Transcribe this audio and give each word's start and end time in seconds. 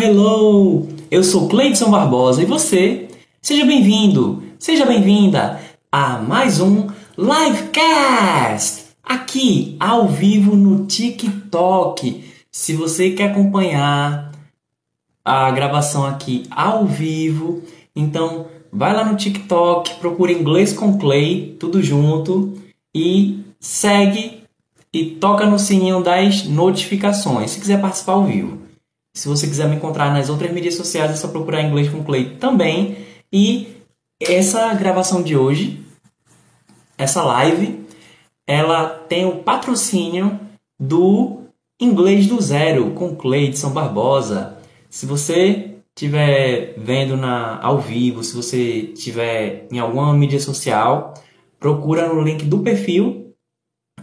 Hello! 0.00 0.86
Eu 1.10 1.24
sou 1.24 1.48
Cleidson 1.48 1.90
Barbosa 1.90 2.40
e 2.40 2.46
você? 2.46 3.08
Seja 3.42 3.64
bem-vindo, 3.64 4.44
seja 4.56 4.86
bem-vinda 4.86 5.60
a 5.90 6.18
mais 6.18 6.60
um 6.60 6.86
Livecast! 7.18 8.84
Aqui, 9.02 9.76
ao 9.80 10.06
vivo 10.06 10.54
no 10.54 10.86
TikTok. 10.86 12.24
Se 12.48 12.74
você 12.74 13.10
quer 13.10 13.32
acompanhar 13.32 14.30
a 15.24 15.50
gravação 15.50 16.06
aqui 16.06 16.44
ao 16.48 16.86
vivo, 16.86 17.64
então 17.94 18.46
vai 18.72 18.94
lá 18.94 19.04
no 19.04 19.16
TikTok, 19.16 19.94
procura 19.94 20.30
Inglês 20.30 20.72
com 20.72 20.96
Clay, 20.96 21.56
tudo 21.58 21.82
junto, 21.82 22.56
e 22.94 23.40
segue 23.58 24.44
e 24.92 25.06
toca 25.06 25.44
no 25.44 25.58
sininho 25.58 26.00
das 26.00 26.44
notificações, 26.44 27.50
se 27.50 27.58
quiser 27.58 27.80
participar 27.80 28.12
ao 28.12 28.24
vivo. 28.24 28.67
Se 29.18 29.26
você 29.26 29.48
quiser 29.48 29.68
me 29.68 29.74
encontrar 29.74 30.12
nas 30.12 30.28
outras 30.28 30.52
mídias 30.52 30.76
sociais, 30.76 31.10
é 31.10 31.16
só 31.16 31.26
procurar 31.26 31.64
Inglês 31.64 31.88
com 31.88 32.04
Clay 32.04 32.36
também. 32.36 32.98
E 33.32 33.66
essa 34.20 34.72
gravação 34.74 35.24
de 35.24 35.36
hoje, 35.36 35.84
essa 36.96 37.24
live, 37.24 37.84
ela 38.46 38.86
tem 38.86 39.26
o 39.26 39.42
patrocínio 39.42 40.38
do 40.78 41.40
Inglês 41.80 42.28
do 42.28 42.40
Zero 42.40 42.92
com 42.92 43.16
Cleidson 43.16 43.70
Barbosa. 43.70 44.56
Se 44.88 45.04
você 45.04 45.74
estiver 45.96 46.74
vendo 46.78 47.16
na, 47.16 47.60
ao 47.60 47.80
vivo, 47.80 48.22
se 48.22 48.36
você 48.36 48.92
estiver 48.94 49.66
em 49.72 49.80
alguma 49.80 50.14
mídia 50.14 50.38
social, 50.38 51.14
procura 51.58 52.06
no 52.06 52.22
link 52.22 52.44
do 52.44 52.60
perfil 52.60 53.34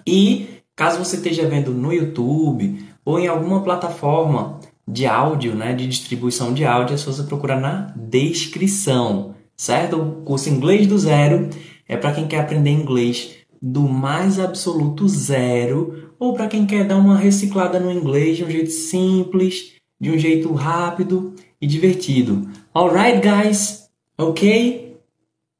e 0.05 0.59
caso 0.75 0.99
você 0.99 1.15
esteja 1.15 1.47
vendo 1.47 1.71
no 1.71 1.93
YouTube 1.93 2.85
ou 3.05 3.17
em 3.17 3.27
alguma 3.27 3.63
plataforma 3.63 4.59
de 4.87 5.05
áudio, 5.05 5.55
né, 5.55 5.73
de 5.73 5.87
distribuição 5.87 6.53
de 6.53 6.65
áudio, 6.65 6.93
é 6.93 6.97
só 6.97 7.11
você 7.11 7.23
procurar 7.23 7.59
na 7.59 7.93
descrição, 7.95 9.33
certo? 9.57 9.97
O 9.97 10.11
curso 10.23 10.49
Inglês 10.49 10.87
do 10.87 10.97
Zero 10.97 11.49
é 11.87 11.97
para 11.97 12.13
quem 12.13 12.27
quer 12.27 12.39
aprender 12.39 12.71
inglês 12.71 13.35
do 13.61 13.81
mais 13.81 14.39
absoluto 14.39 15.07
zero 15.07 16.11
ou 16.19 16.33
para 16.33 16.47
quem 16.47 16.65
quer 16.65 16.85
dar 16.85 16.97
uma 16.97 17.17
reciclada 17.17 17.79
no 17.79 17.91
inglês 17.91 18.37
de 18.37 18.43
um 18.43 18.49
jeito 18.49 18.71
simples, 18.71 19.73
de 19.99 20.11
um 20.11 20.17
jeito 20.17 20.53
rápido 20.53 21.33
e 21.59 21.67
divertido. 21.67 22.47
Alright, 22.73 23.21
guys? 23.21 23.89
Ok? 24.17 24.97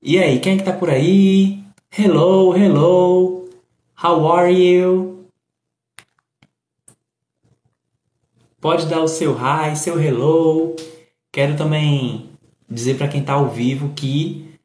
E 0.02 0.20
aí, 0.20 0.40
quem 0.40 0.53
é 0.53 0.58
que 0.58 0.64
tá 0.64 0.73
por 0.73 0.90
aí? 0.90 1.64
Hello, 1.98 2.56
hello. 2.56 3.50
How 4.02 4.28
are 4.28 4.53
you? 4.53 5.15
Pode 8.66 8.88
dar 8.88 9.00
o 9.02 9.08
seu 9.08 9.38
hi, 9.38 9.76
seu 9.76 10.02
hello. 10.02 10.76
Quero 11.32 11.56
também 11.56 12.32
dizer 12.68 12.98
para 12.98 13.08
quem 13.08 13.22
está 13.22 13.34
ao 13.34 13.48
vivo 13.48 13.94
que 13.96 14.56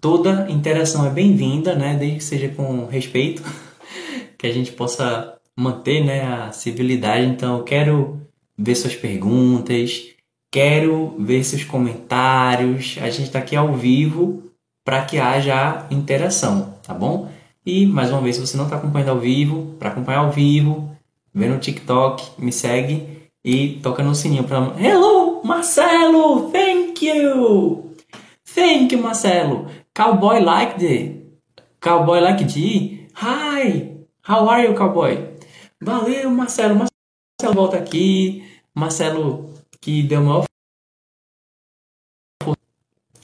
toda 0.00 0.48
interação 0.48 1.04
é 1.04 1.10
bem-vinda, 1.10 1.74
né? 1.74 1.96
Desde 1.98 2.18
que 2.18 2.22
seja 2.22 2.48
com 2.48 2.86
respeito, 2.86 3.42
que 4.38 4.46
a 4.46 4.52
gente 4.52 4.70
possa 4.70 5.36
manter 5.56 6.04
né, 6.04 6.22
a 6.22 6.52
civilidade. 6.52 7.26
Então, 7.26 7.58
eu 7.58 7.64
quero 7.64 8.20
ver 8.56 8.76
suas 8.76 8.94
perguntas, 8.94 10.00
quero 10.48 11.16
ver 11.18 11.42
seus 11.42 11.64
comentários. 11.64 12.98
A 13.00 13.10
gente 13.10 13.24
está 13.24 13.40
aqui 13.40 13.56
ao 13.56 13.74
vivo 13.74 14.44
para 14.84 15.04
que 15.04 15.18
haja 15.18 15.88
interação, 15.90 16.72
tá 16.84 16.94
bom? 16.94 17.28
E 17.66 17.84
mais 17.84 18.12
uma 18.12 18.20
vez, 18.20 18.36
se 18.36 18.46
você 18.46 18.56
não 18.56 18.66
está 18.66 18.76
acompanhando 18.76 19.08
ao 19.08 19.18
vivo, 19.18 19.74
para 19.76 19.88
acompanhar 19.88 20.20
ao 20.20 20.30
vivo, 20.30 20.96
vê 21.38 21.48
no 21.48 21.58
TikTok, 21.58 22.32
me 22.36 22.50
segue 22.50 23.30
e 23.44 23.78
toca 23.80 24.02
no 24.02 24.14
sininho 24.14 24.42
para 24.42 24.74
Hello, 24.76 25.40
Marcelo, 25.44 26.50
thank 26.50 27.06
you, 27.06 27.94
thank 28.54 28.92
you, 28.92 29.00
Marcelo. 29.00 29.66
Cowboy 29.94 30.40
like 30.40 30.78
the 30.78 31.18
Cowboy 31.80 32.20
like 32.20 32.44
the 32.44 33.08
Hi, 33.14 33.94
how 34.22 34.48
are 34.48 34.66
you, 34.66 34.74
cowboy? 34.74 35.16
Valeu, 35.80 36.28
Marcelo. 36.30 36.74
Marcelo 36.74 37.54
volta 37.54 37.76
aqui. 37.76 38.44
Marcelo 38.74 39.54
que 39.80 40.02
deu 40.02 40.20
uma 40.20 40.44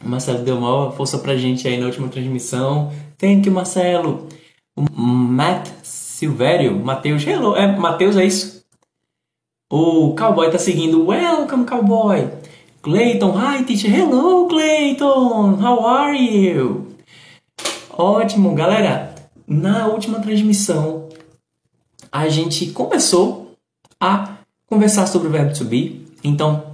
Marcelo 0.02 0.44
deu 0.44 0.56
uma 0.56 0.92
força 0.92 1.18
pra 1.18 1.36
gente 1.36 1.66
aí 1.66 1.78
na 1.78 1.86
última 1.86 2.08
transmissão. 2.08 2.92
Thank 3.18 3.48
you, 3.48 3.54
Marcelo. 3.54 4.28
O 4.76 4.82
Matt 4.92 5.68
Silvério, 6.24 6.82
Matheus, 6.82 7.26
hello, 7.26 7.54
é 7.54 7.66
Matheus, 7.66 8.16
é 8.16 8.24
isso? 8.24 8.64
O 9.70 10.14
Cowboy 10.14 10.50
tá 10.50 10.58
seguindo. 10.58 11.06
Welcome, 11.06 11.66
Cowboy. 11.66 12.30
Clayton, 12.80 13.34
hi, 13.36 13.64
teacher. 13.64 13.94
Hello, 13.94 14.48
Clayton. 14.48 15.58
How 15.62 15.86
are 15.86 16.16
you? 16.16 16.96
Ótimo, 17.90 18.54
galera. 18.54 19.14
Na 19.46 19.86
última 19.86 20.18
transmissão, 20.18 21.10
a 22.10 22.26
gente 22.30 22.70
começou 22.70 23.54
a 24.00 24.38
conversar 24.66 25.06
sobre 25.06 25.28
o 25.28 25.30
verbo 25.30 25.52
to 25.52 25.66
be. 25.66 26.06
Então, 26.24 26.64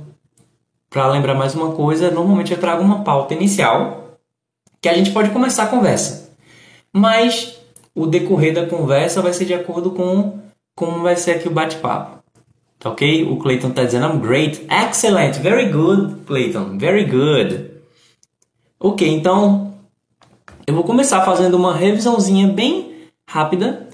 para 0.89 1.09
lembrar 1.09 1.35
mais 1.35 1.57
uma 1.57 1.73
coisa, 1.73 2.09
normalmente 2.09 2.53
eu 2.53 2.61
trago 2.61 2.85
uma 2.85 3.03
pauta 3.03 3.35
inicial 3.35 4.17
que 4.81 4.89
a 4.89 4.95
gente 4.95 5.11
pode 5.11 5.31
começar 5.31 5.65
a 5.65 5.69
conversa. 5.69 6.31
Mas 6.93 7.60
o 7.95 8.07
decorrer 8.07 8.55
da 8.55 8.67
conversa 8.67 9.23
vai 9.23 9.33
ser 9.33 9.45
de 9.45 9.55
acordo 9.55 9.91
com 9.91 10.39
como 10.75 11.03
vai 11.03 11.17
ser 11.17 11.33
aqui 11.33 11.49
o 11.49 11.53
bate-papo. 11.53 12.21
Tá 12.79 12.91
ok? 12.91 13.25
O 13.25 13.37
Clayton 13.37 13.69
está 13.69 13.85
dizendo 13.85 14.07
I'm 14.07 14.21
great, 14.21 14.67
excellent, 14.71 15.35
very 15.39 15.71
good, 15.71 16.25
Clayton, 16.25 16.79
very 16.79 17.05
good. 17.05 17.71
Ok, 18.79 19.07
então 19.07 19.75
eu 20.67 20.75
vou 20.75 20.85
começar 20.85 21.23
fazendo 21.25 21.57
uma 21.57 21.77
revisãozinha 21.77 22.49
bem 22.49 23.11
rápida 23.29 23.89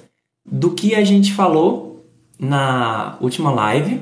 do 0.44 0.70
que 0.70 0.94
a 0.94 1.02
gente 1.02 1.32
falou 1.32 2.06
na 2.38 3.16
última 3.20 3.50
live 3.50 4.00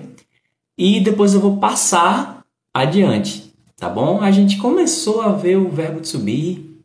e 0.76 1.00
depois 1.00 1.32
eu 1.32 1.40
vou 1.40 1.56
passar 1.56 2.44
adiante, 2.74 3.54
tá 3.76 3.88
bom? 3.88 4.20
A 4.20 4.30
gente 4.30 4.58
começou 4.58 5.22
a 5.22 5.32
ver 5.32 5.56
o 5.56 5.70
verbo 5.70 6.00
to 6.00 6.18
be, 6.18 6.78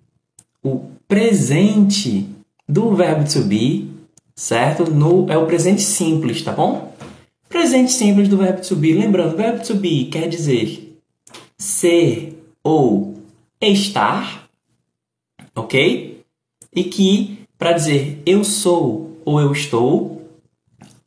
o 0.64 0.90
presente 1.08 2.30
do 2.70 2.94
verbo 2.96 3.28
to 3.28 3.42
be, 3.42 3.90
certo? 4.36 4.92
No, 4.92 5.26
é 5.28 5.36
o 5.36 5.48
presente 5.48 5.82
simples, 5.82 6.44
tá 6.44 6.52
bom? 6.52 6.96
Presente 7.50 7.92
simples 7.92 8.30
do 8.30 8.38
verbo 8.38 8.62
to 8.62 8.76
be. 8.76 8.94
Lembrando, 8.94 9.36
verbo 9.36 9.64
to 9.66 9.74
be 9.74 10.06
quer 10.06 10.30
dizer 10.30 11.02
ser 11.58 12.40
ou 12.64 13.16
estar, 13.60 14.48
ok? 15.56 16.24
E 16.74 16.84
que 16.84 17.40
para 17.58 17.74
dizer 17.74 18.22
eu 18.24 18.44
sou 18.44 19.20
ou 19.26 19.42
eu 19.42 19.52
estou, 19.52 20.30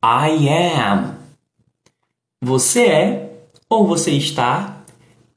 I 0.05 0.49
am. 0.49 1.15
Você 2.43 2.87
é 2.87 3.33
ou 3.71 3.87
você 3.87 4.11
está, 4.11 4.85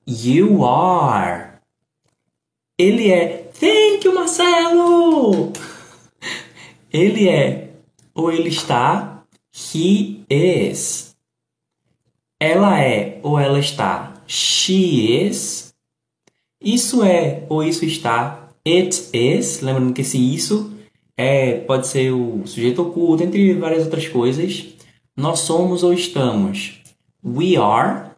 you 0.08 0.66
are. 0.66 1.54
Ele 2.78 3.12
é, 3.12 3.50
thank 3.60 4.06
you, 4.06 4.14
Marcelo! 4.14 5.54
Ele 6.96 7.28
é, 7.28 7.74
ou 8.14 8.32
ele 8.32 8.48
está, 8.48 9.26
he 9.54 10.24
is. 10.30 11.14
Ela 12.40 12.80
é, 12.80 13.20
ou 13.22 13.38
ela 13.38 13.60
está, 13.60 14.24
she 14.26 15.28
is. 15.28 15.76
Isso 16.64 17.04
é, 17.04 17.46
ou 17.50 17.62
isso 17.62 17.84
está, 17.84 18.50
it 18.66 19.10
is. 19.12 19.60
Lembrando 19.60 19.92
que 19.92 20.04
esse 20.04 20.18
isso 20.18 20.74
é, 21.18 21.60
pode 21.60 21.86
ser 21.86 22.14
o 22.14 22.48
sujeito 22.48 22.82
oculto, 22.82 23.26
entre 23.26 23.54
várias 23.56 23.84
outras 23.84 24.08
coisas. 24.08 24.66
Nós 25.18 25.40
somos 25.40 25.84
ou 25.84 25.94
estamos. 25.94 26.82
We 27.22 27.58
are. 27.58 28.12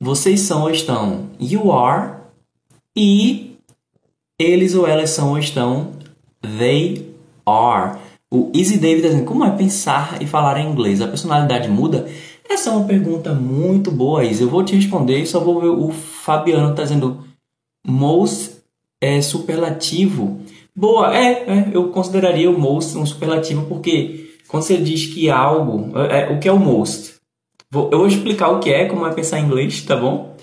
Vocês 0.00 0.38
são 0.38 0.62
ou 0.62 0.70
estão 0.70 1.30
you 1.40 1.72
are 1.72 2.20
e 2.96 3.56
eles 4.38 4.76
ou 4.76 4.86
elas 4.86 5.10
são 5.10 5.30
ou 5.30 5.38
estão 5.38 5.98
they 6.40 7.13
are. 7.46 7.98
O 8.30 8.50
Easy 8.54 8.78
David 8.78 9.02
dizendo 9.02 9.24
como 9.24 9.44
é 9.44 9.50
pensar 9.50 10.20
e 10.20 10.26
falar 10.26 10.58
em 10.58 10.68
inglês? 10.68 11.00
A 11.00 11.08
personalidade 11.08 11.68
muda? 11.68 12.08
Essa 12.48 12.70
é 12.70 12.72
uma 12.72 12.86
pergunta 12.86 13.32
muito 13.32 13.90
boa, 13.90 14.24
Isa. 14.24 14.42
Eu 14.42 14.48
vou 14.48 14.64
te 14.64 14.74
responder, 14.74 15.24
só 15.26 15.40
vou 15.40 15.60
ver 15.60 15.68
o 15.68 15.90
Fabiano 15.90 16.70
está 16.70 16.82
dizendo 16.82 17.24
most 17.86 18.54
é 19.00 19.20
superlativo. 19.20 20.40
Boa, 20.74 21.16
é, 21.16 21.44
é, 21.46 21.70
eu 21.72 21.90
consideraria 21.90 22.50
o 22.50 22.58
most 22.58 22.96
um 22.96 23.06
superlativo 23.06 23.66
porque 23.66 24.30
quando 24.48 24.64
você 24.64 24.76
diz 24.76 25.06
que 25.06 25.30
algo, 25.30 25.92
é, 25.98 26.22
é 26.22 26.30
o 26.30 26.40
que 26.40 26.48
é 26.48 26.52
o 26.52 26.58
most? 26.58 27.14
Vou, 27.70 27.90
eu 27.92 27.98
vou 27.98 28.06
explicar 28.06 28.50
o 28.50 28.60
que 28.60 28.70
é, 28.70 28.86
como 28.86 29.06
é 29.06 29.12
pensar 29.12 29.38
em 29.38 29.44
inglês, 29.44 29.82
tá 29.82 29.96
bom? 29.96 30.36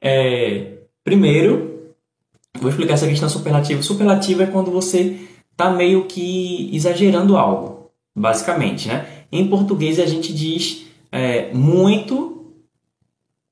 É, 0.00 0.78
primeiro, 1.04 1.92
vou 2.58 2.70
explicar 2.70 2.94
essa 2.94 3.06
questão 3.06 3.28
superlativa. 3.28 3.82
Superlativo 3.82 4.42
é 4.42 4.46
quando 4.46 4.70
você 4.70 5.18
tá 5.58 5.70
meio 5.70 6.06
que 6.06 6.70
exagerando 6.72 7.36
algo, 7.36 7.90
basicamente, 8.16 8.88
né? 8.88 9.06
Em 9.30 9.46
português 9.46 9.98
a 9.98 10.06
gente 10.06 10.32
diz 10.32 10.86
é, 11.12 11.52
muito 11.52 12.36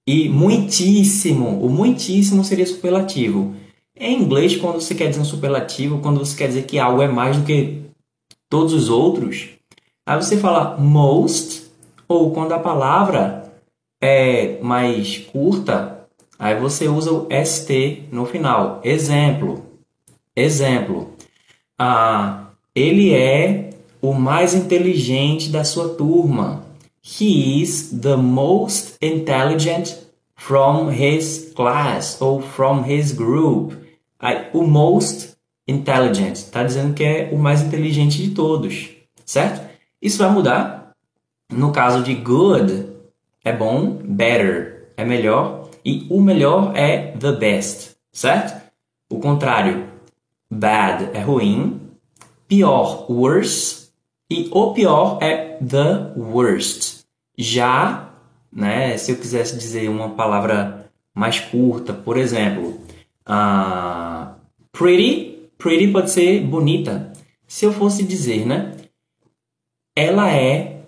E 0.08 0.28
muitíssimo, 0.28 1.60
o 1.60 1.68
muitíssimo 1.68 2.44
seria 2.44 2.64
superlativo. 2.64 3.56
Em 3.98 4.22
inglês, 4.22 4.56
quando 4.56 4.80
você 4.80 4.94
quer 4.94 5.08
dizer 5.08 5.20
um 5.20 5.24
superlativo, 5.24 5.98
quando 5.98 6.20
você 6.20 6.36
quer 6.36 6.46
dizer 6.46 6.64
que 6.64 6.78
algo 6.78 7.02
é 7.02 7.08
mais 7.08 7.36
do 7.36 7.44
que 7.44 7.82
todos 8.48 8.72
os 8.72 8.88
outros, 8.88 9.48
aí 10.06 10.16
você 10.16 10.36
fala 10.36 10.76
most, 10.78 11.64
ou 12.06 12.30
quando 12.30 12.52
a 12.52 12.58
palavra 12.60 13.52
é 14.00 14.60
mais 14.62 15.18
curta, 15.18 16.06
aí 16.38 16.54
você 16.54 16.86
usa 16.86 17.10
o 17.10 17.26
st 17.44 18.04
no 18.12 18.24
final. 18.26 18.80
Exemplo. 18.84 19.64
Exemplo. 20.36 21.15
Ah, 21.78 22.46
ele 22.74 23.12
é 23.12 23.70
o 24.00 24.12
mais 24.14 24.54
inteligente 24.54 25.50
da 25.50 25.64
sua 25.64 25.90
turma. 25.90 26.64
He 27.02 27.62
is 27.62 27.90
the 27.90 28.16
most 28.16 28.96
intelligent 29.02 29.96
from 30.34 30.90
his 30.90 31.52
class 31.54 32.20
ou 32.20 32.40
from 32.40 32.84
his 32.86 33.12
group. 33.12 33.74
Aí, 34.18 34.46
o 34.52 34.62
most 34.62 35.36
intelligent 35.68 36.36
está 36.36 36.62
dizendo 36.62 36.94
que 36.94 37.04
é 37.04 37.28
o 37.32 37.38
mais 37.38 37.62
inteligente 37.62 38.22
de 38.22 38.30
todos, 38.30 38.88
certo? 39.24 39.68
Isso 40.00 40.18
vai 40.18 40.30
mudar. 40.30 40.92
No 41.52 41.72
caso 41.72 42.02
de 42.02 42.14
good, 42.14 42.86
é 43.44 43.52
bom, 43.52 43.98
better 44.02 44.92
é 44.96 45.04
melhor 45.04 45.68
e 45.84 46.06
o 46.10 46.20
melhor 46.20 46.72
é 46.74 47.12
the 47.12 47.32
best, 47.32 47.96
certo? 48.12 48.60
O 49.10 49.18
contrário, 49.20 49.86
bad 50.50 51.10
é 51.12 51.20
ruim, 51.20 51.80
pior, 52.48 53.10
worse 53.10 53.90
e 54.30 54.48
o 54.52 54.72
pior 54.72 55.18
é 55.20 55.58
the 55.58 56.12
worst. 56.16 57.04
Já, 57.38 58.10
né, 58.52 58.96
se 58.96 59.12
eu 59.12 59.16
quisesse 59.16 59.56
dizer 59.56 59.88
uma 59.88 60.10
palavra 60.10 60.90
mais 61.14 61.38
curta, 61.38 61.92
por 61.92 62.16
exemplo, 62.16 62.80
uh, 63.28 64.34
pretty, 64.72 65.48
pretty 65.58 65.92
pode 65.92 66.10
ser 66.10 66.40
bonita. 66.40 67.12
Se 67.46 67.64
eu 67.64 67.72
fosse 67.72 68.02
dizer, 68.02 68.46
né, 68.46 68.74
ela 69.94 70.30
é 70.30 70.82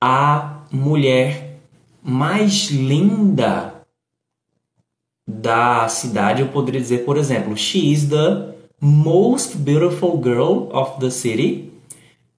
a 0.00 0.64
mulher 0.70 1.58
mais 2.02 2.68
linda 2.70 3.74
da 5.26 5.88
cidade, 5.88 6.42
eu 6.42 6.48
poderia 6.48 6.80
dizer, 6.80 7.04
por 7.04 7.16
exemplo, 7.16 7.56
she 7.56 7.92
is 7.92 8.08
the 8.08 8.55
most 8.80 9.56
beautiful 9.58 10.18
girl 10.18 10.68
of 10.72 11.00
the 11.00 11.10
city. 11.10 11.72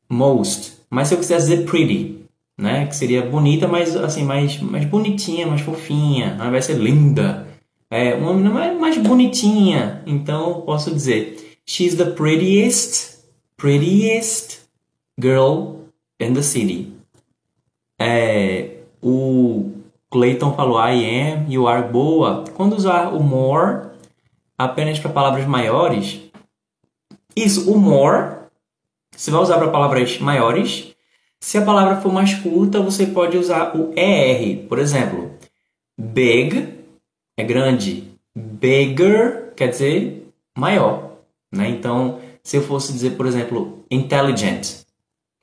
Most. 0.09 0.79
Mas 0.91 1.09
se 1.09 1.15
eu 1.15 1.19
quisesse 1.19 1.49
dizer 1.49 1.65
pretty, 1.67 2.25
né? 2.57 2.87
Que 2.87 2.97
seria 2.97 3.23
bonita, 3.23 3.69
mas 3.69 3.95
assim, 3.95 4.25
mais, 4.25 4.61
mais 4.61 4.85
bonitinha, 4.85 5.47
mais 5.47 5.61
fofinha. 5.61 6.35
Não 6.35 6.51
vai 6.51 6.63
ser 6.63 6.75
linda. 6.75 7.47
É 7.91 8.15
uma 8.15 8.33
menina 8.33 8.51
mais, 8.51 8.79
mais 8.79 8.99
bonitinha. 8.99 10.03
Então 10.07 10.63
posso 10.63 10.91
dizer: 10.91 11.59
She's 11.67 11.95
the 11.95 12.07
prettiest, 12.07 13.19
prettiest 13.57 14.61
girl 15.21 15.85
in 16.21 16.35
the 16.35 16.43
city. 16.43 16.93
É, 17.99 18.79
o 19.03 19.73
Clayton 20.11 20.55
falou 20.55 20.79
I 20.79 21.33
am, 21.33 21.53
you 21.53 21.69
are 21.69 21.87
boa. 21.89 22.45
Quando 22.55 22.75
usar 22.75 23.09
o 23.15 23.23
more 23.23 23.89
apenas 24.57 24.99
para 24.99 25.13
palavras 25.13 25.47
maiores, 25.47 26.21
isso, 27.45 27.71
o 27.71 27.79
more, 27.79 28.39
você 29.15 29.31
vai 29.31 29.41
usar 29.41 29.59
para 29.59 29.71
palavras 29.71 30.19
maiores. 30.19 30.95
Se 31.41 31.59
a 31.59 31.65
palavra 31.65 32.01
for 32.01 32.13
mais 32.13 32.35
curta, 32.35 32.81
você 32.81 33.07
pode 33.07 33.37
usar 33.37 33.77
o 33.77 33.93
ER. 33.97 34.67
Por 34.69 34.79
exemplo, 34.79 35.33
big 35.99 36.75
é 37.37 37.45
grande. 37.45 38.13
Bigger 38.37 39.53
quer 39.57 39.69
dizer 39.69 40.29
maior. 40.57 41.17
Né? 41.53 41.69
Então, 41.69 42.21
se 42.43 42.57
eu 42.57 42.63
fosse 42.63 42.93
dizer, 42.93 43.17
por 43.17 43.27
exemplo, 43.27 43.85
intelligent, 43.91 44.83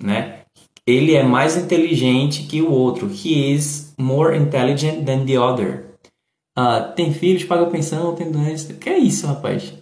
né? 0.02 0.42
ele 0.88 1.16
é 1.16 1.24
mais 1.24 1.58
inteligente 1.58 2.44
que 2.44 2.62
o 2.62 2.72
outro. 2.72 3.08
He 3.08 3.54
is 3.54 3.94
more 3.98 4.38
intelligent 4.38 5.06
than 5.06 5.26
the 5.26 5.40
other. 5.40 5.86
Uh, 6.58 6.94
tem 6.96 7.14
filhos, 7.14 7.44
paga 7.44 7.66
pensão, 7.66 8.16
tem 8.16 8.32
doença. 8.32 8.74
Que 8.74 8.90
é 8.90 8.98
isso, 8.98 9.28
rapaz? 9.28 9.74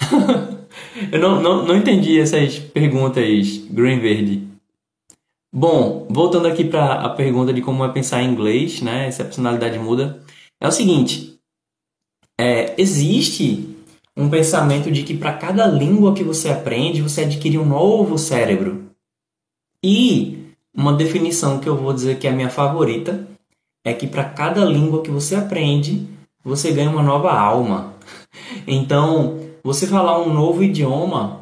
Eu 1.12 1.18
não, 1.18 1.42
não, 1.42 1.66
não 1.66 1.76
entendi 1.76 2.18
essas 2.18 2.58
perguntas, 2.58 3.58
Green 3.70 4.00
Verde. 4.00 4.46
Bom, 5.52 6.06
voltando 6.10 6.46
aqui 6.48 6.64
para 6.64 7.00
a 7.00 7.08
pergunta 7.10 7.52
de 7.52 7.62
como 7.62 7.84
é 7.84 7.88
pensar 7.92 8.22
em 8.22 8.30
inglês, 8.30 8.80
né? 8.82 9.10
Se 9.10 9.22
a 9.22 9.24
personalidade 9.24 9.78
muda. 9.78 10.22
É 10.60 10.68
o 10.68 10.72
seguinte: 10.72 11.38
é, 12.38 12.74
existe 12.78 13.76
um 14.16 14.30
pensamento 14.30 14.90
de 14.90 15.02
que 15.02 15.16
para 15.16 15.32
cada 15.34 15.66
língua 15.66 16.14
que 16.14 16.24
você 16.24 16.48
aprende, 16.48 17.02
você 17.02 17.22
adquire 17.22 17.58
um 17.58 17.66
novo 17.66 18.18
cérebro. 18.18 18.86
E 19.82 20.46
uma 20.74 20.92
definição 20.92 21.60
que 21.60 21.68
eu 21.68 21.76
vou 21.76 21.92
dizer 21.92 22.18
que 22.18 22.26
é 22.26 22.30
a 22.30 22.34
minha 22.34 22.50
favorita 22.50 23.26
é 23.84 23.92
que 23.92 24.06
para 24.06 24.24
cada 24.24 24.64
língua 24.64 25.02
que 25.02 25.10
você 25.10 25.36
aprende, 25.36 26.06
você 26.42 26.72
ganha 26.72 26.90
uma 26.90 27.02
nova 27.02 27.32
alma. 27.32 27.94
Então, 28.66 29.45
você 29.66 29.84
falar 29.84 30.20
um 30.20 30.32
novo 30.32 30.62
idioma, 30.62 31.40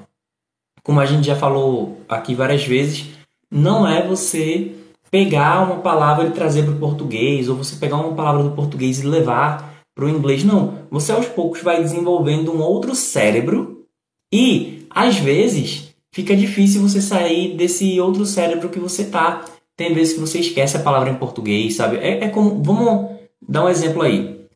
como 0.82 0.98
a 0.98 1.04
gente 1.04 1.26
já 1.26 1.36
falou 1.36 1.98
aqui 2.08 2.34
várias 2.34 2.64
vezes, 2.64 3.10
não 3.50 3.86
é 3.86 4.06
você 4.06 4.74
pegar 5.10 5.60
uma 5.62 5.80
palavra 5.80 6.26
e 6.26 6.30
trazer 6.30 6.62
para 6.62 6.72
o 6.72 6.78
português, 6.78 7.50
ou 7.50 7.56
você 7.56 7.76
pegar 7.76 7.96
uma 7.96 8.14
palavra 8.14 8.42
do 8.42 8.52
português 8.52 8.98
e 8.98 9.06
levar 9.06 9.84
para 9.94 10.06
o 10.06 10.08
inglês. 10.08 10.42
Não. 10.42 10.86
Você 10.90 11.12
aos 11.12 11.26
poucos 11.26 11.60
vai 11.60 11.82
desenvolvendo 11.82 12.50
um 12.50 12.62
outro 12.62 12.94
cérebro 12.94 13.84
e, 14.32 14.86
às 14.88 15.18
vezes, 15.18 15.94
fica 16.10 16.34
difícil 16.34 16.80
você 16.80 17.02
sair 17.02 17.54
desse 17.54 18.00
outro 18.00 18.24
cérebro 18.24 18.70
que 18.70 18.80
você 18.80 19.04
tá. 19.04 19.44
Tem 19.76 19.92
vezes 19.92 20.14
que 20.14 20.20
você 20.20 20.38
esquece 20.38 20.78
a 20.78 20.82
palavra 20.82 21.10
em 21.10 21.16
português, 21.16 21.76
sabe? 21.76 21.98
É, 21.98 22.24
é 22.24 22.28
como. 22.30 22.62
Vamos 22.62 23.20
dar 23.46 23.64
um 23.64 23.68
exemplo 23.68 24.00
aí. 24.00 24.46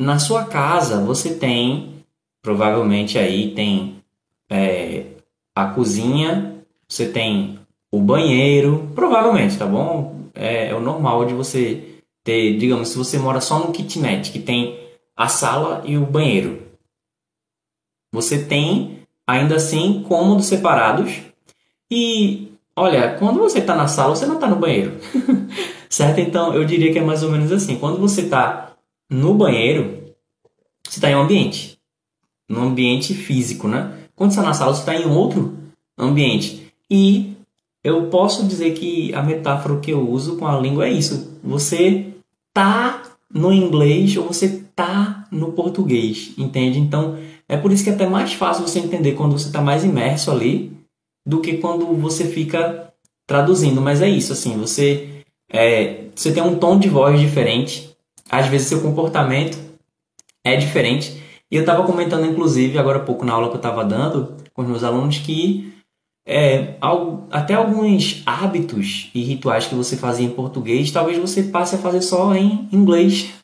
Na 0.00 0.18
sua 0.18 0.44
casa, 0.46 1.04
você 1.04 1.34
tem 1.34 1.92
provavelmente 2.42 3.18
aí 3.18 3.54
tem 3.54 4.02
é, 4.50 5.06
a 5.54 5.66
cozinha, 5.66 6.64
você 6.88 7.08
tem 7.08 7.58
o 7.90 8.00
banheiro, 8.00 8.90
provavelmente, 8.94 9.56
tá 9.56 9.64
bom? 9.64 10.30
É, 10.34 10.68
é, 10.68 10.74
o 10.74 10.80
normal 10.80 11.24
de 11.24 11.34
você 11.34 12.00
ter, 12.24 12.58
digamos, 12.58 12.88
se 12.88 12.98
você 12.98 13.18
mora 13.18 13.40
só 13.40 13.58
no 13.60 13.72
kitnet, 13.72 14.32
que 14.32 14.40
tem 14.40 14.78
a 15.16 15.28
sala 15.28 15.82
e 15.86 15.96
o 15.96 16.04
banheiro. 16.04 16.62
Você 18.12 18.44
tem, 18.44 19.06
ainda 19.26 19.56
assim, 19.56 20.04
cômodos 20.06 20.46
separados. 20.46 21.20
E, 21.90 22.52
olha, 22.76 23.16
quando 23.18 23.38
você 23.38 23.58
está 23.60 23.74
na 23.74 23.88
sala, 23.88 24.16
você 24.16 24.26
não 24.26 24.34
está 24.34 24.48
no 24.48 24.56
banheiro. 24.56 24.98
certo? 25.88 26.18
Então, 26.20 26.54
eu 26.54 26.64
diria 26.64 26.92
que 26.92 26.98
é 26.98 27.04
mais 27.04 27.22
ou 27.22 27.30
menos 27.30 27.52
assim. 27.52 27.78
Quando 27.78 27.98
você 27.98 28.22
está 28.22 28.72
no 29.10 29.34
banheiro, 29.34 30.14
você 30.84 30.98
está 30.98 31.10
em 31.10 31.16
um 31.16 31.22
ambiente 31.22 31.71
no 32.48 32.62
ambiente 32.62 33.14
físico, 33.14 33.68
né? 33.68 33.92
Quando 34.14 34.30
está 34.30 34.42
na 34.42 34.54
sala, 34.54 34.74
você 34.74 34.80
está 34.80 34.94
em 34.94 35.06
outro 35.06 35.56
ambiente. 35.98 36.72
E 36.90 37.32
eu 37.82 38.06
posso 38.06 38.46
dizer 38.46 38.72
que 38.74 39.14
a 39.14 39.22
metáfora 39.22 39.80
que 39.80 39.90
eu 39.90 40.08
uso 40.08 40.36
com 40.36 40.46
a 40.46 40.58
língua 40.58 40.86
é 40.86 40.92
isso. 40.92 41.38
Você 41.42 42.12
tá 42.52 43.02
no 43.32 43.52
inglês 43.52 44.16
ou 44.16 44.26
você 44.26 44.62
tá 44.76 45.26
no 45.30 45.52
português, 45.52 46.32
entende? 46.36 46.78
Então, 46.78 47.18
é 47.48 47.56
por 47.56 47.72
isso 47.72 47.82
que 47.82 47.90
é 47.90 47.94
até 47.94 48.06
mais 48.06 48.32
fácil 48.32 48.66
você 48.66 48.78
entender 48.78 49.12
quando 49.12 49.32
você 49.32 49.46
está 49.46 49.60
mais 49.60 49.84
imerso 49.84 50.30
ali 50.30 50.72
do 51.26 51.40
que 51.40 51.58
quando 51.58 51.86
você 51.96 52.26
fica 52.26 52.92
traduzindo. 53.26 53.80
Mas 53.80 54.00
é 54.00 54.08
isso, 54.08 54.32
assim, 54.32 54.56
você, 54.56 55.22
é, 55.50 56.04
você 56.14 56.32
tem 56.32 56.42
um 56.42 56.56
tom 56.56 56.78
de 56.78 56.88
voz 56.88 57.18
diferente, 57.18 57.90
às 58.30 58.46
vezes 58.46 58.68
seu 58.68 58.80
comportamento 58.80 59.58
é 60.44 60.56
diferente. 60.56 61.20
E 61.52 61.56
eu 61.56 61.60
estava 61.60 61.84
comentando, 61.84 62.24
inclusive, 62.24 62.78
agora 62.78 62.96
há 62.96 63.02
pouco 63.02 63.26
na 63.26 63.34
aula 63.34 63.48
que 63.48 63.54
eu 63.56 63.58
estava 63.58 63.84
dando 63.84 64.36
com 64.54 64.62
os 64.62 64.68
meus 64.68 64.82
alunos, 64.82 65.18
que 65.18 65.70
é, 66.26 66.78
até 67.30 67.52
alguns 67.52 68.22
hábitos 68.24 69.10
e 69.14 69.22
rituais 69.22 69.66
que 69.66 69.74
você 69.74 69.94
fazia 69.94 70.24
em 70.24 70.30
português, 70.30 70.90
talvez 70.90 71.18
você 71.18 71.42
passe 71.42 71.74
a 71.74 71.78
fazer 71.78 72.00
só 72.00 72.34
em 72.34 72.66
inglês. 72.72 73.34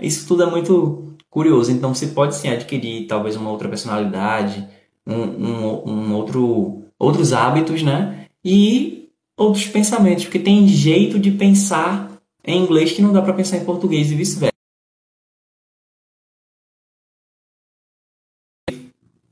Isso 0.00 0.26
tudo 0.26 0.42
é 0.42 0.50
muito 0.50 1.14
curioso. 1.30 1.70
Então 1.70 1.94
você 1.94 2.08
pode 2.08 2.34
sim 2.34 2.48
adquirir 2.48 3.06
talvez 3.06 3.36
uma 3.36 3.52
outra 3.52 3.68
personalidade, 3.68 4.66
um, 5.06 5.14
um, 5.14 5.88
um 5.88 6.14
outro, 6.16 6.82
outros 6.98 7.32
hábitos, 7.32 7.80
né? 7.80 8.26
E 8.44 9.08
outros 9.36 9.68
pensamentos, 9.68 10.24
porque 10.24 10.40
tem 10.40 10.66
jeito 10.66 11.16
de 11.16 11.30
pensar 11.30 12.10
em 12.44 12.60
inglês 12.60 12.90
que 12.90 13.00
não 13.00 13.12
dá 13.12 13.22
para 13.22 13.34
pensar 13.34 13.58
em 13.58 13.64
português 13.64 14.10
e 14.10 14.16
vice-versa. 14.16 14.51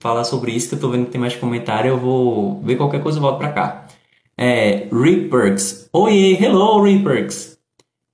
Falar 0.01 0.25
sobre 0.25 0.51
isso, 0.51 0.71
que 0.71 0.75
eu 0.75 0.81
tô 0.81 0.89
vendo 0.89 1.05
que 1.05 1.13
tem 1.13 1.21
mais 1.21 1.37
comentário, 1.37 1.91
eu 1.91 1.99
vou 1.99 2.61
ver 2.63 2.77
qualquer 2.77 3.03
coisa 3.03 3.19
e 3.19 3.21
volto 3.21 3.39
pra 3.39 3.53
cá. 3.53 3.87
É, 4.37 4.89
Reperks. 4.91 5.89
Oiê, 5.93 6.43
hello 6.43 6.83
Reperks. 6.83 7.59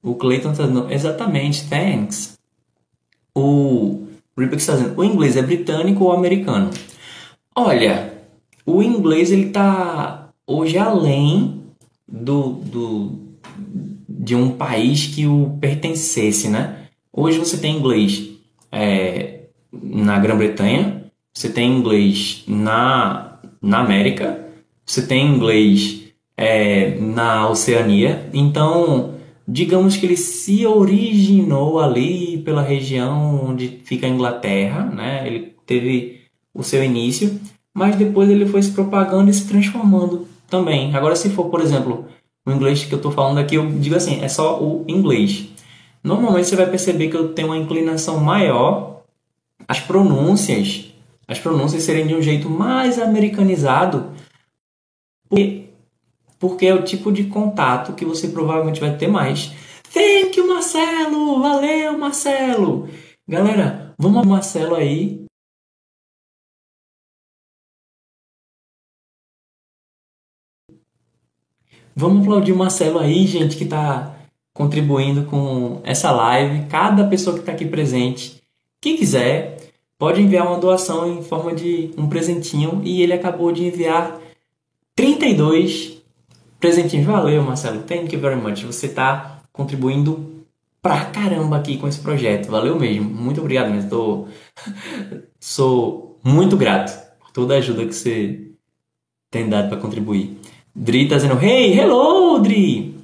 O 0.03 0.15
Clayton 0.15 0.51
está 0.51 0.65
dizendo, 0.65 0.93
exatamente, 0.93 1.69
thanks. 1.69 2.37
O 3.35 4.07
Ripper 4.39 4.59
está 4.59 4.75
dizendo, 4.75 4.99
o 4.99 5.05
inglês 5.05 5.37
é 5.37 5.43
britânico 5.43 6.05
ou 6.05 6.13
americano? 6.13 6.71
Olha, 7.55 8.13
o 8.65 8.83
inglês 8.83 9.31
ele 9.31 9.47
está 9.47 10.31
hoje 10.47 10.79
além 10.79 11.63
do, 12.07 12.53
do, 12.53 13.19
de 14.09 14.35
um 14.35 14.51
país 14.51 15.07
que 15.07 15.27
o 15.27 15.57
pertencesse, 15.61 16.49
né? 16.49 16.87
Hoje 17.13 17.39
você 17.39 17.59
tem 17.59 17.77
inglês 17.77 18.31
é, 18.71 19.41
na 19.73 20.19
Grã-Bretanha, 20.19 21.06
você 21.37 21.51
tem 21.51 21.71
inglês 21.71 22.45
na, 22.49 23.39
na 23.61 23.81
América, 23.81 24.43
você 24.87 25.07
tem 25.07 25.27
inglês 25.27 26.05
é, 26.35 26.99
na 26.99 27.51
Oceania. 27.51 28.31
Então, 28.33 29.17
digamos 29.47 29.99
que 29.99 30.07
ele 30.07 30.17
se 30.17 30.67
originou 30.67 31.79
ali 31.79 32.39
pela 32.39 32.63
região 32.63 33.49
onde 33.51 33.69
fica 33.85 34.07
a 34.07 34.09
Inglaterra, 34.09 34.87
né? 34.87 35.27
Ele 35.27 35.53
teve 35.67 36.23
o 36.55 36.63
seu 36.63 36.83
início, 36.83 37.39
mas 37.75 37.97
depois 37.97 38.31
ele 38.31 38.47
foi 38.47 38.63
se 38.63 38.73
propagando 38.73 39.29
e 39.29 39.35
se 39.35 39.47
transformando 39.47 40.27
também. 40.49 40.97
Agora, 40.97 41.15
se 41.15 41.29
for, 41.29 41.51
por 41.51 41.61
exemplo, 41.61 42.07
o 42.47 42.51
inglês 42.51 42.83
que 42.83 42.95
eu 42.95 42.97
estou 42.97 43.13
falando 43.13 43.37
aqui, 43.37 43.57
eu 43.57 43.71
digo 43.73 43.95
assim, 43.95 44.23
é 44.23 44.29
só 44.29 44.59
o 44.59 44.87
inglês. 44.89 45.49
Normalmente 46.03 46.49
você 46.49 46.57
vai 46.57 46.71
perceber 46.71 47.09
que 47.09 47.17
eu 47.17 47.35
tenho 47.35 47.49
uma 47.49 47.59
inclinação 47.59 48.21
maior 48.21 49.03
as 49.69 49.81
pronúncias, 49.81 50.96
as 51.29 51.39
pronúncias 51.39 51.83
serem 51.83 52.07
de 52.07 52.15
um 52.15 52.23
jeito 52.23 52.49
mais 52.49 52.99
americanizado, 52.99 54.13
porque, 55.29 55.69
porque 56.39 56.67
é 56.67 56.75
o 56.75 56.85
tipo 56.85 57.13
de 57.13 57.25
contato 57.25 57.95
que 57.95 58.05
você 58.05 58.29
provavelmente 58.29 58.81
vai 58.81 58.97
ter 58.97 59.09
mais. 59.09 59.53
Thank 59.93 60.39
you, 60.39 60.47
Marcelo! 60.47 61.41
Valeu, 61.41 61.99
Marcelo! 61.99 62.89
Galera, 63.29 63.95
vamos 63.99 64.27
Marcelo 64.27 64.77
aí 64.77 65.27
Vamos 71.99 72.21
aplaudir 72.25 72.53
o 72.53 72.57
Marcelo 72.57 72.99
aí, 72.99 73.27
gente, 73.27 73.57
que 73.57 73.65
está 73.65 74.15
contribuindo 74.53 75.25
com 75.25 75.81
essa 75.83 76.13
live. 76.13 76.67
Cada 76.67 77.07
pessoa 77.09 77.33
que 77.33 77.41
está 77.41 77.53
aqui 77.53 77.65
presente. 77.65 78.43
Quem 78.83 78.99
quiser, 78.99 79.56
pode 79.99 80.21
enviar 80.21 80.47
uma 80.47 80.59
doação 80.59 81.11
em 81.11 81.23
forma 81.23 81.55
de 81.55 81.91
um 81.97 82.09
presentinho. 82.09 82.81
E 82.85 83.03
ele 83.03 83.13
acabou 83.13 83.53
de 83.53 83.65
enviar 83.65 84.19
32 84.95 86.03
presentinhos. 86.61 87.07
Valeu, 87.07 87.43
Marcelo. 87.43 87.83
Thank 87.83 88.15
you 88.15 88.21
very 88.21 88.37
much. 88.37 88.65
Você 88.65 88.87
está 88.87 89.43
contribuindo 89.53 90.45
pra 90.83 91.07
caramba 91.07 91.57
aqui 91.57 91.77
com 91.79 91.89
esse 91.89 92.01
projeto. 92.01 92.51
Valeu 92.51 92.79
mesmo. 92.79 93.09
Muito 93.09 93.41
obrigado 93.41 93.71
mesmo. 93.71 93.91
Tô... 93.91 94.29
Sou 95.41 96.19
muito 96.23 96.57
grato 96.57 96.93
por 97.19 97.31
toda 97.31 97.55
a 97.55 97.59
ajuda 97.59 97.87
que 97.87 97.95
você 97.95 98.41
tem 99.31 99.49
dado 99.49 99.69
para 99.69 99.79
contribuir. 99.79 100.37
Dri 100.75 101.09
tá 101.09 101.17
dizendo, 101.17 101.43
hey, 101.43 101.79
hello, 101.79 102.39
Dri! 102.39 102.95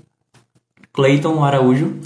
Clayton 0.92 1.42
Araújo. 1.42 1.99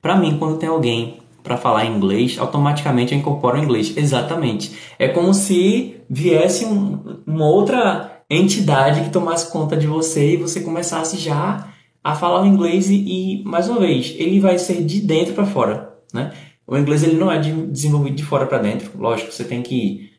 Para 0.00 0.16
mim, 0.16 0.36
quando 0.38 0.58
tem 0.58 0.68
alguém 0.68 1.18
para 1.46 1.56
falar 1.56 1.86
inglês, 1.86 2.36
automaticamente 2.38 3.14
eu 3.14 3.18
incorporo 3.20 3.56
o 3.56 3.62
inglês. 3.62 3.96
Exatamente. 3.96 4.76
É 4.98 5.06
como 5.06 5.32
se 5.32 6.00
viesse 6.10 6.66
um, 6.66 7.20
uma 7.24 7.46
outra 7.46 8.22
entidade 8.28 9.02
que 9.02 9.10
tomasse 9.10 9.50
conta 9.52 9.76
de 9.76 9.86
você 9.86 10.34
e 10.34 10.36
você 10.36 10.60
começasse 10.60 11.16
já 11.16 11.68
a 12.02 12.14
falar 12.16 12.42
o 12.42 12.46
inglês 12.46 12.90
e, 12.90 12.96
e 12.96 13.44
mais 13.44 13.68
uma 13.68 13.78
vez, 13.78 14.14
ele 14.18 14.40
vai 14.40 14.58
ser 14.58 14.84
de 14.84 15.00
dentro 15.00 15.34
para 15.34 15.46
fora, 15.46 15.94
né? 16.12 16.32
O 16.66 16.76
inglês 16.76 17.04
ele 17.04 17.16
não 17.16 17.30
é 17.30 17.38
de, 17.38 17.52
desenvolvido 17.66 18.16
de 18.16 18.24
fora 18.24 18.44
para 18.44 18.58
dentro. 18.58 18.90
Lógico, 18.98 19.30
você 19.30 19.44
tem 19.44 19.62
que 19.62 20.10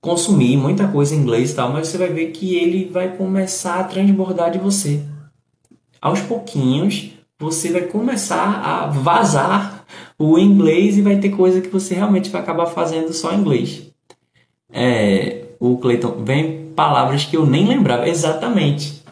consumir 0.00 0.56
muita 0.56 0.88
coisa 0.88 1.14
em 1.14 1.18
inglês 1.18 1.50
e 1.50 1.54
tal, 1.54 1.70
mas 1.70 1.88
você 1.88 1.98
vai 1.98 2.08
ver 2.08 2.30
que 2.30 2.56
ele 2.56 2.90
vai 2.90 3.16
começar 3.16 3.80
a 3.80 3.84
transbordar 3.84 4.50
de 4.50 4.58
você. 4.58 5.02
Aos 6.00 6.20
pouquinhos, 6.20 7.10
você 7.38 7.70
vai 7.70 7.82
começar 7.82 8.60
a 8.62 8.86
vazar 8.86 9.84
o 10.32 10.38
inglês 10.38 10.96
e 10.96 11.02
vai 11.02 11.18
ter 11.18 11.30
coisa 11.30 11.60
que 11.60 11.68
você 11.68 11.94
realmente 11.94 12.30
vai 12.30 12.40
acabar 12.40 12.66
fazendo 12.66 13.12
só 13.12 13.32
em 13.32 13.40
inglês. 13.40 13.90
É, 14.72 15.44
o 15.60 15.78
Clayton, 15.78 16.24
vem 16.24 16.70
palavras 16.74 17.24
que 17.24 17.36
eu 17.36 17.46
nem 17.46 17.66
lembrava. 17.66 18.08
Exatamente. 18.08 19.02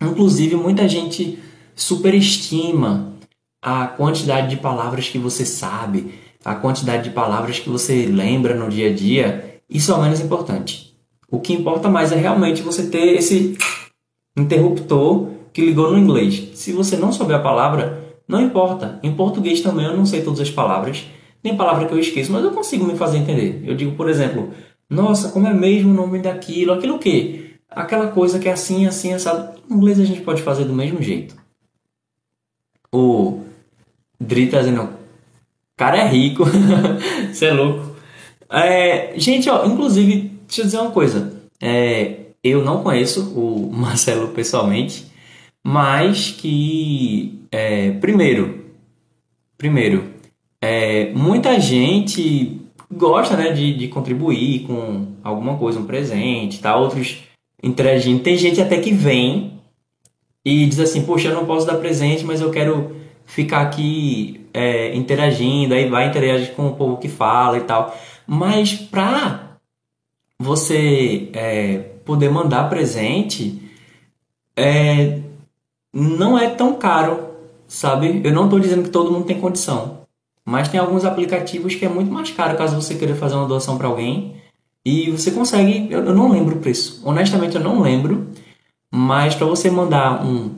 Inclusive, 0.00 0.56
muita 0.56 0.88
gente 0.88 1.38
superestima 1.74 3.12
a 3.60 3.86
quantidade 3.86 4.48
de 4.50 4.56
palavras 4.56 5.08
que 5.08 5.18
você 5.18 5.44
sabe, 5.44 6.14
a 6.44 6.54
quantidade 6.54 7.04
de 7.04 7.10
palavras 7.10 7.58
que 7.58 7.68
você 7.68 8.06
lembra 8.06 8.54
no 8.54 8.68
dia 8.68 8.90
a 8.90 8.94
dia 8.94 9.56
isso 9.68 9.90
é 9.90 9.94
o 9.94 10.02
menos 10.02 10.20
importante. 10.20 10.94
O 11.28 11.40
que 11.40 11.52
importa 11.52 11.88
mais 11.88 12.12
é 12.12 12.16
realmente 12.16 12.62
você 12.62 12.86
ter 12.86 13.16
esse 13.16 13.58
interruptor 14.36 15.28
que 15.52 15.60
ligou 15.60 15.90
no 15.90 15.98
inglês. 15.98 16.50
Se 16.54 16.72
você 16.72 16.96
não 16.96 17.12
souber 17.12 17.36
a 17.36 17.42
palavra, 17.42 18.05
não 18.26 18.40
importa. 18.40 18.98
Em 19.02 19.14
português 19.14 19.60
também 19.60 19.86
eu 19.86 19.96
não 19.96 20.06
sei 20.06 20.22
todas 20.22 20.40
as 20.40 20.50
palavras, 20.50 21.04
nem 21.42 21.56
palavra 21.56 21.86
que 21.86 21.92
eu 21.92 21.98
esqueço, 21.98 22.32
mas 22.32 22.44
eu 22.44 22.50
consigo 22.50 22.84
me 22.84 22.96
fazer 22.96 23.18
entender. 23.18 23.62
Eu 23.64 23.74
digo, 23.74 23.96
por 23.96 24.08
exemplo, 24.08 24.52
nossa, 24.88 25.30
como 25.30 25.46
é 25.46 25.54
mesmo 25.54 25.90
o 25.90 25.94
nome 25.94 26.20
daquilo? 26.20 26.72
Aquilo 26.72 26.96
o 26.96 26.98
quê? 26.98 27.50
Aquela 27.68 28.08
coisa 28.08 28.38
que 28.38 28.48
é 28.48 28.52
assim, 28.52 28.86
assim, 28.86 29.12
assado. 29.12 29.60
Em 29.70 29.74
inglês 29.74 30.00
a 30.00 30.04
gente 30.04 30.20
pode 30.20 30.42
fazer 30.42 30.64
do 30.64 30.72
mesmo 30.72 31.02
jeito. 31.02 31.36
O 32.92 33.42
Dri 34.20 34.48
tá 34.48 34.60
dizendo, 34.60 34.88
cara 35.76 35.98
é 35.98 36.08
rico. 36.08 36.44
Você 37.32 37.46
é 37.46 37.52
louco. 37.52 37.96
É, 38.50 39.12
gente, 39.18 39.50
ó, 39.50 39.66
inclusive, 39.66 40.32
deixa 40.46 40.60
eu 40.60 40.64
dizer 40.64 40.78
uma 40.78 40.90
coisa. 40.90 41.32
É, 41.60 42.26
eu 42.42 42.64
não 42.64 42.82
conheço 42.82 43.32
o 43.38 43.70
Marcelo 43.74 44.28
pessoalmente, 44.28 45.06
mas 45.66 46.30
que, 46.30 47.40
é, 47.50 47.90
primeiro, 47.90 48.66
primeiro, 49.58 50.12
é, 50.62 51.12
muita 51.12 51.58
gente 51.58 52.62
gosta 52.88 53.36
né, 53.36 53.50
de, 53.50 53.74
de 53.76 53.88
contribuir 53.88 54.60
com 54.60 55.08
alguma 55.24 55.56
coisa, 55.58 55.80
um 55.80 55.84
presente, 55.84 56.60
tá? 56.60 56.76
outros 56.76 57.24
interagindo. 57.60 58.22
Tem 58.22 58.38
gente 58.38 58.60
até 58.60 58.78
que 58.78 58.92
vem 58.92 59.60
e 60.44 60.66
diz 60.66 60.78
assim, 60.78 61.02
poxa, 61.02 61.30
eu 61.30 61.34
não 61.34 61.44
posso 61.44 61.66
dar 61.66 61.78
presente, 61.78 62.24
mas 62.24 62.40
eu 62.40 62.52
quero 62.52 62.94
ficar 63.24 63.62
aqui 63.62 64.46
é, 64.54 64.94
interagindo, 64.94 65.74
aí 65.74 65.88
vai 65.88 66.06
interagir 66.06 66.54
com 66.54 66.68
o 66.68 66.76
povo 66.76 66.98
que 66.98 67.08
fala 67.08 67.58
e 67.58 67.62
tal. 67.62 67.92
Mas 68.24 68.72
para 68.72 69.56
você 70.38 71.28
é, 71.32 71.78
poder 72.04 72.30
mandar 72.30 72.70
presente, 72.70 73.60
é, 74.56 75.25
não 75.98 76.38
é 76.38 76.50
tão 76.50 76.74
caro, 76.74 77.30
sabe? 77.66 78.20
Eu 78.22 78.32
não 78.32 78.44
estou 78.44 78.60
dizendo 78.60 78.82
que 78.82 78.90
todo 78.90 79.10
mundo 79.10 79.24
tem 79.24 79.40
condição, 79.40 80.00
mas 80.44 80.68
tem 80.68 80.78
alguns 80.78 81.04
aplicativos 81.06 81.74
que 81.74 81.86
é 81.86 81.88
muito 81.88 82.12
mais 82.12 82.30
caro 82.30 82.58
caso 82.58 82.76
você 82.76 82.94
queira 82.94 83.14
fazer 83.14 83.34
uma 83.34 83.48
doação 83.48 83.78
para 83.78 83.88
alguém 83.88 84.36
e 84.84 85.10
você 85.10 85.30
consegue. 85.30 85.90
Eu, 85.90 86.04
eu, 86.04 86.14
não 86.14 86.30
lembro 86.30 86.56
o 86.56 86.60
preço, 86.60 87.00
honestamente 87.02 87.56
eu 87.56 87.62
não 87.62 87.80
lembro, 87.80 88.28
mas 88.90 89.34
para 89.34 89.46
você 89.46 89.70
mandar 89.70 90.22
um, 90.22 90.50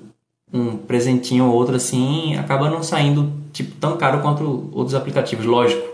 um 0.52 0.76
presentinho 0.76 1.46
ou 1.46 1.54
outro 1.54 1.76
assim, 1.76 2.36
acaba 2.36 2.68
não 2.68 2.82
saindo 2.82 3.32
tipo 3.52 3.76
tão 3.76 3.96
caro 3.96 4.20
quanto 4.20 4.70
outros 4.72 4.94
aplicativos, 4.94 5.46
lógico 5.46 5.86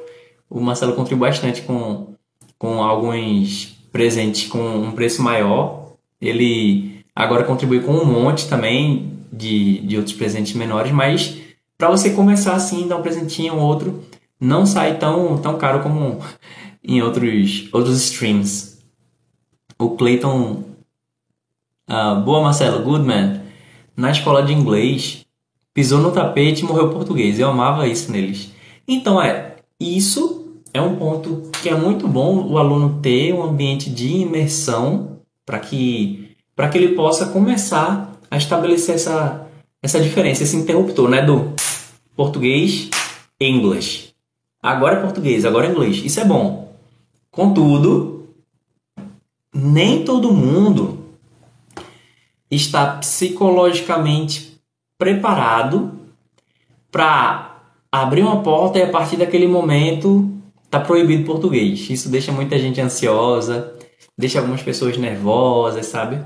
o 0.49 0.61
Marcelo 0.61 0.95
contribui 0.95 1.29
bastante 1.29 1.63
com, 1.63 2.15
com 2.59 2.83
alguns 2.83 3.77
presentes 3.91 4.49
com 4.49 4.59
um 4.59 4.93
preço 4.93 5.23
maior. 5.23 5.89
Ele 6.21 7.01
agora 7.15 7.45
contribui 7.45 7.81
com 7.81 7.93
um 7.93 8.05
monte 8.05 8.49
também 8.49 9.15
de, 9.37 9.81
de 9.81 9.97
outros 9.97 10.15
presentes 10.15 10.55
menores, 10.55 10.93
mas 10.93 11.39
para 11.77 11.91
você 11.91 12.11
começar 12.11 12.55
assim, 12.55 12.87
dar 12.87 12.97
um 12.97 13.03
presentinho 13.03 13.57
ou 13.57 13.61
outro, 13.61 14.05
não 14.41 14.65
sai 14.65 14.99
tão, 14.99 15.39
tão 15.39 15.59
caro 15.59 15.83
como 15.83 16.21
em 16.83 17.03
outros, 17.03 17.69
outros 17.73 18.01
streams. 18.03 18.79
O 19.79 19.91
Clayton. 19.91 20.65
Uh, 21.89 22.21
boa, 22.25 22.43
Marcelo. 22.43 22.83
Good 22.85 23.05
man. 23.05 23.41
Na 23.97 24.11
escola 24.11 24.43
de 24.43 24.53
inglês, 24.53 25.25
pisou 25.73 26.01
no 26.01 26.13
tapete 26.13 26.63
e 26.63 26.65
morreu 26.65 26.91
português. 26.91 27.39
Eu 27.39 27.49
amava 27.49 27.87
isso 27.89 28.13
neles. 28.13 28.53
Então, 28.87 29.21
é, 29.21 29.57
isso 29.81 30.61
é 30.73 30.81
um 30.81 30.97
ponto 30.97 31.51
que 31.63 31.69
é 31.69 31.75
muito 31.75 32.07
bom 32.07 32.47
o 32.49 32.59
aluno 32.59 33.01
ter 33.01 33.33
um 33.33 33.43
ambiente 33.43 33.89
de 33.91 34.09
imersão 34.09 35.19
para 35.47 35.59
que, 35.59 36.37
que 36.71 36.79
ele 36.79 36.95
possa 36.95 37.27
começar 37.27 38.14
a 38.35 38.37
estabelecer 38.37 38.97
essa, 38.97 39.47
essa 39.81 40.01
diferença, 40.01 40.43
esse 40.43 40.57
interruptor 40.57 41.09
né, 41.09 41.23
do 41.23 41.53
português 42.17 42.91
English. 43.41 44.13
Agora 44.61 44.97
é 44.97 45.01
português, 45.01 45.45
agora 45.45 45.69
é 45.69 45.71
inglês. 45.71 46.03
Isso 46.05 46.19
é 46.19 46.25
bom. 46.25 46.75
Contudo, 47.31 48.29
nem 49.55 50.05
todo 50.05 50.33
mundo 50.33 50.99
está 52.51 52.97
psicologicamente 52.97 54.61
preparado 54.99 55.93
para 56.91 57.61
abrir 57.93 58.23
uma 58.23 58.43
porta 58.43 58.81
e 58.81 58.83
a 58.83 58.91
partir 58.91 59.17
daquele 59.17 59.47
momento 59.47 60.29
tá 60.69 60.81
proibido 60.81 61.25
português. 61.25 61.89
Isso 61.89 62.09
deixa 62.09 62.33
muita 62.33 62.59
gente 62.59 62.81
ansiosa, 62.81 63.75
deixa 64.19 64.41
algumas 64.41 64.63
pessoas 64.63 64.97
nervosas, 64.97 65.87
sabe? 65.87 66.21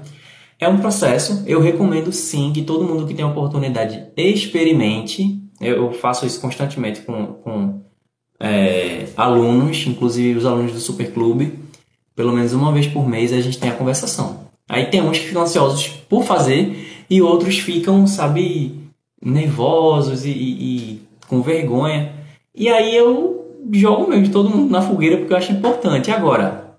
É 0.61 0.69
um 0.69 0.79
processo, 0.79 1.45
eu 1.47 1.61
recomendo 1.61 2.11
sim 2.11 2.53
que 2.53 2.63
todo 2.63 2.85
mundo 2.85 3.07
que 3.07 3.15
tem 3.15 3.25
a 3.25 3.29
oportunidade 3.29 4.07
experimente. 4.17 5.41
Eu 5.61 5.93
faço 5.93 6.27
isso 6.27 6.41
constantemente 6.41 7.01
com, 7.03 7.27
com 7.35 7.81
é, 8.41 9.07
alunos, 9.17 9.87
inclusive 9.87 10.39
os 10.39 10.47
alunos 10.47 10.73
do 10.73 10.81
Superclube. 10.81 11.59
Pelo 12.15 12.33
menos 12.33 12.53
uma 12.53 12.73
vez 12.73 12.89
por 12.89 13.09
mês 13.09 13.33
a 13.33 13.41
gente 13.41 13.59
tem 13.59 13.71
a 13.71 13.75
conversação. 13.75 14.49
Aí 14.69 14.87
tem 14.87 15.01
uns 15.01 15.19
que 15.19 15.27
ficam 15.27 15.43
ansiosos 15.43 15.87
por 16.09 16.25
fazer 16.25 17.05
e 17.09 17.23
outros 17.23 17.59
ficam, 17.59 18.07
sabe, 18.07 18.79
nervosos 19.25 20.25
e, 20.25 20.31
e, 20.31 20.93
e 20.93 21.03
com 21.29 21.41
vergonha. 21.41 22.13
E 22.53 22.69
aí 22.69 22.97
eu 22.97 23.57
jogo 23.73 24.09
mesmo 24.09 24.33
todo 24.33 24.51
mundo 24.51 24.71
na 24.71 24.83
fogueira 24.83 25.19
porque 25.19 25.33
eu 25.33 25.37
acho 25.37 25.53
importante. 25.53 26.11
Agora, 26.11 26.77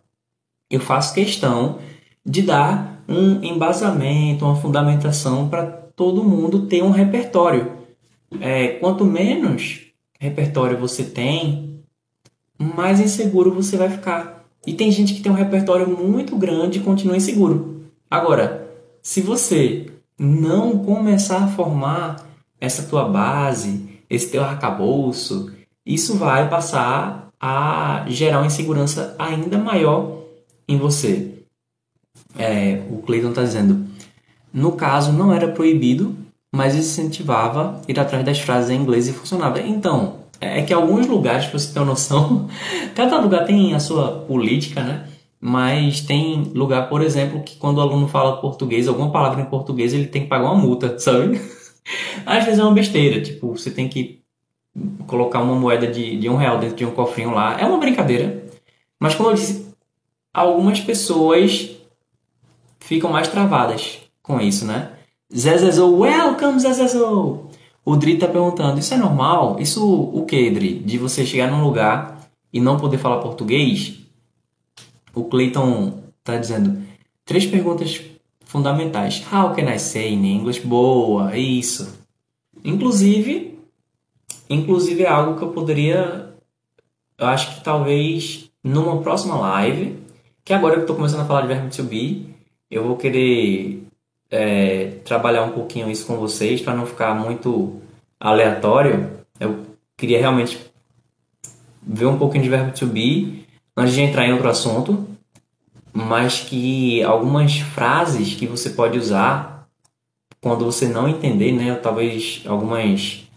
eu 0.69 0.81
faço 0.81 1.13
questão 1.13 1.79
de 2.25 2.41
dar 2.41 2.98
um 3.09 3.43
embasamento, 3.43 4.45
uma 4.45 4.55
fundamentação 4.55 5.49
para 5.49 5.65
todo 5.65 6.23
mundo 6.23 6.67
ter 6.67 6.83
um 6.83 6.91
repertório. 6.91 7.71
É, 8.39 8.67
quanto 8.67 9.03
menos 9.03 9.87
repertório 10.19 10.77
você 10.77 11.03
tem, 11.03 11.81
mais 12.57 12.99
inseguro 12.99 13.51
você 13.51 13.75
vai 13.75 13.89
ficar. 13.89 14.45
E 14.67 14.73
tem 14.73 14.91
gente 14.91 15.15
que 15.15 15.21
tem 15.21 15.31
um 15.31 15.35
repertório 15.35 15.89
muito 15.89 16.35
grande 16.35 16.77
e 16.77 16.83
continua 16.83 17.17
inseguro. 17.17 17.81
Agora, 18.11 18.69
se 19.01 19.21
você 19.21 19.91
não 20.17 20.77
começar 20.79 21.43
a 21.43 21.47
formar 21.47 22.27
essa 22.61 22.83
tua 22.83 23.07
base, 23.07 23.89
esse 24.09 24.29
teu 24.29 24.43
arcabouço, 24.43 25.51
isso 25.85 26.17
vai 26.17 26.47
passar 26.49 27.31
a 27.39 28.05
gerar 28.07 28.39
uma 28.39 28.47
insegurança 28.47 29.15
ainda 29.17 29.57
maior 29.57 30.19
em 30.67 30.77
você. 30.77 31.38
É, 32.37 32.81
o 32.89 32.97
Clayton 32.97 33.29
está 33.29 33.43
dizendo, 33.43 33.85
no 34.53 34.73
caso 34.73 35.11
não 35.11 35.33
era 35.33 35.47
proibido, 35.47 36.15
mas 36.51 36.75
incentivava 36.75 37.81
ir 37.87 37.99
atrás 37.99 38.25
das 38.25 38.39
frases 38.39 38.69
em 38.69 38.81
inglês 38.81 39.07
e 39.07 39.13
funcionava. 39.13 39.59
Então, 39.61 40.19
é 40.41 40.61
que 40.61 40.73
alguns 40.73 41.07
lugares, 41.07 41.45
para 41.45 41.59
você 41.59 41.73
ter 41.73 41.79
uma 41.79 41.85
noção, 41.85 42.47
cada 42.95 43.19
lugar 43.19 43.45
tem 43.45 43.73
a 43.73 43.79
sua 43.79 44.11
política, 44.21 44.83
né? 44.83 45.07
Mas 45.41 46.01
tem 46.01 46.51
lugar, 46.53 46.89
por 46.89 47.01
exemplo, 47.01 47.41
que 47.43 47.55
quando 47.55 47.77
o 47.77 47.81
aluno 47.81 48.07
fala 48.07 48.41
português, 48.41 48.87
alguma 48.87 49.11
palavra 49.11 49.41
em 49.41 49.45
português, 49.45 49.93
ele 49.93 50.07
tem 50.07 50.23
que 50.23 50.27
pagar 50.27 50.45
uma 50.45 50.55
multa, 50.61 50.97
sabe? 50.99 51.39
Às 52.25 52.45
vezes 52.45 52.59
é 52.59 52.63
uma 52.63 52.73
besteira, 52.73 53.21
tipo, 53.21 53.55
você 53.55 53.71
tem 53.71 53.87
que 53.87 54.19
colocar 55.07 55.41
uma 55.41 55.55
moeda 55.55 55.87
de, 55.87 56.17
de 56.17 56.29
um 56.29 56.35
real 56.35 56.59
dentro 56.59 56.75
de 56.75 56.85
um 56.85 56.91
cofrinho 56.91 57.31
lá. 57.31 57.59
É 57.59 57.65
uma 57.65 57.77
brincadeira. 57.77 58.43
Mas 58.99 59.15
como 59.15 59.29
eu 59.29 59.33
disse, 59.33 59.73
algumas 60.33 60.79
pessoas 60.79 61.78
ficam 62.89 63.11
mais 63.11 63.27
travadas 63.27 63.99
com 64.23 64.41
isso, 64.41 64.65
né? 64.65 64.93
Zezezo, 65.31 65.95
welcome 65.95 66.59
Zezezo! 66.59 67.41
O 67.85 67.95
Dri 67.95 68.17
tá 68.17 68.27
perguntando, 68.27 68.79
isso 68.79 68.95
é 68.95 68.97
normal? 68.97 69.57
Isso 69.59 69.85
o 69.87 70.25
que, 70.25 70.49
Dri? 70.49 70.79
De 70.79 70.97
você 70.97 71.23
chegar 71.23 71.51
num 71.51 71.63
lugar 71.63 72.27
e 72.51 72.59
não 72.59 72.79
poder 72.79 72.97
falar 72.97 73.21
português? 73.21 73.99
O 75.13 75.25
Clayton 75.25 76.01
tá 76.23 76.35
dizendo, 76.35 76.81
três 77.23 77.45
perguntas 77.45 78.01
fundamentais. 78.43 79.23
How 79.31 79.53
can 79.53 79.71
I 79.71 79.77
say 79.77 80.11
in 80.11 80.25
English? 80.25 80.61
Boa, 80.61 81.37
isso. 81.37 81.95
Inclusive, 82.65 83.59
inclusive 84.49 85.03
é 85.03 85.09
algo 85.09 85.37
que 85.37 85.43
eu 85.43 85.51
poderia, 85.51 86.33
eu 87.19 87.27
acho 87.27 87.55
que 87.55 87.63
talvez 87.63 88.49
numa 88.63 88.99
próxima 89.03 89.35
live 89.35 89.99
que 90.43 90.53
agora 90.53 90.77
eu 90.77 90.81
estou 90.81 90.95
começando 90.95 91.21
a 91.21 91.25
falar 91.25 91.41
de 91.41 91.49
verbo 91.49 91.69
to 91.69 91.83
be, 91.83 92.28
eu 92.69 92.83
vou 92.83 92.97
querer 92.97 93.83
é, 94.29 94.99
trabalhar 95.03 95.43
um 95.43 95.51
pouquinho 95.51 95.89
isso 95.89 96.05
com 96.05 96.17
vocês 96.17 96.61
para 96.61 96.75
não 96.75 96.85
ficar 96.85 97.13
muito 97.15 97.81
aleatório. 98.19 99.11
Eu 99.39 99.65
queria 99.97 100.19
realmente 100.19 100.59
ver 101.81 102.05
um 102.05 102.17
pouquinho 102.17 102.43
de 102.43 102.49
verbo 102.49 102.71
to 102.71 102.85
be 102.85 103.45
antes 103.75 103.93
de 103.93 104.01
entrar 104.01 104.27
em 104.27 104.33
outro 104.33 104.49
assunto, 104.49 105.07
mas 105.91 106.41
que 106.41 107.01
algumas 107.03 107.59
frases 107.59 108.35
que 108.35 108.45
você 108.45 108.69
pode 108.69 108.97
usar 108.97 109.67
quando 110.41 110.65
você 110.65 110.87
não 110.87 111.07
entender, 111.07 111.51
né, 111.51 111.75
talvez 111.75 112.43
algumas 112.45 113.27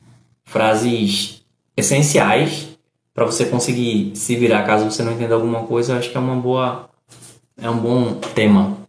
frases 0.44 1.42
essenciais 1.76 2.68
para 3.14 3.24
você 3.24 3.46
conseguir 3.46 4.14
se 4.14 4.36
virar 4.36 4.64
caso 4.64 4.84
você 4.84 5.02
não 5.02 5.12
entenda 5.12 5.34
alguma 5.34 5.64
coisa, 5.64 5.92
eu 5.92 5.98
acho 5.98 6.10
que 6.10 6.16
é 6.16 6.20
uma 6.20 6.36
boa 6.36 6.88
é 7.56 7.68
um 7.68 7.78
bom 7.78 8.14
tema. 8.34 8.81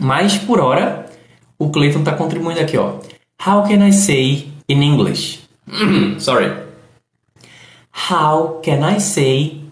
Mas 0.00 0.38
por 0.38 0.60
hora, 0.60 1.06
o 1.58 1.68
Clayton 1.68 1.98
está 1.98 2.14
contribuindo 2.14 2.58
aqui, 2.58 2.76
ó. 2.78 3.00
How 3.46 3.62
can 3.68 3.86
I 3.86 3.92
say 3.92 4.50
in 4.66 4.82
English? 4.82 5.40
Sorry. 6.18 6.50
How 8.10 8.60
can 8.62 8.96
I 8.96 8.98
say 8.98 9.62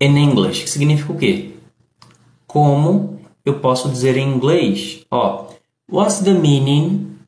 in 0.00 0.16
English? 0.16 0.62
Que 0.62 0.70
significa 0.70 1.12
o 1.12 1.18
quê? 1.18 1.50
Como 2.46 3.20
eu 3.44 3.60
posso 3.60 3.90
dizer 3.90 4.16
em 4.16 4.26
inglês? 4.26 5.04
Ó, 5.10 5.48
what's 5.90 6.20
the 6.20 6.32
meaning 6.32 7.18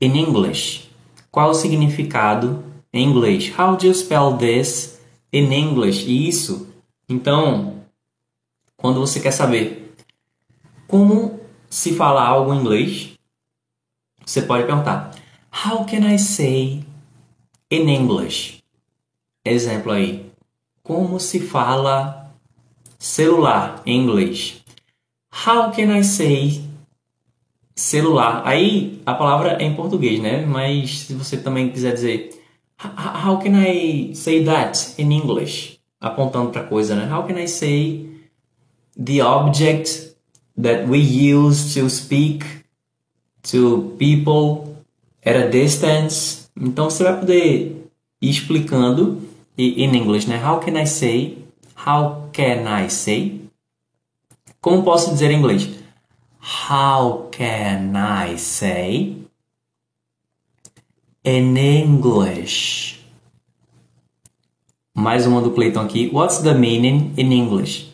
in 0.00 0.16
English? 0.16 0.88
Qual 1.32 1.50
o 1.50 1.54
significado 1.54 2.62
em 2.92 3.04
inglês? 3.08 3.52
How 3.58 3.76
do 3.76 3.86
you 3.86 3.94
spell 3.94 4.36
this 4.36 5.00
in 5.32 5.52
English? 5.52 6.06
Isso. 6.06 6.68
Então, 7.08 7.80
quando 8.76 9.00
você 9.00 9.18
quer 9.18 9.32
saber 9.32 9.94
como 10.86 11.43
se 11.74 11.92
falar 11.92 12.28
algo 12.28 12.54
em 12.54 12.60
inglês, 12.60 13.18
você 14.24 14.40
pode 14.42 14.64
perguntar: 14.64 15.12
How 15.52 15.84
can 15.84 16.08
I 16.08 16.16
say 16.20 16.84
in 17.68 17.88
English? 17.88 18.62
Exemplo 19.44 19.90
aí. 19.90 20.30
Como 20.84 21.18
se 21.18 21.40
fala 21.40 22.32
celular 22.96 23.82
em 23.84 24.00
inglês? 24.00 24.62
How 25.44 25.72
can 25.72 25.98
I 25.98 26.04
say 26.04 26.64
celular? 27.74 28.46
Aí 28.46 29.02
a 29.04 29.12
palavra 29.12 29.60
é 29.60 29.64
em 29.64 29.74
português, 29.74 30.20
né? 30.20 30.46
Mas 30.46 31.00
se 31.00 31.14
você 31.14 31.36
também 31.36 31.72
quiser 31.72 31.92
dizer 31.92 32.40
How 32.78 33.38
can 33.40 33.60
I 33.60 34.14
say 34.14 34.44
that 34.44 34.94
in 34.96 35.10
English? 35.10 35.80
Apontando 36.00 36.52
para 36.52 36.62
coisa, 36.62 36.94
né? 36.94 37.12
How 37.12 37.26
can 37.26 37.36
I 37.36 37.48
say 37.48 38.08
the 38.96 39.24
object 39.24 40.13
that 40.56 40.86
we 40.88 40.98
use 40.98 41.74
to 41.74 41.88
speak 41.88 42.44
to 43.44 43.94
people 43.98 44.76
at 45.24 45.36
a 45.36 45.48
distance. 45.48 46.48
Então 46.56 46.88
você 46.90 47.02
vai 47.02 47.18
poder 47.18 47.90
ir 48.20 48.30
explicando 48.30 49.22
em 49.56 49.96
inglês, 49.96 50.26
né? 50.26 50.40
How 50.44 50.60
can 50.60 50.80
I 50.80 50.86
say? 50.86 51.38
How 51.86 52.30
can 52.32 52.64
I 52.66 52.88
say? 52.90 53.40
Como 54.60 54.82
posso 54.82 55.10
dizer 55.10 55.30
em 55.30 55.38
inglês? 55.38 55.68
How 56.70 57.28
can 57.30 57.92
I 57.96 58.38
say 58.38 59.16
in 61.24 61.56
English? 61.56 63.00
Mais 64.94 65.26
uma 65.26 65.40
do 65.40 65.50
Clayton 65.50 65.80
aqui. 65.80 66.08
What's 66.12 66.38
the 66.38 66.54
meaning 66.54 67.12
in 67.16 67.32
English? 67.32 67.93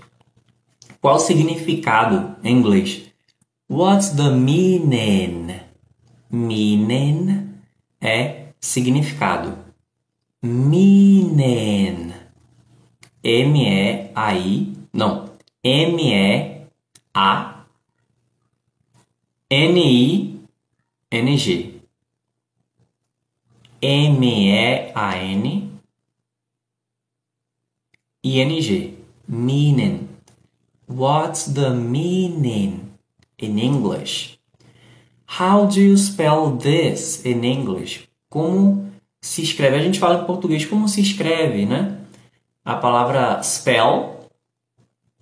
Qual 1.01 1.17
o 1.17 1.19
significado 1.19 2.37
em 2.45 2.59
inglês? 2.59 3.11
What's 3.69 4.11
the 4.11 4.31
meaning? 4.31 5.59
Meaning 6.31 7.55
é 8.01 8.53
significado. 8.61 9.59
Meaning. 10.43 12.13
M-E-A-I. 13.23 14.73
Não. 14.93 15.31
M-E-A. 15.65 17.65
N-I-N-G. 19.51 20.31
M-E-A-N. 23.81 25.71
I-N-G. 28.23 28.99
Meaning. 29.27 30.10
What's 30.91 31.45
the 31.45 31.71
meaning 31.71 32.99
in 33.39 33.61
English? 33.61 34.41
How 35.25 35.67
do 35.67 35.81
you 35.81 35.97
spell 35.97 36.51
this 36.57 37.25
in 37.25 37.45
English? 37.45 38.09
Como 38.29 38.91
se 39.23 39.43
escreve? 39.43 39.77
A 39.77 39.83
gente 39.83 40.01
fala 40.01 40.21
em 40.21 40.27
português 40.27 40.65
como 40.65 40.89
se 40.89 41.01
escreve, 41.01 41.65
né? 41.65 41.97
A 42.65 42.75
palavra 42.75 43.41
spell 43.41 44.29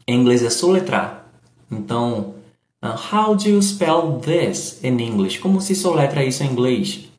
em 0.06 0.18
inglês 0.18 0.42
é 0.42 0.48
soletrar. 0.48 1.26
Então, 1.70 2.36
uh, 2.82 2.96
how 3.12 3.36
do 3.36 3.46
you 3.46 3.60
spell 3.60 4.18
this 4.20 4.82
in 4.82 4.98
English? 4.98 5.38
Como 5.38 5.60
se 5.60 5.74
soletra 5.74 6.24
isso 6.24 6.42
em 6.42 6.46
inglês? 6.46 7.10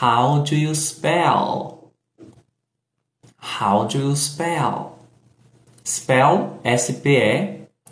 How 0.00 0.40
do 0.44 0.54
you 0.54 0.72
spell? 0.72 1.90
How 3.60 3.84
do 3.86 3.98
you 3.98 4.14
spell? 4.14 4.98
Spell, 5.84 6.60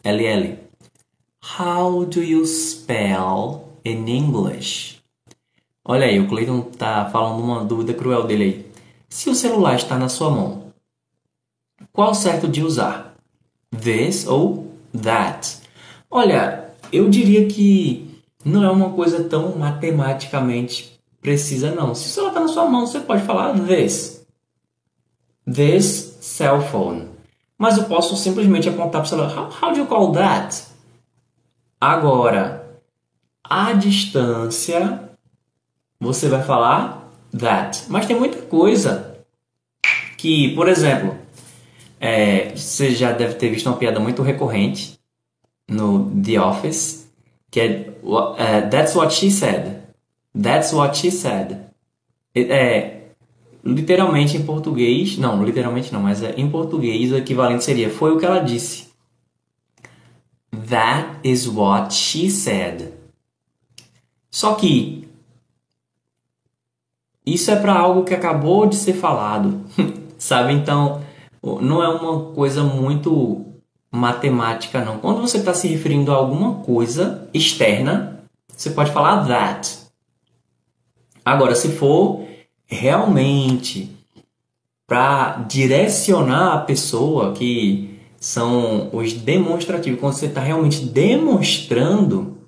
S-P-E-L-L. 0.02 0.58
How 1.58 2.04
do 2.04 2.22
you 2.22 2.46
spell 2.46 3.68
in 3.84 4.08
English? 4.08 5.00
Olha 5.84 6.06
aí, 6.06 6.18
o 6.18 6.28
Clayton 6.28 6.62
tá 6.62 7.08
falando 7.10 7.42
uma 7.42 7.64
dúvida 7.64 7.94
cruel 7.94 8.26
dele 8.26 8.44
aí. 8.44 8.72
Se 9.08 9.28
o 9.28 9.34
celular 9.34 9.76
está 9.76 9.98
na 9.98 10.08
sua 10.08 10.30
mão, 10.30 10.72
qual 11.92 12.14
certo 12.14 12.48
de 12.48 12.62
usar? 12.62 13.14
This 13.70 14.26
ou 14.26 14.72
that? 14.92 15.58
Olha, 16.10 16.70
eu 16.92 17.08
diria 17.08 17.46
que 17.46 18.22
não 18.44 18.64
é 18.64 18.70
uma 18.70 18.90
coisa 18.90 19.24
tão 19.24 19.56
matematicamente 19.56 20.98
precisa 21.20 21.74
não. 21.74 21.94
Se 21.94 22.06
o 22.06 22.10
celular 22.10 22.30
está 22.30 22.40
na 22.40 22.48
sua 22.48 22.66
mão, 22.66 22.86
você 22.86 23.00
pode 23.00 23.22
falar 23.24 23.58
this. 23.66 24.26
This 25.52 26.18
cell 26.20 26.60
phone. 26.62 27.09
Mas 27.60 27.76
eu 27.76 27.84
posso 27.84 28.16
simplesmente 28.16 28.70
apontar 28.70 29.02
para 29.02 29.02
o 29.02 29.06
celular. 29.06 29.36
How, 29.36 29.50
how 29.60 29.70
do 29.70 29.78
you 29.80 29.86
call 29.86 30.12
that? 30.12 30.64
Agora, 31.78 32.80
a 33.44 33.74
distância, 33.74 35.10
você 36.00 36.30
vai 36.30 36.42
falar 36.42 37.06
that. 37.38 37.84
Mas 37.88 38.06
tem 38.06 38.18
muita 38.18 38.40
coisa 38.40 39.14
que, 40.16 40.54
por 40.54 40.70
exemplo, 40.70 41.14
é, 42.00 42.56
você 42.56 42.94
já 42.94 43.12
deve 43.12 43.34
ter 43.34 43.50
visto 43.50 43.66
uma 43.66 43.76
piada 43.76 44.00
muito 44.00 44.22
recorrente 44.22 44.98
no 45.68 46.10
The 46.22 46.40
Office, 46.40 47.12
que 47.50 47.60
é 47.60 47.92
uh, 48.02 48.70
That's 48.70 48.94
what 48.96 49.12
she 49.12 49.30
said. 49.30 49.82
That's 50.34 50.72
what 50.72 50.96
she 50.96 51.10
said. 51.10 51.58
É, 52.34 52.99
literalmente 53.64 54.36
em 54.36 54.44
português, 54.44 55.16
não, 55.18 55.44
literalmente 55.44 55.92
não, 55.92 56.00
mas 56.00 56.22
é, 56.22 56.34
em 56.36 56.50
português 56.50 57.12
o 57.12 57.16
equivalente 57.16 57.64
seria 57.64 57.90
foi 57.90 58.12
o 58.12 58.18
que 58.18 58.26
ela 58.26 58.40
disse. 58.40 58.90
That 60.68 61.18
is 61.22 61.46
what 61.46 61.94
she 61.94 62.30
said. 62.30 62.92
Só 64.30 64.54
que 64.54 65.08
isso 67.24 67.50
é 67.50 67.56
para 67.56 67.74
algo 67.74 68.04
que 68.04 68.14
acabou 68.14 68.66
de 68.66 68.76
ser 68.76 68.94
falado, 68.94 69.60
sabe? 70.18 70.52
Então 70.52 71.02
não 71.42 71.82
é 71.82 71.88
uma 71.88 72.32
coisa 72.32 72.62
muito 72.62 73.44
matemática, 73.90 74.84
não. 74.84 74.98
Quando 74.98 75.20
você 75.20 75.38
está 75.38 75.52
se 75.52 75.68
referindo 75.68 76.12
a 76.12 76.16
alguma 76.16 76.56
coisa 76.62 77.28
externa, 77.34 78.20
você 78.56 78.70
pode 78.70 78.92
falar 78.92 79.26
that. 79.26 79.78
Agora, 81.24 81.54
se 81.54 81.68
for 81.70 82.24
realmente 82.70 83.90
para 84.86 85.44
direcionar 85.48 86.54
a 86.54 86.60
pessoa 86.60 87.32
que 87.32 87.98
são 88.18 88.90
os 88.92 89.12
demonstrativos. 89.12 89.98
Quando 89.98 90.14
você 90.14 90.26
está 90.26 90.40
realmente 90.40 90.84
demonstrando, 90.84 92.38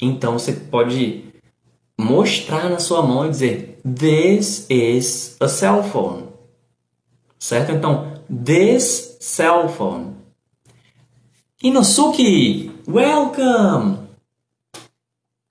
então 0.00 0.38
você 0.38 0.52
pode 0.52 1.24
mostrar 1.98 2.68
na 2.70 2.78
sua 2.78 3.02
mão 3.02 3.26
e 3.26 3.30
dizer: 3.30 3.80
This 3.82 4.66
is 4.70 5.36
a 5.40 5.48
cell 5.48 5.82
phone. 5.82 6.24
Certo? 7.38 7.72
Então, 7.72 8.14
this 8.44 9.18
cell 9.20 9.68
phone. 9.68 10.14
Inosuke, 11.62 12.70
welcome! 12.86 13.98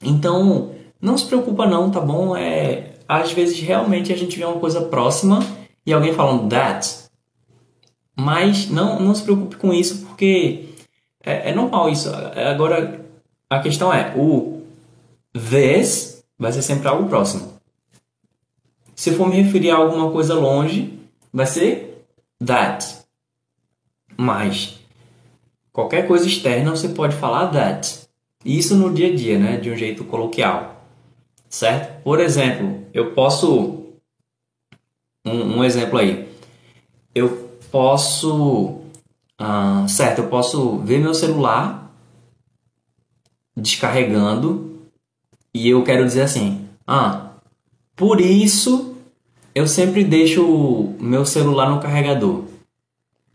Então, 0.02 0.76
não 1.02 1.18
se 1.18 1.26
preocupa 1.26 1.66
não, 1.66 1.90
tá 1.90 2.00
bom? 2.00 2.36
É, 2.36 2.93
às 3.08 3.32
vezes 3.32 3.60
realmente 3.60 4.12
a 4.12 4.18
gente 4.18 4.38
vê 4.38 4.46
uma 4.46 4.60
coisa 4.60 4.82
próxima 4.82 5.40
e 5.86 5.94
alguém 5.94 6.14
falando 6.14 6.50
that, 6.50 7.04
mas 8.16 8.70
não, 8.70 9.00
não 9.00 9.14
se 9.14 9.24
preocupe 9.24 9.56
com 9.58 9.74
isso, 9.74 10.06
porque 10.06 10.66
é, 11.24 11.52
é 11.52 11.56
normal 11.56 11.90
isso. 11.90 12.10
Agora, 12.10 13.04
a 13.50 13.60
questão 13.60 13.94
é, 13.94 14.14
o 14.16 14.62
this 15.34 16.24
vai 16.38 16.52
ser 16.52 16.62
sempre 16.62 16.88
algo 16.88 17.08
próximo. 17.08 17.54
Se 18.96 19.12
for 19.12 19.28
me 19.28 19.42
referir 19.42 19.72
a 19.72 19.76
alguma 19.76 20.12
coisa 20.12 20.36
longe, 20.36 21.00
vai 21.32 21.46
ser 21.46 22.06
that. 22.44 23.04
Mas 24.16 24.80
qualquer 25.72 26.08
coisa 26.08 26.28
externa 26.28 26.72
você 26.72 26.90
pode 26.90 27.16
falar 27.16 27.48
that. 27.48 28.02
Isso 28.46 28.76
no 28.76 28.94
dia 28.94 29.08
a 29.08 29.16
dia, 29.16 29.40
né, 29.40 29.58
de 29.58 29.72
um 29.72 29.76
jeito 29.76 30.04
coloquial. 30.04 30.73
Certo? 31.54 32.02
Por 32.02 32.20
exemplo, 32.20 32.84
eu 32.92 33.14
posso 33.14 33.94
um, 35.24 35.60
um 35.60 35.64
exemplo 35.64 36.00
aí. 36.00 36.28
Eu 37.14 37.60
posso, 37.70 38.80
ah, 39.38 39.86
certo, 39.88 40.24
eu 40.24 40.30
posso 40.30 40.80
ver 40.80 40.98
meu 40.98 41.14
celular 41.14 41.94
descarregando 43.56 44.82
e 45.54 45.70
eu 45.70 45.84
quero 45.84 46.04
dizer 46.04 46.24
assim, 46.24 46.68
ah, 46.88 47.34
por 47.96 48.20
isso 48.20 48.96
eu 49.54 49.68
sempre 49.68 50.04
deixo 50.04 50.44
o 50.44 50.98
meu 51.00 51.24
celular 51.24 51.70
no 51.70 51.80
carregador. 51.80 52.46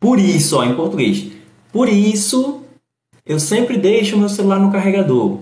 Por 0.00 0.18
isso, 0.18 0.56
ó, 0.56 0.64
em 0.64 0.74
português. 0.74 1.30
Por 1.72 1.88
isso 1.88 2.64
eu 3.24 3.38
sempre 3.38 3.78
deixo 3.78 4.16
o 4.16 4.18
meu 4.18 4.28
celular 4.28 4.58
no 4.58 4.72
carregador. 4.72 5.38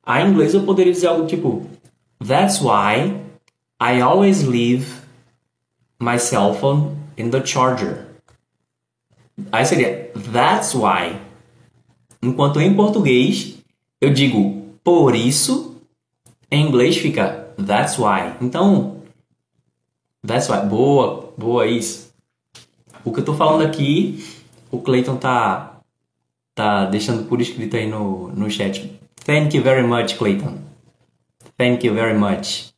A 0.00 0.22
em 0.22 0.30
inglês 0.30 0.54
eu 0.54 0.62
poderia 0.62 0.92
dizer 0.92 1.08
algo 1.08 1.26
tipo 1.26 1.73
That's 2.24 2.58
why 2.58 3.20
I 3.78 4.00
always 4.00 4.48
leave 4.48 5.04
my 6.00 6.16
cell 6.16 6.54
phone 6.54 6.96
in 7.18 7.28
the 7.30 7.44
charger. 7.44 8.06
Aí 9.52 9.66
seria 9.66 10.10
that's 10.32 10.74
why. 10.74 11.20
Enquanto 12.22 12.62
em 12.62 12.74
português 12.74 13.58
eu 14.00 14.10
digo 14.10 14.74
por 14.82 15.14
isso, 15.14 15.76
em 16.50 16.66
inglês 16.66 16.96
fica 16.96 17.52
that's 17.58 17.98
why. 17.98 18.32
Então, 18.40 19.02
that's 20.26 20.48
why. 20.48 20.64
Boa, 20.66 21.34
boa 21.36 21.66
isso. 21.66 22.10
O 23.04 23.12
que 23.12 23.20
eu 23.20 23.24
tô 23.24 23.34
falando 23.34 23.66
aqui, 23.66 24.24
o 24.70 24.80
Clayton 24.80 25.16
tá 25.18 25.78
tá 26.54 26.86
deixando 26.86 27.28
por 27.28 27.38
escrito 27.42 27.76
aí 27.76 27.86
no, 27.86 28.28
no 28.28 28.50
chat. 28.50 28.98
Thank 29.26 29.54
you 29.54 29.62
very 29.62 29.86
much, 29.86 30.16
Clayton. 30.16 30.63
Thank 31.56 31.86
you 31.86 31.94
very 31.94 32.18
much. 32.18 32.72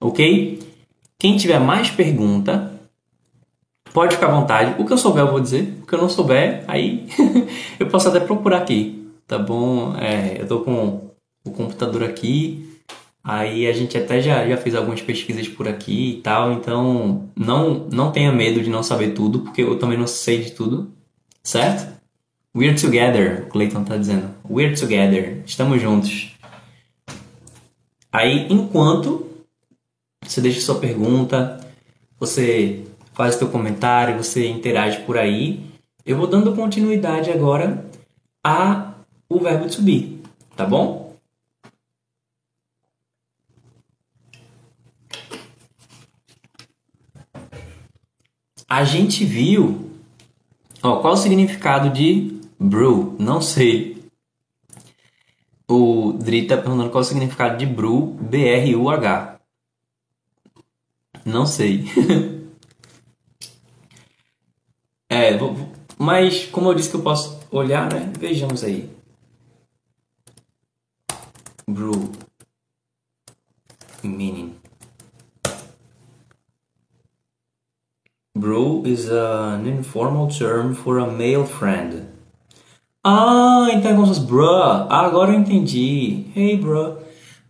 Ok? 0.00 0.58
Quem 1.18 1.36
tiver 1.36 1.58
mais 1.58 1.90
pergunta, 1.90 2.70
Pode 3.92 4.14
ficar 4.14 4.28
à 4.28 4.30
vontade. 4.30 4.80
O 4.80 4.86
que 4.86 4.92
eu 4.92 4.98
souber 4.98 5.24
eu 5.24 5.30
vou 5.30 5.40
dizer. 5.40 5.78
O 5.82 5.86
que 5.86 5.94
eu 5.94 6.00
não 6.00 6.08
souber, 6.08 6.64
aí 6.68 7.06
eu 7.78 7.86
posso 7.88 8.08
até 8.08 8.20
procurar 8.20 8.58
aqui. 8.58 9.08
Tá 9.26 9.38
bom? 9.38 9.94
É, 9.96 10.40
eu 10.40 10.46
tô 10.46 10.60
com 10.60 11.10
o 11.44 11.50
computador 11.50 12.04
aqui. 12.04 12.66
Aí 13.22 13.66
a 13.66 13.72
gente 13.72 13.98
até 13.98 14.20
já, 14.22 14.46
já 14.48 14.56
fez 14.56 14.74
algumas 14.74 15.02
pesquisas 15.02 15.46
por 15.48 15.68
aqui 15.68 16.18
e 16.18 16.22
tal. 16.22 16.52
Então 16.52 17.28
não, 17.36 17.88
não 17.90 18.12
tenha 18.12 18.32
medo 18.32 18.62
de 18.62 18.70
não 18.70 18.82
saber 18.82 19.10
tudo, 19.10 19.40
porque 19.40 19.62
eu 19.62 19.78
também 19.78 19.98
não 19.98 20.06
sei 20.06 20.38
de 20.38 20.52
tudo. 20.52 20.90
Certo? 21.42 22.00
We're 22.56 22.74
together, 22.80 23.44
o 23.46 23.50
Clayton 23.50 23.84
tá 23.84 23.96
dizendo. 23.96 24.30
We're 24.48 24.74
together. 24.74 25.42
Estamos 25.44 25.80
juntos. 25.80 26.36
Aí, 28.12 28.46
enquanto 28.50 29.26
você 30.22 30.40
deixa 30.40 30.60
sua 30.60 30.78
pergunta, 30.78 31.60
você 32.18 32.84
faz 33.12 33.36
teu 33.36 33.48
comentário, 33.48 34.16
você 34.16 34.48
interage 34.48 35.00
por 35.04 35.16
aí. 35.16 35.64
Eu 36.04 36.16
vou 36.16 36.26
dando 36.26 36.54
continuidade 36.54 37.30
agora 37.30 37.84
a 38.44 38.94
o 39.28 39.38
verbo 39.38 39.68
to 39.68 39.82
be, 39.82 40.20
tá 40.56 40.66
bom? 40.66 41.14
A 48.68 48.84
gente 48.84 49.24
viu 49.24 49.90
ó, 50.82 50.96
qual 51.00 51.14
o 51.14 51.16
significado 51.16 51.90
de 51.90 52.40
brew? 52.58 53.16
Não 53.18 53.40
sei. 53.40 53.99
O 55.70 56.12
Dri 56.14 56.48
tá 56.48 56.56
perguntando 56.56 56.90
qual 56.90 57.00
o 57.00 57.04
significado 57.04 57.56
de 57.56 57.64
brew, 57.64 58.16
B-R-U-H. 58.20 59.40
Não 61.24 61.46
sei. 61.46 61.84
É, 65.12 65.32
mas 65.98 66.46
como 66.46 66.70
eu 66.70 66.74
disse 66.74 66.88
que 66.88 66.94
eu 66.94 67.02
posso 67.02 67.40
olhar, 67.50 67.92
né? 67.92 68.12
Vejamos 68.16 68.62
aí. 68.62 68.88
Brew. 71.66 72.12
Meaning. 74.04 74.54
Bro 78.36 78.84
is 78.86 79.10
an 79.10 79.66
informal 79.66 80.28
term 80.28 80.74
for 80.74 81.00
a 81.00 81.06
male 81.06 81.44
friend. 81.44 82.09
Ah, 83.02 83.68
então 83.72 83.90
é 83.90 83.94
como 83.94 84.06
se 84.06 84.14
fosse 84.14 84.26
bruh. 84.26 84.86
Ah, 84.88 85.06
agora 85.06 85.32
eu 85.32 85.38
entendi. 85.38 86.26
Hey, 86.36 86.56
bro. 86.56 86.98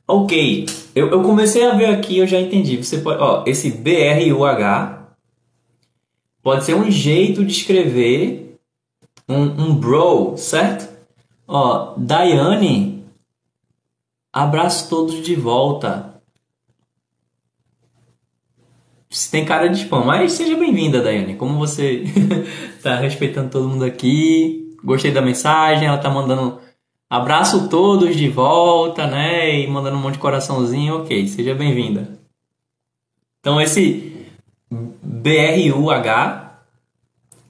Ok, 0.06 0.66
eu, 0.94 1.08
eu 1.10 1.22
comecei 1.22 1.64
a 1.64 1.74
ver 1.74 1.86
aqui, 1.86 2.18
eu 2.18 2.26
já 2.26 2.40
entendi. 2.40 2.76
Você 2.76 2.98
pode, 2.98 3.20
ó, 3.22 3.44
esse 3.46 3.70
B-R-U-H 3.70 5.14
pode 6.42 6.64
ser 6.64 6.74
um 6.74 6.90
jeito 6.90 7.44
de 7.44 7.52
escrever 7.52 8.58
um, 9.28 9.42
um 9.42 9.74
bro, 9.74 10.36
certo? 10.36 10.88
Ó, 11.46 11.94
Daiane, 11.96 13.04
abraço 14.32 14.88
todos 14.88 15.22
de 15.22 15.34
volta. 15.36 16.20
Você 19.08 19.30
tem 19.30 19.44
cara 19.44 19.68
de 19.68 19.82
spam, 19.82 20.04
mas 20.04 20.32
seja 20.32 20.56
bem-vinda, 20.56 21.02
Daiane. 21.02 21.36
Como 21.36 21.58
você 21.58 22.04
tá 22.82 22.96
respeitando 22.96 23.50
todo 23.50 23.68
mundo 23.68 23.84
aqui. 23.84 24.69
Gostei 24.82 25.10
da 25.10 25.20
mensagem, 25.20 25.86
ela 25.86 25.98
tá 25.98 26.08
mandando 26.10 26.60
abraço 27.08 27.68
todos 27.68 28.16
de 28.16 28.28
volta, 28.28 29.06
né? 29.06 29.60
E 29.60 29.66
mandando 29.66 29.96
um 29.96 30.00
monte 30.00 30.14
de 30.14 30.20
coraçãozinho. 30.20 31.02
Ok, 31.02 31.26
seja 31.28 31.54
bem-vinda. 31.54 32.18
Então, 33.40 33.60
esse 33.60 34.26
BRUH 34.70 36.50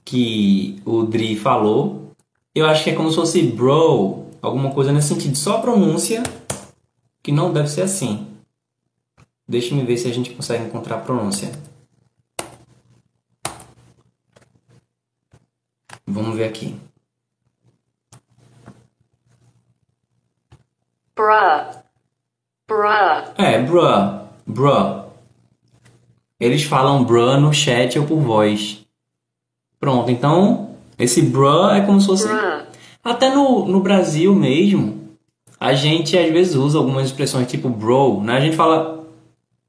que 0.03 0.81
o 0.85 1.03
Dri 1.03 1.35
falou, 1.35 2.13
eu 2.53 2.65
acho 2.65 2.83
que 2.83 2.89
é 2.89 2.95
como 2.95 3.09
se 3.09 3.15
fosse 3.15 3.41
bro, 3.43 4.25
alguma 4.41 4.71
coisa 4.71 4.91
nesse 4.91 5.09
sentido. 5.09 5.37
Só 5.37 5.57
a 5.57 5.61
pronúncia 5.61 6.23
que 7.23 7.31
não 7.31 7.53
deve 7.53 7.69
ser 7.69 7.83
assim. 7.83 8.27
Deixa 9.47 9.75
me 9.75 9.83
ver 9.83 9.97
se 9.97 10.07
a 10.07 10.13
gente 10.13 10.31
consegue 10.31 10.65
encontrar 10.65 10.97
a 10.97 11.01
pronúncia. 11.01 11.51
Vamos 16.05 16.35
ver 16.35 16.45
aqui. 16.45 16.75
Bruh. 21.15 21.81
Bruh. 22.67 23.33
É, 23.37 23.61
bruh. 23.61 24.21
Bruh. 24.45 25.05
Eles 26.39 26.63
falam 26.63 27.03
bruh 27.03 27.39
no 27.39 27.53
chat 27.53 27.97
ou 27.99 28.05
por 28.05 28.19
voz. 28.19 28.85
Pronto, 29.79 30.09
então 30.09 30.75
esse 30.97 31.21
bruh 31.21 31.71
é 31.71 31.81
como 31.81 31.99
se 31.99 32.07
fosse. 32.07 32.27
Bruh. 32.27 32.65
Até 33.03 33.33
no, 33.33 33.65
no 33.65 33.79
Brasil 33.79 34.33
mesmo, 34.35 35.01
a 35.59 35.73
gente 35.73 36.17
às 36.17 36.31
vezes 36.31 36.55
usa 36.55 36.77
algumas 36.77 37.07
expressões 37.07 37.47
tipo 37.47 37.69
bro, 37.69 38.21
né? 38.21 38.37
A 38.37 38.39
gente 38.39 38.55
fala 38.55 39.03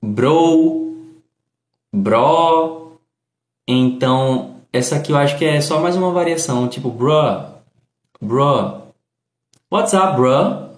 bro, 0.02 0.96
bro. 1.92 2.98
Então, 3.66 4.56
essa 4.72 4.96
aqui 4.96 5.12
eu 5.12 5.16
acho 5.16 5.38
que 5.38 5.44
é 5.44 5.60
só 5.60 5.80
mais 5.80 5.96
uma 5.96 6.10
variação, 6.10 6.68
tipo 6.68 6.90
bruh, 6.90 7.44
bruh. 8.20 8.82
What's 9.70 9.94
up, 9.94 10.16
bruh? 10.16 10.71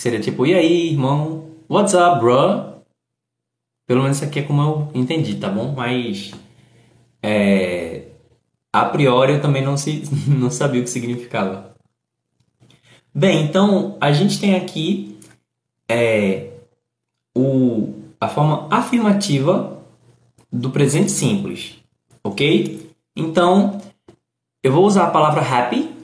Seria 0.00 0.18
tipo, 0.18 0.46
e 0.46 0.54
aí, 0.54 0.92
irmão? 0.92 1.50
What's 1.68 1.92
up, 1.92 2.20
bruh? 2.20 2.80
Pelo 3.86 4.02
menos 4.02 4.22
aqui 4.22 4.38
é 4.38 4.42
como 4.42 4.62
eu 4.62 4.90
entendi, 4.94 5.34
tá 5.34 5.50
bom? 5.50 5.74
Mas 5.76 6.32
é, 7.22 8.06
a 8.72 8.86
priori 8.86 9.34
eu 9.34 9.42
também 9.42 9.62
não, 9.62 9.76
se, 9.76 10.04
não 10.26 10.50
sabia 10.50 10.80
o 10.80 10.84
que 10.84 10.88
significava. 10.88 11.76
Bem, 13.14 13.44
então 13.44 13.98
a 14.00 14.10
gente 14.10 14.40
tem 14.40 14.54
aqui 14.54 15.18
é, 15.86 16.48
o, 17.36 17.92
a 18.18 18.26
forma 18.26 18.68
afirmativa 18.70 19.82
do 20.50 20.70
presente 20.70 21.12
simples, 21.12 21.76
ok? 22.24 22.90
Então 23.14 23.78
eu 24.62 24.72
vou 24.72 24.86
usar 24.86 25.08
a 25.08 25.10
palavra 25.10 25.42
happy 25.42 25.94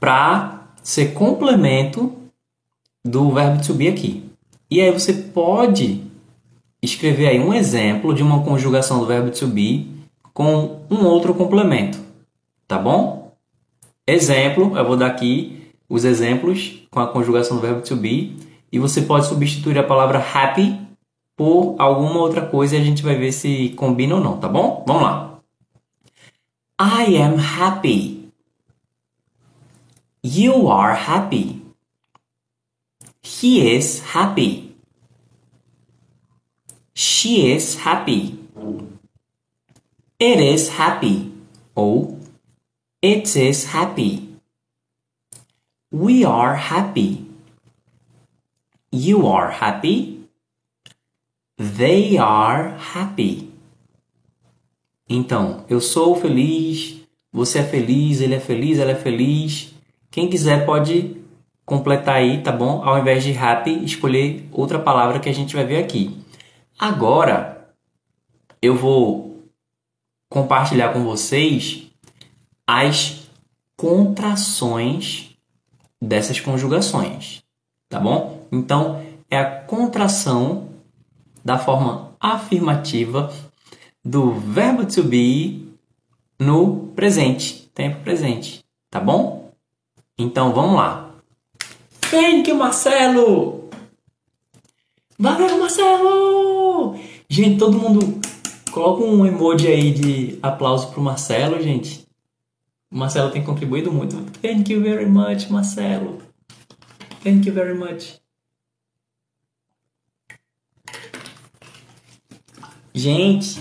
para 0.00 0.66
ser 0.82 1.14
complemento 1.14 2.25
do 3.06 3.30
verbo 3.30 3.64
to 3.64 3.74
be 3.74 3.88
aqui. 3.88 4.24
E 4.70 4.80
aí 4.80 4.90
você 4.90 5.12
pode 5.12 6.02
escrever 6.82 7.28
aí 7.28 7.40
um 7.40 7.54
exemplo 7.54 8.12
de 8.12 8.22
uma 8.22 8.42
conjugação 8.42 8.98
do 8.98 9.06
verbo 9.06 9.30
to 9.30 9.46
be 9.46 9.88
com 10.34 10.80
um 10.90 11.06
outro 11.06 11.32
complemento, 11.34 11.98
tá 12.66 12.78
bom? 12.78 13.32
Exemplo, 14.06 14.76
eu 14.76 14.84
vou 14.84 14.96
dar 14.96 15.06
aqui 15.06 15.70
os 15.88 16.04
exemplos 16.04 16.82
com 16.90 17.00
a 17.00 17.06
conjugação 17.06 17.56
do 17.56 17.62
verbo 17.62 17.80
to 17.80 17.96
be 17.96 18.36
e 18.70 18.78
você 18.78 19.02
pode 19.02 19.26
substituir 19.26 19.78
a 19.78 19.82
palavra 19.82 20.18
happy 20.18 20.78
por 21.36 21.76
alguma 21.78 22.20
outra 22.20 22.44
coisa 22.44 22.76
e 22.76 22.80
a 22.80 22.84
gente 22.84 23.02
vai 23.02 23.14
ver 23.14 23.32
se 23.32 23.70
combina 23.70 24.16
ou 24.16 24.20
não, 24.20 24.38
tá 24.38 24.48
bom? 24.48 24.84
Vamos 24.86 25.02
lá. 25.02 25.38
I 26.80 27.16
am 27.16 27.36
happy. 27.38 28.30
You 30.22 30.70
are 30.70 30.98
happy. 30.98 31.65
He 33.26 33.74
is 33.74 34.00
happy. 34.14 34.76
She 36.94 37.50
is 37.52 37.74
happy. 37.74 38.38
It 40.18 40.38
is 40.40 40.68
happy. 40.68 41.32
Ou 41.76 42.20
it 43.02 43.36
is 43.36 43.66
happy. 43.74 44.38
We 45.90 46.24
are 46.24 46.54
happy. 46.54 47.26
You 48.92 49.26
are 49.26 49.50
happy. 49.50 50.28
They 51.58 52.16
are 52.18 52.78
happy. 52.78 53.50
Então, 55.08 55.64
eu 55.68 55.80
sou 55.80 56.14
feliz, 56.16 57.02
você 57.32 57.58
é 57.58 57.64
feliz, 57.64 58.20
ele 58.20 58.34
é 58.34 58.40
feliz, 58.40 58.78
ela 58.78 58.92
é 58.92 58.96
feliz. 58.96 59.74
Quem 60.10 60.30
quiser 60.30 60.64
pode 60.64 61.15
completar 61.66 62.14
aí, 62.14 62.40
tá 62.42 62.52
bom? 62.52 62.82
Ao 62.84 62.96
invés 62.98 63.24
de 63.24 63.36
happy, 63.36 63.84
escolher 63.84 64.48
outra 64.52 64.78
palavra 64.78 65.18
que 65.18 65.28
a 65.28 65.34
gente 65.34 65.54
vai 65.54 65.64
ver 65.64 65.82
aqui. 65.82 66.16
Agora, 66.78 67.68
eu 68.62 68.76
vou 68.76 69.44
compartilhar 70.30 70.92
com 70.92 71.02
vocês 71.02 71.90
as 72.66 73.28
contrações 73.76 75.36
dessas 76.00 76.40
conjugações, 76.40 77.42
tá 77.88 77.98
bom? 77.98 78.46
Então, 78.52 79.04
é 79.28 79.38
a 79.38 79.60
contração 79.60 80.68
da 81.44 81.58
forma 81.58 82.12
afirmativa 82.20 83.32
do 84.04 84.32
verbo 84.32 84.86
to 84.86 85.02
be 85.02 85.68
no 86.38 86.88
presente, 86.94 87.68
tempo 87.74 88.02
presente, 88.02 88.64
tá 88.90 89.00
bom? 89.00 89.52
Então, 90.18 90.52
vamos 90.52 90.76
lá. 90.76 91.05
Thank 92.10 92.48
you, 92.48 92.56
Marcelo! 92.56 93.68
Valeu, 95.18 95.58
Marcelo! 95.58 96.96
Gente, 97.28 97.58
todo 97.58 97.76
mundo 97.76 98.20
coloca 98.70 99.02
um 99.02 99.26
emoji 99.26 99.66
aí 99.66 99.92
de 99.92 100.38
aplauso 100.40 100.92
pro 100.92 101.00
Marcelo, 101.00 101.60
gente. 101.60 102.06
O 102.90 102.96
Marcelo 102.96 103.30
tem 103.30 103.42
contribuído 103.42 103.90
muito. 103.90 104.14
Thank 104.40 104.72
you 104.72 104.80
very 104.80 105.06
much, 105.06 105.48
Marcelo. 105.50 106.22
Thank 107.24 107.48
you 107.48 107.52
very 107.52 107.74
much. 107.74 108.20
Gente, 112.94 113.58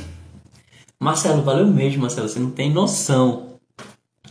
Marcelo, 1.00 1.42
valeu 1.42 1.66
mesmo, 1.66 2.04
Marcelo. 2.04 2.30
Você 2.30 2.40
não 2.40 2.52
tem 2.52 2.72
noção. 2.72 3.60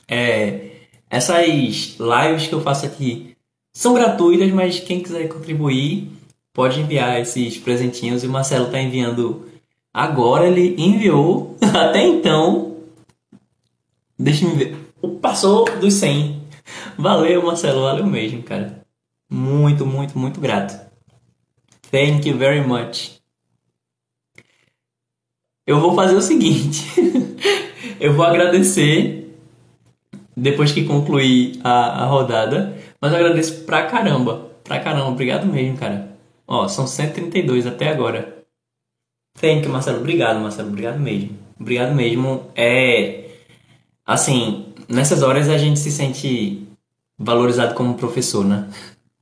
É, 0.07 0.71
essas 1.11 1.47
lives 1.47 2.47
que 2.47 2.53
eu 2.55 2.61
faço 2.61 2.87
aqui 2.87 3.34
são 3.75 3.93
gratuitas, 3.93 4.51
mas 4.53 4.79
quem 4.79 5.03
quiser 5.03 5.29
contribuir 5.29 6.09
pode 6.53 6.81
enviar 6.81 7.21
esses 7.21 7.59
presentinhos. 7.59 8.23
E 8.23 8.27
o 8.29 8.31
Marcelo 8.31 8.67
está 8.67 8.81
enviando 8.81 9.47
agora. 9.93 10.47
Ele 10.47 10.81
enviou 10.81 11.57
até 11.75 12.07
então. 12.07 12.77
Deixa 14.17 14.47
eu 14.47 14.55
ver. 14.55 14.77
Passou 15.21 15.65
dos 15.81 15.95
100. 15.95 16.41
Valeu, 16.97 17.45
Marcelo. 17.45 17.83
Valeu 17.83 18.07
mesmo, 18.07 18.45
cara. 18.45 18.81
Muito, 19.29 19.85
muito, 19.85 20.17
muito 20.17 20.41
grato. 20.41 20.81
Thank 21.91 22.29
you 22.29 22.39
very 22.39 22.65
much. 22.65 23.19
Eu 25.67 25.81
vou 25.81 25.95
fazer 25.97 26.15
o 26.15 26.23
seguinte. 26.23 26.87
eu 27.99 28.15
vou 28.15 28.25
agradecer 28.25 29.37
depois 30.37 30.71
que 30.71 30.85
concluir 30.85 31.59
a, 31.65 32.05
a 32.05 32.07
rodada. 32.07 32.84
Mas 33.05 33.13
eu 33.13 33.19
agradeço 33.19 33.65
pra 33.65 33.85
caramba. 33.85 34.51
Pra 34.65 34.81
caramba. 34.81 35.11
Obrigado 35.11 35.45
mesmo, 35.45 35.77
cara. 35.77 36.17
Ó, 36.49 36.67
são 36.67 36.87
132 36.87 37.67
até 37.67 37.91
agora. 37.91 38.43
Thank 39.39 39.67
you, 39.67 39.71
Marcelo. 39.71 39.99
Obrigado, 39.99 40.41
Marcelo. 40.41 40.71
Obrigado 40.71 40.99
mesmo. 40.99 41.37
Obrigado 41.61 41.95
mesmo. 41.95 42.51
É. 42.57 43.29
Assim, 44.07 44.73
nessas 44.89 45.23
horas 45.23 45.51
a 45.51 45.59
gente 45.59 45.81
se 45.81 45.91
sente 45.91 46.67
valorizado 47.19 47.75
como 47.75 47.93
professor, 47.93 48.43
né? 48.43 48.71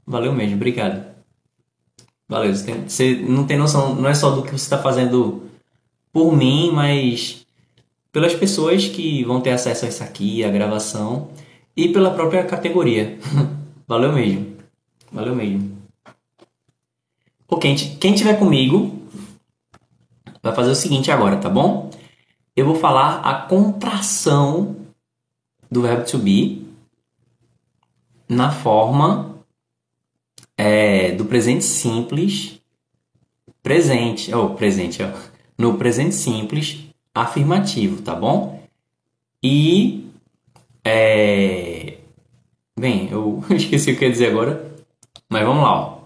Valeu 0.07 0.33
mesmo. 0.33 0.55
Obrigado. 0.55 1.05
Valeu. 2.29 2.55
Você, 2.55 2.65
tem, 2.65 2.89
você 2.89 3.17
não 3.17 3.45
tem 3.45 3.59
noção, 3.59 3.97
não 3.97 4.09
é 4.09 4.15
só 4.15 4.31
do 4.31 4.45
que 4.45 4.51
você 4.51 4.63
está 4.63 4.79
fazendo 4.79 5.43
por 6.13 6.37
mim, 6.37 6.71
mas 6.73 7.45
pelas 8.13 8.33
pessoas 8.33 8.87
que 8.87 9.25
vão 9.25 9.41
ter 9.41 9.51
acesso 9.51 9.87
a 9.87 9.89
isso 9.89 10.05
aqui, 10.05 10.45
a 10.45 10.51
gravação, 10.53 11.31
e 11.77 11.89
pela 11.89 12.13
própria 12.13 12.45
categoria. 12.45 13.19
Valeu 13.87 14.13
mesmo. 14.13 14.57
Valeu 15.11 15.35
mesmo. 15.35 15.79
Ou 17.49 17.59
quem, 17.59 17.75
tiver 17.75 18.39
comigo 18.39 18.99
vai 20.43 20.55
fazer 20.55 20.71
o 20.71 20.75
seguinte 20.75 21.11
agora, 21.11 21.37
tá 21.37 21.49
bom? 21.49 21.91
Eu 22.57 22.67
vou 22.67 22.75
falar 22.75 23.21
a 23.21 23.35
contração 23.47 24.77
do 25.71 25.83
verbo 25.83 26.05
to 26.05 26.19
be 26.19 26.67
na 28.29 28.51
forma 28.51 29.37
é, 30.57 31.13
do 31.13 31.25
presente 31.25 31.65
simples 31.65 32.61
presente, 33.63 34.35
ou 34.35 34.47
oh, 34.47 34.55
presente, 34.55 35.03
ó, 35.03 35.11
no 35.57 35.79
presente 35.79 36.15
simples 36.15 36.81
afirmativo, 37.15 38.03
tá 38.03 38.15
bom? 38.15 38.63
E 39.43 40.11
é, 40.85 41.92
bem, 42.79 43.09
eu 43.11 43.45
esqueci 43.51 43.93
o 43.93 43.99
que 43.99 44.05
eu 44.05 44.09
ia 44.09 44.13
dizer 44.13 44.31
agora, 44.31 44.73
mas 45.29 45.45
vamos 45.45 45.63
lá. 45.63 45.73
Ó. 45.73 45.99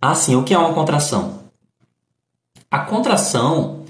Assim, 0.00 0.34
o 0.34 0.44
que 0.44 0.54
é 0.54 0.58
uma 0.58 0.72
contração? 0.72 1.40
A 2.70 2.78
contração 2.80 3.84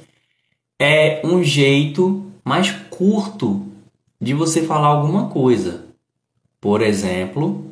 é 0.78 1.20
um 1.24 1.42
jeito 1.42 2.32
mais 2.44 2.70
curto 2.90 3.66
de 4.20 4.34
você 4.34 4.62
falar 4.62 4.88
alguma 4.88 5.28
coisa. 5.28 5.86
Por 6.60 6.82
exemplo, 6.82 7.64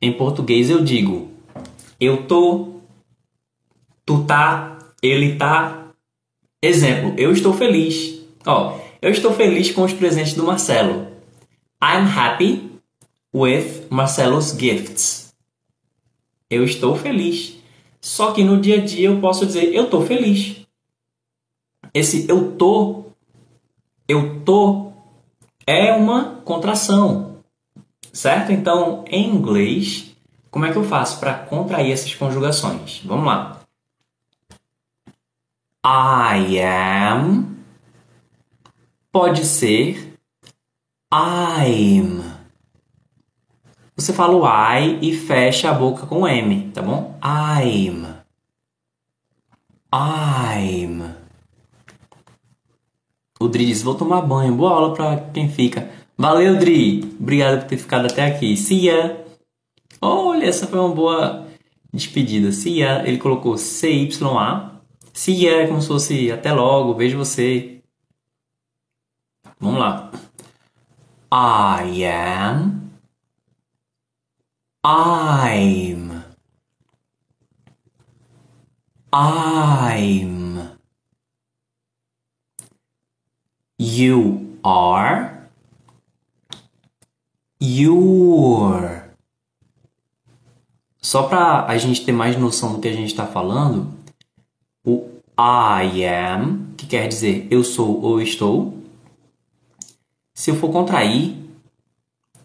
em 0.00 0.12
português 0.12 0.68
eu 0.68 0.82
digo: 0.82 1.28
eu 2.00 2.26
tô, 2.26 2.80
tu 4.04 4.24
tá, 4.24 4.78
ele 5.02 5.36
tá. 5.36 5.90
Exemplo, 6.60 7.14
eu 7.16 7.32
estou 7.32 7.52
feliz. 7.52 8.20
Ó, 8.44 8.78
eu 9.00 9.10
estou 9.10 9.32
feliz 9.32 9.70
com 9.70 9.82
os 9.82 9.92
presentes 9.92 10.34
do 10.34 10.44
Marcelo. 10.44 11.06
I'm 11.82 12.08
happy 12.08 12.75
with 13.36 13.86
Marcelo's 13.90 14.56
gifts. 14.58 15.34
Eu 16.48 16.64
estou 16.64 16.96
feliz. 16.96 17.58
Só 18.00 18.32
que 18.32 18.42
no 18.42 18.58
dia 18.58 18.80
a 18.80 18.84
dia 18.84 19.08
eu 19.08 19.20
posso 19.20 19.44
dizer 19.44 19.74
eu 19.74 19.90
tô 19.90 20.00
feliz. 20.00 20.64
Esse 21.92 22.26
eu 22.28 22.52
tô, 22.52 23.04
eu 24.08 24.40
tô 24.40 24.92
é 25.66 25.92
uma 25.92 26.36
contração, 26.44 27.38
certo? 28.12 28.52
Então, 28.52 29.04
em 29.08 29.28
inglês, 29.28 30.14
como 30.50 30.64
é 30.64 30.72
que 30.72 30.78
eu 30.78 30.84
faço 30.84 31.18
para 31.18 31.34
contrair 31.34 31.92
essas 31.92 32.14
conjugações? 32.14 33.02
Vamos 33.04 33.26
lá. 33.26 33.60
I 35.84 36.60
am 36.60 37.56
pode 39.12 39.44
ser 39.44 40.14
I'm. 41.12 42.35
Você 43.96 44.12
fala 44.12 44.36
o 44.36 44.46
I 44.46 44.98
e 45.00 45.16
fecha 45.16 45.70
a 45.70 45.74
boca 45.74 46.06
com 46.06 46.28
M, 46.28 46.70
tá 46.70 46.82
bom? 46.82 47.18
I'm. 47.24 48.04
I'm. 49.90 51.14
O 53.40 53.48
Dri 53.48 53.64
diz, 53.64 53.82
vou 53.82 53.94
tomar 53.94 54.20
banho. 54.20 54.54
Boa 54.54 54.70
aula 54.70 54.94
pra 54.94 55.16
quem 55.32 55.48
fica. 55.48 55.90
Valeu, 56.16 56.58
Dri. 56.58 57.16
Obrigado 57.18 57.60
por 57.60 57.68
ter 57.68 57.78
ficado 57.78 58.04
até 58.04 58.26
aqui. 58.26 58.54
See 58.54 58.86
ya. 58.86 59.16
Olha, 60.00 60.44
essa 60.44 60.66
foi 60.66 60.78
uma 60.78 60.94
boa 60.94 61.46
despedida. 61.90 62.52
See 62.52 62.80
ya. 62.80 63.02
Ele 63.08 63.16
colocou 63.16 63.56
C-Y-A. 63.56 64.72
See 65.14 65.46
ya, 65.46 65.66
como 65.68 65.80
se 65.80 65.88
fosse 65.88 66.30
até 66.30 66.52
logo, 66.52 66.92
vejo 66.94 67.16
você. 67.16 67.80
Vamos 69.58 69.80
lá. 69.80 70.10
I 71.32 72.04
am. 72.04 72.85
I'm. 74.86 76.22
I'm. 79.12 80.78
You 83.80 84.58
are. 84.62 85.48
You're. 87.58 89.02
Só 91.02 91.24
para 91.24 91.66
a 91.66 91.76
gente 91.78 92.04
ter 92.04 92.12
mais 92.12 92.38
noção 92.38 92.74
do 92.74 92.80
que 92.80 92.86
a 92.86 92.92
gente 92.92 93.08
está 93.08 93.26
falando, 93.26 93.92
o 94.84 95.08
I 95.36 96.04
am, 96.04 96.74
que 96.76 96.86
quer 96.86 97.08
dizer 97.08 97.48
eu 97.50 97.64
sou 97.64 98.00
ou 98.02 98.22
estou, 98.22 98.72
se 100.32 100.52
eu 100.52 100.54
for 100.54 100.70
contrair, 100.70 101.36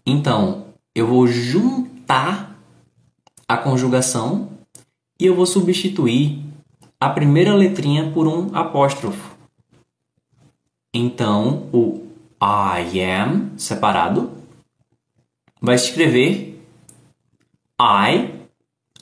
então 0.04 0.66
eu 0.92 1.06
vou 1.06 1.28
juntar 1.28 1.91
a 3.48 3.56
conjugação 3.56 4.50
e 5.18 5.24
eu 5.24 5.34
vou 5.34 5.46
substituir 5.46 6.44
a 7.00 7.08
primeira 7.08 7.54
letrinha 7.54 8.10
por 8.10 8.26
um 8.26 8.54
apóstrofo. 8.54 9.34
Então, 10.92 11.68
o 11.72 12.06
I 12.42 13.00
am 13.00 13.58
separado 13.58 14.30
vai 15.60 15.74
escrever 15.74 16.62
I 17.80 18.46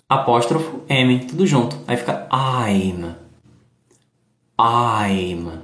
apóstrofo 0.09 0.85
M, 0.89 1.27
tudo 1.27 1.47
junto. 1.47 1.79
Aí 1.89 1.97
fica 1.97 2.29
I'm. 2.33 3.17
I'm. 4.59 5.63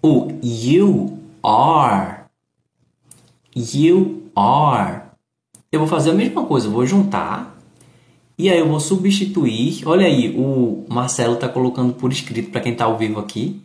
O 0.00 0.28
you 0.42 1.18
are. 1.42 2.24
You 3.54 4.30
are. 4.36 5.01
Eu 5.72 5.80
vou 5.80 5.88
fazer 5.88 6.10
a 6.10 6.14
mesma 6.14 6.44
coisa, 6.44 6.66
eu 6.66 6.70
vou 6.70 6.86
juntar 6.86 7.58
e 8.36 8.50
aí 8.50 8.58
eu 8.58 8.68
vou 8.68 8.78
substituir. 8.78 9.82
Olha 9.86 10.06
aí, 10.06 10.36
o 10.36 10.84
Marcelo 10.88 11.34
está 11.34 11.48
colocando 11.48 11.94
por 11.94 12.12
escrito 12.12 12.50
para 12.50 12.60
quem 12.60 12.72
está 12.72 12.84
ao 12.84 12.98
vivo 12.98 13.18
aqui. 13.18 13.62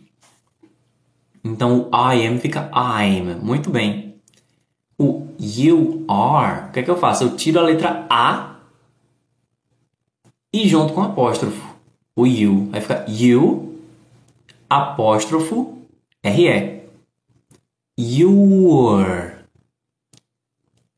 Então 1.44 1.88
o 1.92 2.12
I 2.12 2.26
am 2.26 2.38
fica 2.38 2.70
I'm. 2.74 3.36
Muito 3.42 3.68
bem. 3.68 4.14
O 4.98 5.28
you 5.38 6.04
are, 6.08 6.68
o 6.68 6.72
que 6.72 6.80
é 6.80 6.82
que 6.82 6.90
eu 6.90 6.96
faço? 6.96 7.24
Eu 7.24 7.36
tiro 7.36 7.60
a 7.60 7.62
letra 7.62 8.06
A 8.08 8.56
e 10.52 10.66
junto 10.66 10.94
com 10.94 11.02
apóstrofo. 11.02 11.76
O 12.16 12.26
you. 12.26 12.68
Aí 12.72 12.80
fica 12.80 13.04
you, 13.08 13.78
apóstrofo, 14.68 15.78
RE. 16.24 16.78
Your. 17.98 19.37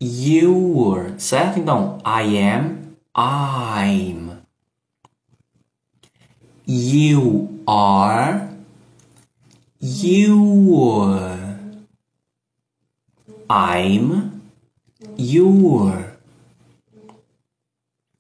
Your. 0.01 1.19
Certo? 1.19 1.59
Então, 1.59 1.99
I 2.05 2.39
am, 2.39 2.97
I'm. 3.15 4.41
You 6.67 7.63
are, 7.67 8.49
you're. 9.81 11.59
I'm, 13.49 14.41
you're. 15.19 16.17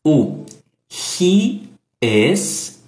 O 0.04 0.44
he 0.88 1.68
is. 2.02 2.82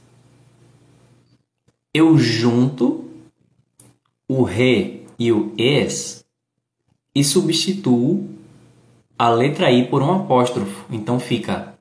Eu 1.94 2.18
junto 2.18 3.04
o 4.26 4.42
re 4.42 5.06
e 5.18 5.30
o 5.30 5.54
is 5.58 6.24
e 7.14 7.22
substituo 7.22 8.31
a 9.22 9.28
letra 9.30 9.70
i 9.70 9.86
por 9.88 10.02
um 10.02 10.12
apóstrofo. 10.12 10.84
Então 10.90 11.20
fica 11.20 11.78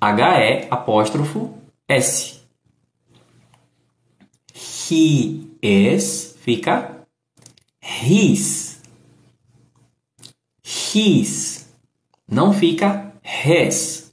he 0.00 0.66
apóstrofo 0.70 1.52
s. 1.86 2.40
He 4.54 5.50
is 5.60 6.34
fica 6.40 7.06
his. 7.78 8.80
His. 10.64 11.68
Não 12.26 12.54
fica 12.54 13.12
his. 13.22 14.10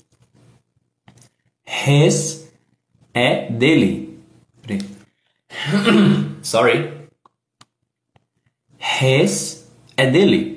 His 1.66 2.52
é 3.14 3.50
dele. 3.50 4.20
Sorry. 6.44 7.08
His 8.78 9.66
é 9.96 10.12
dele. 10.12 10.53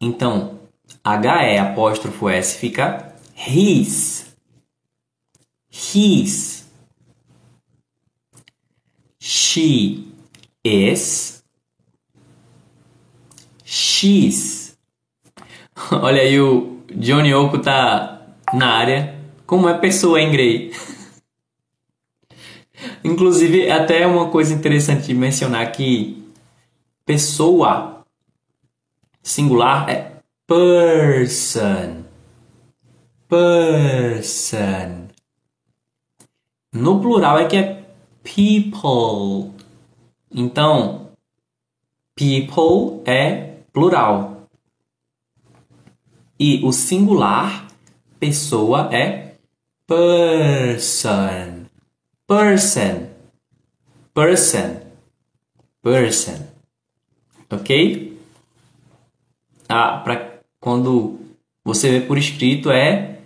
Então, 0.00 0.60
HE 1.04 1.58
apóstrofo 1.58 2.28
S 2.28 2.58
fica 2.58 3.14
his. 3.34 4.36
His. 5.70 6.66
She 9.18 10.12
is. 10.64 11.42
She's. 13.64 14.76
Olha 15.90 16.22
aí, 16.22 16.40
o 16.40 16.80
Johnny 16.94 17.34
Oco 17.34 17.58
tá 17.58 18.22
na 18.52 18.74
área. 18.74 19.16
Como 19.46 19.68
é 19.68 19.78
pessoa 19.78 20.20
em 20.20 20.30
grey? 20.30 20.72
Inclusive, 23.02 23.66
é 23.66 23.72
até 23.72 24.06
uma 24.06 24.28
coisa 24.28 24.52
interessante 24.52 25.06
de 25.06 25.14
mencionar 25.14 25.72
que 25.72 26.22
pessoa 27.04 27.95
singular 29.26 29.90
é 29.90 30.22
person. 30.46 32.04
person. 33.28 35.08
No 36.72 37.00
plural 37.00 37.40
é 37.40 37.48
que 37.48 37.56
é 37.56 37.84
people. 38.22 39.52
Então, 40.30 41.10
people 42.14 43.02
é 43.04 43.62
plural. 43.72 44.46
E 46.38 46.64
o 46.64 46.70
singular, 46.70 47.66
pessoa, 48.20 48.94
é 48.94 49.34
person. 49.88 51.66
Person. 52.28 53.08
Person. 54.14 54.80
Person. 55.82 56.46
Ok? 57.50 58.05
Ah, 59.68 59.98
para 59.98 60.40
quando 60.60 61.18
você 61.64 61.90
vê 61.90 62.00
por 62.00 62.16
escrito 62.16 62.70
é 62.70 63.16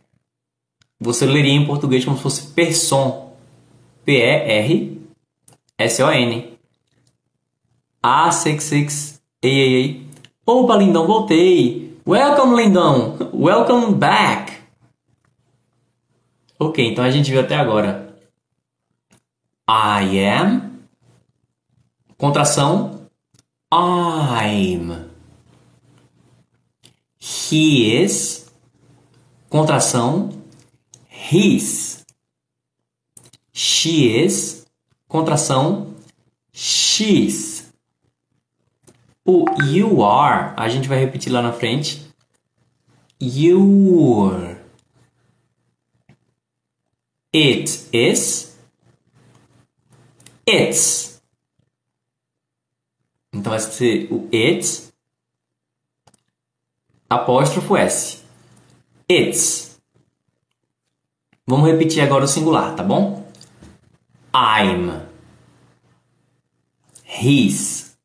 você 0.99 1.25
leria 1.25 1.53
em 1.53 1.67
português 1.67 2.05
como 2.05 2.17
se 2.17 2.23
fosse 2.23 2.49
person. 2.53 3.31
P-E-R-S-O-N. 4.05 4.99
A66. 8.05 9.21
Ei, 9.43 9.51
ei, 9.51 9.75
ei. 9.75 10.07
Opa, 10.45 10.77
lindão, 10.77 11.07
voltei. 11.07 11.99
Welcome, 12.07 12.63
lindão. 12.63 13.17
Welcome 13.33 13.95
back. 13.95 14.53
Ok, 16.59 16.87
então 16.87 17.05
a 17.05 17.11
gente 17.11 17.31
viu 17.31 17.41
até 17.41 17.57
agora. 17.57 18.15
I 19.69 20.19
am. 20.27 20.81
Contração. 22.19 23.09
I'm. 23.73 25.10
He 27.21 28.03
is. 28.03 28.51
Contração. 29.51 30.43
His. 31.09 32.05
She 33.53 34.07
is. 34.25 34.67
Contração. 35.07 35.95
She's. 36.53 37.71
O 39.25 39.45
you 39.65 40.03
are, 40.03 40.55
a 40.57 40.69
gente 40.69 40.89
vai 40.89 40.99
repetir 40.99 41.31
lá 41.31 41.43
na 41.43 41.53
frente. 41.53 42.03
Your. 43.21 44.57
It 47.35 47.89
is. 47.93 48.59
It's. 50.47 51.23
Então 53.33 53.51
vai 53.51 53.61
ser 53.61 54.09
o 54.11 54.29
it 54.33 54.90
apóstrofo 57.11 57.77
S. 57.77 58.23
It's. 59.09 59.81
Vamos 61.45 61.69
repetir 61.69 62.01
agora 62.01 62.25
o 62.25 62.29
singular, 62.29 62.77
tá 62.77 62.85
bom? 62.85 63.27
I'm. 64.33 65.03
His. 67.05 67.99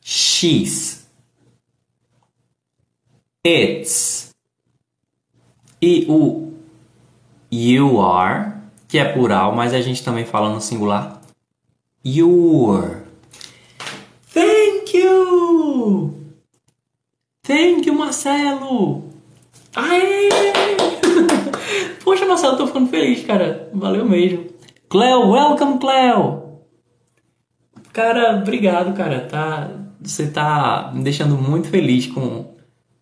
She's. 0.00 1.06
It's. 3.44 4.34
E 5.82 6.06
o 6.08 6.54
you 7.52 8.00
are, 8.00 8.54
que 8.88 8.98
é 8.98 9.12
plural, 9.12 9.54
mas 9.54 9.74
a 9.74 9.80
gente 9.82 10.02
também 10.02 10.24
fala 10.24 10.52
no 10.52 10.60
singular. 10.60 11.20
Your. 12.02 13.02
Thank 14.32 14.96
you! 14.96 16.15
Thank 17.46 17.86
you, 17.86 17.94
Marcelo! 17.94 19.04
Aê! 19.76 20.28
Poxa, 22.02 22.26
Marcelo, 22.26 22.56
tô 22.56 22.66
ficando 22.66 22.90
feliz, 22.90 23.24
cara. 23.24 23.70
Valeu 23.72 24.04
mesmo. 24.04 24.46
Cleo, 24.88 25.30
welcome, 25.30 25.78
Cleo! 25.78 26.62
Cara, 27.92 28.38
obrigado, 28.38 28.96
cara. 28.96 29.20
Tá, 29.20 29.70
você 30.00 30.26
tá 30.26 30.90
me 30.92 31.04
deixando 31.04 31.36
muito 31.36 31.68
feliz 31.68 32.08
com, 32.08 32.56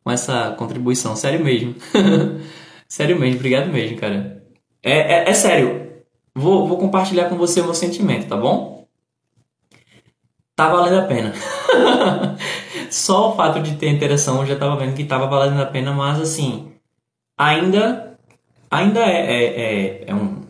com 0.04 0.10
essa 0.10 0.50
contribuição. 0.58 1.16
Sério 1.16 1.42
mesmo. 1.42 1.74
sério 2.86 3.18
mesmo, 3.18 3.36
obrigado 3.36 3.72
mesmo, 3.72 3.96
cara. 3.96 4.44
É, 4.82 5.22
é, 5.22 5.30
é 5.30 5.32
sério. 5.32 5.90
Vou, 6.34 6.68
vou 6.68 6.76
compartilhar 6.76 7.30
com 7.30 7.36
você 7.36 7.62
o 7.62 7.64
meu 7.64 7.74
sentimento, 7.74 8.28
tá 8.28 8.36
bom? 8.36 8.83
Tá 10.56 10.68
valendo 10.68 11.00
a 11.00 11.06
pena. 11.06 11.32
Só 12.90 13.32
o 13.32 13.36
fato 13.36 13.60
de 13.60 13.76
ter 13.76 13.88
interação 13.88 14.40
eu 14.40 14.46
já 14.46 14.56
tava 14.56 14.76
vendo 14.76 14.94
que 14.94 15.04
tava 15.04 15.26
valendo 15.26 15.60
a 15.60 15.66
pena, 15.66 15.92
mas 15.92 16.20
assim, 16.20 16.72
ainda 17.36 18.16
ainda 18.70 19.00
é, 19.00 19.20
é, 19.20 19.44
é, 19.44 20.04
é 20.06 20.14
um, 20.14 20.42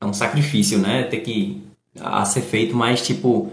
é 0.00 0.04
um 0.04 0.12
sacrifício, 0.12 0.78
né? 0.78 1.04
Ter 1.04 1.20
que 1.20 1.62
a 2.00 2.24
ser 2.24 2.42
feito, 2.42 2.74
mas 2.76 3.06
tipo, 3.06 3.50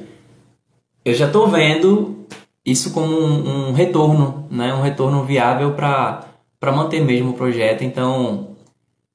eu 1.06 1.14
já 1.14 1.30
tô 1.30 1.48
vendo 1.48 2.26
isso 2.66 2.92
como 2.94 3.16
um, 3.16 3.70
um 3.70 3.74
retorno, 3.74 4.48
né? 4.50 4.74
Um 4.74 4.82
retorno 4.82 5.24
viável 5.24 5.74
para 5.74 6.28
para 6.60 6.72
manter 6.72 7.02
mesmo 7.02 7.32
o 7.32 7.34
projeto. 7.34 7.84
Então, 7.84 8.56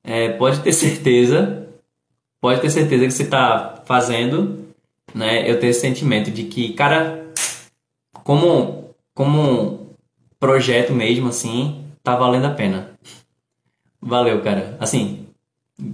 é, 0.04 0.28
pode 0.28 0.60
ter 0.60 0.70
certeza, 0.72 1.66
pode 2.42 2.60
ter 2.60 2.68
certeza 2.68 3.06
que 3.06 3.10
você 3.10 3.22
está 3.22 3.82
fazendo, 3.86 4.67
né? 5.14 5.48
Eu 5.50 5.58
tenho 5.58 5.70
esse 5.70 5.80
sentimento 5.80 6.30
de 6.30 6.44
que, 6.44 6.72
cara, 6.72 7.26
como 8.24 8.78
como 9.18 9.96
projeto 10.38 10.92
mesmo 10.92 11.28
assim, 11.28 11.84
tá 12.04 12.14
valendo 12.14 12.44
a 12.44 12.50
pena. 12.50 12.92
Valeu, 14.00 14.40
cara. 14.42 14.76
Assim, 14.78 15.26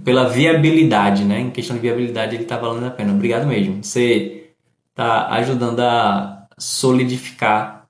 pela 0.03 0.29
viabilidade, 0.29 1.25
né? 1.25 1.39
Em 1.39 1.49
questão 1.49 1.75
de 1.75 1.81
viabilidade, 1.81 2.35
ele 2.35 2.45
tá 2.45 2.55
valendo 2.55 2.85
a 2.85 2.91
pena. 2.91 3.13
Obrigado 3.13 3.47
mesmo. 3.47 3.83
Você 3.83 4.51
tá 4.93 5.27
ajudando 5.29 5.79
a 5.79 6.47
solidificar 6.55 7.87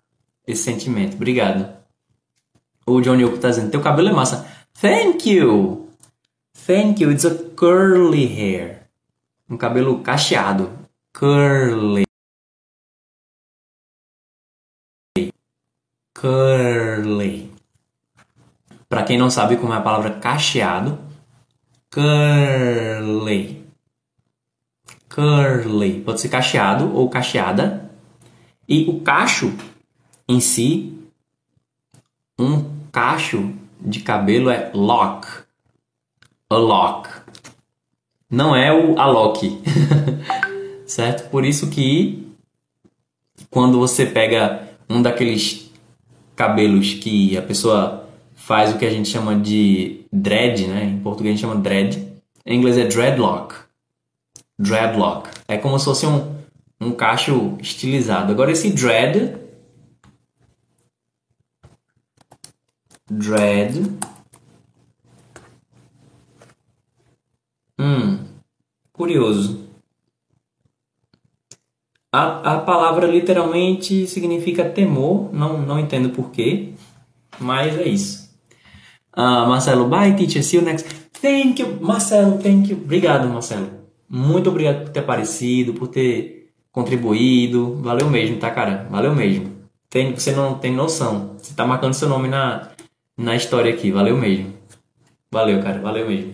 esse 0.47 0.63
sentimento. 0.63 1.15
Obrigado. 1.15 1.67
O 2.85 3.01
Johnny 3.01 3.25
Oco 3.25 3.37
tá 3.37 3.49
dizendo: 3.49 3.71
Teu 3.71 3.81
cabelo 3.81 4.07
é 4.07 4.13
massa. 4.13 4.47
Thank 4.79 5.29
you! 5.29 5.89
Thank 6.65 7.03
you. 7.03 7.11
It's 7.11 7.25
a 7.25 7.35
curly 7.55 8.25
hair. 8.25 8.87
Um 9.49 9.57
cabelo 9.57 9.99
cacheado. 9.99 10.84
Curly. 11.17 12.03
Curly. 16.13 17.53
Para 18.89 19.03
quem 19.03 19.17
não 19.17 19.29
sabe 19.29 19.55
como 19.55 19.71
é 19.71 19.77
a 19.77 19.81
palavra 19.81 20.19
cacheado, 20.19 20.99
curly. 21.89 23.65
Curly. 25.07 26.01
Pode 26.01 26.19
ser 26.19 26.27
cacheado 26.27 26.93
ou 26.93 27.09
cacheada. 27.09 27.89
E 28.67 28.89
o 28.89 28.99
cacho 28.99 29.53
em 30.27 30.41
si, 30.41 31.01
um 32.37 32.89
cacho 32.91 33.53
de 33.79 34.01
cabelo 34.01 34.49
é 34.49 34.69
lock. 34.73 35.29
A 36.49 36.55
lock. 36.57 37.09
Não 38.29 38.53
é 38.53 38.73
o 38.73 38.99
Alok. 38.99 39.61
certo? 40.85 41.29
Por 41.29 41.45
isso 41.45 41.69
que 41.69 42.27
quando 43.49 43.79
você 43.79 44.05
pega 44.05 44.67
um 44.89 45.01
daqueles 45.01 45.71
cabelos 46.35 46.93
que 46.93 47.37
a 47.37 47.41
pessoa 47.41 48.09
faz 48.35 48.73
o 48.73 48.77
que 48.77 48.85
a 48.85 48.89
gente 48.89 49.09
chama 49.09 49.35
de 49.35 50.01
dread, 50.11 50.67
né? 50.67 50.85
Em 50.85 50.99
português 50.99 51.33
a 51.33 51.35
gente 51.35 51.41
chama 51.41 51.61
dread. 51.61 52.05
Em 52.45 52.57
inglês 52.57 52.77
é 52.77 52.85
dreadlock. 52.85 53.55
Dreadlock. 54.57 55.29
É 55.47 55.57
como 55.57 55.79
se 55.79 55.85
fosse 55.85 56.05
um, 56.05 56.35
um 56.79 56.91
cacho 56.91 57.57
estilizado. 57.59 58.31
Agora 58.31 58.51
esse 58.51 58.69
dread 58.71 59.37
dread 63.09 63.83
Hum, 67.77 68.25
curioso. 68.93 69.64
A, 72.15 72.53
a 72.53 72.59
palavra 72.59 73.05
literalmente 73.05 74.07
significa 74.07 74.63
temor, 74.63 75.33
não, 75.33 75.61
não 75.61 75.77
entendo 75.77 76.11
porquê, 76.11 76.69
mas 77.37 77.77
é 77.77 77.89
isso. 77.89 78.33
Uh, 79.13 79.45
Marcelo, 79.45 79.85
bye 79.89 80.15
teacher, 80.15 80.41
see 80.41 80.57
you 80.57 80.63
next. 80.63 80.87
Thank 81.21 81.61
you, 81.61 81.77
Marcelo, 81.81 82.37
thank 82.37 82.71
you. 82.71 82.77
Obrigado, 82.77 83.27
Marcelo. 83.27 83.67
Muito 84.07 84.49
obrigado 84.49 84.85
por 84.85 84.91
ter 84.91 85.01
aparecido, 85.01 85.73
por 85.73 85.89
ter 85.89 86.53
contribuído. 86.71 87.81
Valeu 87.81 88.09
mesmo, 88.09 88.37
tá, 88.37 88.49
cara? 88.49 88.87
Valeu 88.89 89.13
mesmo. 89.13 89.51
Tem, 89.89 90.13
você 90.13 90.31
não 90.31 90.57
tem 90.57 90.73
noção. 90.73 91.35
Você 91.37 91.53
tá 91.53 91.67
marcando 91.67 91.95
seu 91.95 92.07
nome 92.07 92.29
na, 92.29 92.69
na 93.17 93.35
história 93.35 93.73
aqui. 93.73 93.91
Valeu 93.91 94.15
mesmo. 94.15 94.53
Valeu, 95.29 95.61
cara. 95.61 95.79
Valeu 95.81 96.07
mesmo. 96.07 96.33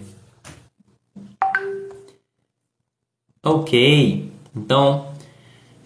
Ok. 3.43 4.31
Então, 4.55 5.10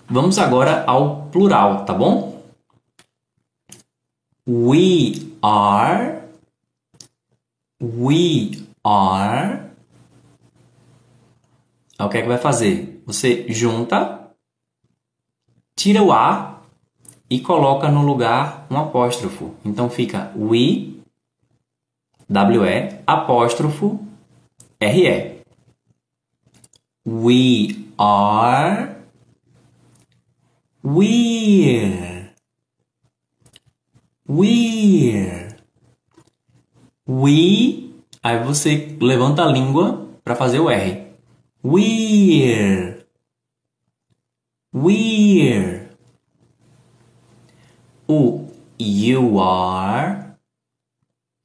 Vamos 0.08 0.38
agora 0.38 0.84
ao 0.86 1.28
plural, 1.28 1.86
tá 1.86 1.94
bom? 1.94 2.44
We 4.48 5.36
are 5.42 6.16
We 7.82 8.66
are. 8.84 9.70
O 12.00 12.10
que 12.10 12.18
é 12.18 12.22
que 12.22 12.28
vai 12.28 12.38
fazer? 12.38 13.04
Você 13.06 13.46
junta, 13.50 14.32
tira 15.76 16.02
o 16.02 16.12
A 16.12 16.62
e 17.30 17.40
coloca 17.42 17.90
no 17.90 18.02
lugar 18.02 18.66
um 18.72 18.78
apóstrofo. 18.78 19.56
Então 19.64 19.90
fica 19.90 20.32
we, 20.36 21.00
W-E, 22.30 23.02
apóstrofo, 23.06 24.00
R-E. 24.80 25.42
We 27.06 27.86
are 27.98 28.96
we're 30.86 32.30
we're 34.28 35.56
we 37.08 37.92
aí 38.22 38.44
você 38.44 38.96
levanta 39.02 39.44
a 39.44 39.52
língua 39.52 40.08
para 40.24 40.36
fazer 40.36 40.60
o 40.60 40.70
R. 40.70 41.08
We're 41.64 43.04
we're 44.72 45.90
o 48.08 48.48
you 48.78 49.40
are 49.40 50.36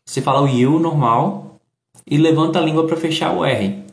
você 0.05 0.21
fala 0.21 0.43
o 0.43 0.49
you 0.49 0.79
normal 0.79 1.59
e 2.07 2.19
levanta 2.19 2.59
a 2.59 2.63
língua 2.63 2.87
para 2.87 2.97
fechar 2.97 3.35
o 3.35 3.45
R. 3.45 3.87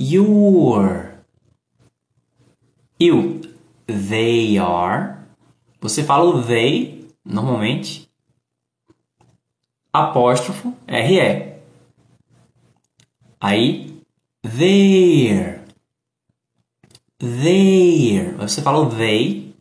Your. 0.00 1.14
You. 3.00 3.47
They 3.88 4.58
are. 4.58 5.16
Você 5.80 6.04
fala 6.04 6.24
o 6.24 6.42
they 6.42 7.08
normalmente. 7.24 8.06
Apóstrofo 9.90 10.76
RE. 10.86 11.58
Aí 13.40 14.02
there. 14.42 15.64
There. 17.18 18.32
Você 18.36 18.60
fala 18.60 18.78
o 18.78 18.94
they 18.94 19.54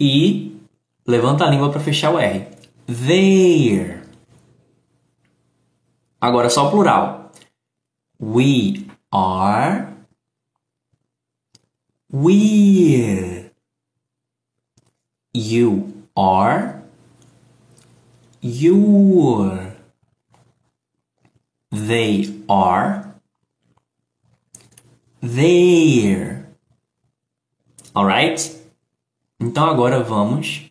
e 0.00 0.58
levanta 1.06 1.44
a 1.44 1.50
língua 1.50 1.70
para 1.70 1.80
fechar 1.80 2.14
o 2.14 2.18
R. 2.18 2.48
There. 2.86 4.02
Agora 6.18 6.48
só 6.48 6.68
o 6.68 6.70
plural. 6.70 7.30
We 8.18 8.86
are 9.10 9.92
we're 12.14 13.31
you 15.34 16.06
are 16.14 16.82
you're 18.40 19.74
they 21.70 22.42
are 22.48 23.14
they're 25.22 26.46
alright? 27.94 28.60
Então 29.40 29.66
agora 29.66 30.02
vamos 30.02 30.70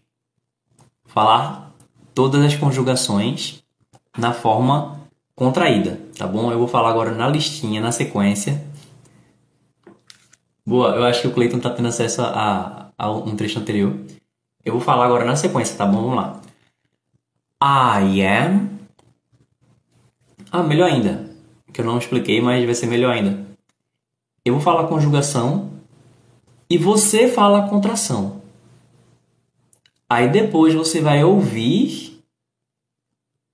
falar 1.05 1.74
todas 2.14 2.43
as 2.43 2.55
conjugações 2.55 3.64
na 4.18 4.34
forma 4.34 4.99
contraída, 5.36 5.99
tá 6.18 6.28
bom? 6.28 6.51
Eu 6.51 6.59
vou 6.59 6.68
falar 6.68 6.89
agora 6.89 7.12
na 7.12 7.28
listinha, 7.28 7.82
na 7.82 7.91
sequência. 7.91 8.64
Boa, 10.66 10.95
eu 10.95 11.03
acho 11.03 11.22
que 11.22 11.28
o 11.28 11.34
Cleiton 11.34 11.59
tá 11.59 11.70
tendo 11.72 11.88
acesso 11.88 12.22
a, 12.22 12.91
a 12.97 13.12
um 13.12 13.36
trecho 13.36 13.59
anterior. 13.59 13.95
Eu 14.64 14.74
vou 14.74 14.82
falar 14.82 15.05
agora 15.05 15.26
na 15.26 15.36
sequência, 15.36 15.78
tá 15.78 15.86
bom? 15.86 16.01
Vamos 16.01 16.16
lá. 16.16 16.41
I 17.64 18.22
am. 18.22 18.70
Ah, 20.51 20.64
melhor 20.64 20.89
ainda. 20.89 21.30
Que 21.72 21.82
eu 21.82 21.86
não 21.86 21.97
expliquei, 21.97 22.41
mas 22.41 22.66
vai 22.66 22.76
ser 22.76 22.88
melhor 22.88 23.14
ainda. 23.14 23.45
Eu 24.43 24.53
vou 24.53 24.62
falar 24.62 24.88
conjugação 24.88 25.72
e 26.70 26.78
você 26.78 27.28
fala 27.28 27.68
contração. 27.70 28.41
Aí 30.09 30.30
depois 30.30 30.74
você 30.74 30.99
vai 30.99 31.24
ouvir 31.24 32.12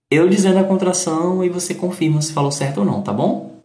eu 0.10 0.30
dizendo 0.30 0.60
a 0.60 0.64
contração 0.64 1.44
e 1.44 1.50
você 1.50 1.76
confirma 1.76 2.22
se 2.22 2.32
falou 2.32 2.52
certo 2.52 2.80
ou 2.80 2.86
não, 2.86 3.02
tá 3.02 3.12
bom? 3.12 3.62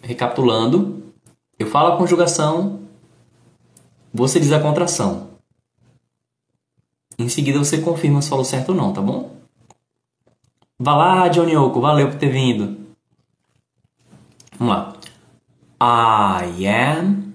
Recapitulando, 0.00 1.12
eu 1.58 1.66
falo 1.66 1.94
a 1.94 1.96
conjugação, 1.96 2.82
você 4.14 4.38
diz 4.38 4.52
a 4.52 4.60
contração. 4.60 5.28
Em 7.18 7.28
seguida 7.28 7.58
você 7.58 7.80
confirma 7.80 8.22
se 8.22 8.28
falou 8.28 8.44
certo 8.44 8.68
ou 8.68 8.74
não, 8.76 8.92
tá 8.92 9.02
bom? 9.02 9.36
Vá 10.78 10.96
lá, 10.96 11.28
Johnny 11.28 11.56
Oco, 11.56 11.80
valeu 11.80 12.08
por 12.08 12.18
ter 12.18 12.30
vindo. 12.30 12.78
Vamos 14.56 14.74
lá. 14.74 14.96
I 15.80 16.66
am. 16.66 17.34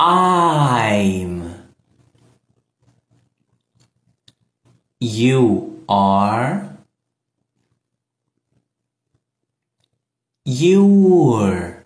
I'm. 0.00 1.42
You 4.98 5.84
are. 5.88 6.78
You're. 10.44 11.84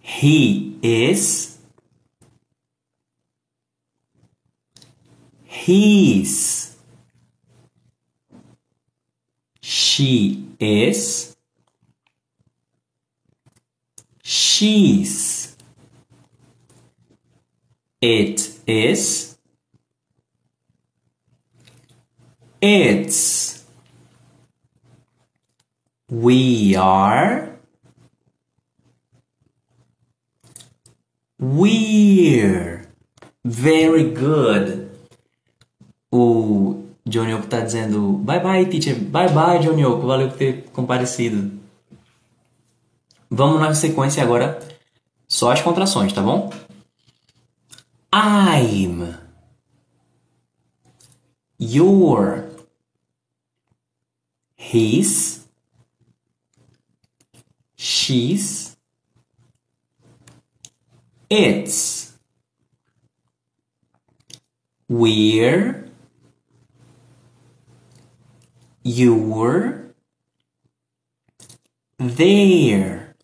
He 0.00 0.78
is. 0.82 1.59
He's. 5.70 6.76
She 9.60 10.48
is. 10.58 11.36
She's. 14.20 15.56
It 18.00 18.58
is. 18.66 19.38
It's. 22.60 23.64
We 26.08 26.74
are. 26.74 27.56
We're. 31.38 32.86
Very 33.44 34.10
good. 34.10 34.89
O 36.12 36.84
Johnny 37.06 37.34
Oco 37.34 37.46
tá 37.46 37.60
dizendo 37.60 38.12
bye 38.18 38.40
bye, 38.40 38.66
teacher. 38.66 38.96
Bye 38.96 39.28
bye, 39.30 39.58
Johnny 39.60 39.84
Oco. 39.84 40.06
Valeu 40.06 40.28
por 40.28 40.38
ter 40.38 40.64
comparecido. 40.72 41.58
Vamos 43.30 43.60
na 43.60 43.72
sequência 43.74 44.22
agora. 44.22 44.58
Só 45.28 45.52
as 45.52 45.62
contrações, 45.62 46.12
tá 46.12 46.20
bom? 46.20 46.50
I'm. 48.12 49.14
Your. 51.58 52.50
His. 54.56 55.48
She's. 57.76 58.76
It's. 61.30 62.18
We're. 64.88 65.89
You're. 68.90 69.94
There. 71.96 73.14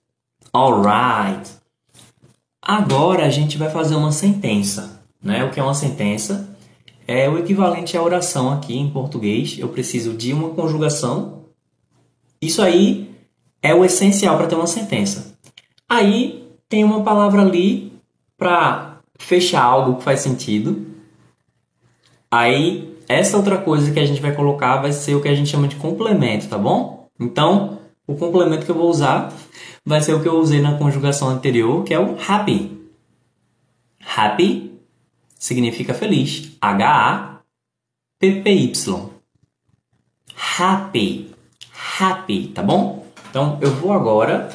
Alright. 0.55 1.51
Agora 2.63 3.27
a 3.27 3.31
gente 3.31 3.59
vai 3.59 3.69
fazer 3.69 3.97
uma 3.97 4.13
sentença, 4.13 5.03
né? 5.21 5.45
O 5.45 5.51
que 5.51 5.59
é 5.59 5.63
uma 5.63 5.75
sentença? 5.75 6.57
É 7.05 7.29
o 7.29 7.39
equivalente 7.39 7.97
à 7.97 8.03
oração 8.03 8.53
aqui 8.53 8.77
em 8.77 8.91
português. 8.91 9.59
Eu 9.59 9.69
preciso 9.69 10.13
de 10.15 10.33
uma 10.33 10.51
conjugação. 10.51 11.47
Isso 12.41 12.63
aí 12.63 13.13
é 13.61 13.75
o 13.75 13.85
essencial 13.85 14.37
para 14.37 14.47
ter 14.47 14.55
uma 14.55 14.69
sentença. 14.69 15.37
Aí 15.89 16.49
tem 16.69 16.85
uma 16.85 17.03
palavra 17.03 17.43
ali 17.43 17.93
para 18.37 19.01
fechar 19.19 19.65
algo 19.65 19.97
que 19.97 20.05
faz 20.05 20.21
sentido. 20.21 20.87
Aí 22.31 22.96
essa 23.09 23.37
outra 23.37 23.59
coisa 23.59 23.93
que 23.93 23.99
a 23.99 24.05
gente 24.05 24.21
vai 24.21 24.35
colocar 24.35 24.81
vai 24.81 24.93
ser 24.93 25.15
o 25.15 25.23
que 25.23 25.29
a 25.29 25.35
gente 25.35 25.51
chama 25.51 25.69
de 25.69 25.77
complemento, 25.77 26.49
tá 26.49 26.59
bom? 26.59 27.09
Então, 27.19 27.79
o 28.07 28.15
complemento 28.17 28.65
que 28.65 28.71
eu 28.71 28.77
vou 28.77 28.89
usar 28.91 29.33
vai 29.85 30.01
ser 30.01 30.15
o 30.15 30.23
que 30.23 30.29
eu 30.29 30.39
usei 30.39 30.61
na 30.61 30.79
conjugação 30.79 31.29
anterior, 31.29 31.85
que 31.85 31.93
é 31.95 32.01
o 32.01 32.17
happy. 32.27 32.77
Happy 34.17 34.81
significa 35.39 35.93
feliz. 35.95 36.57
H-A-P-P-Y. 36.61 37.41
Happy. 40.59 41.31
Happy, 41.99 42.49
tá 42.49 42.63
bom? 42.63 43.07
Então, 43.31 43.59
eu 43.61 43.71
vou 43.75 43.93
agora 43.93 44.49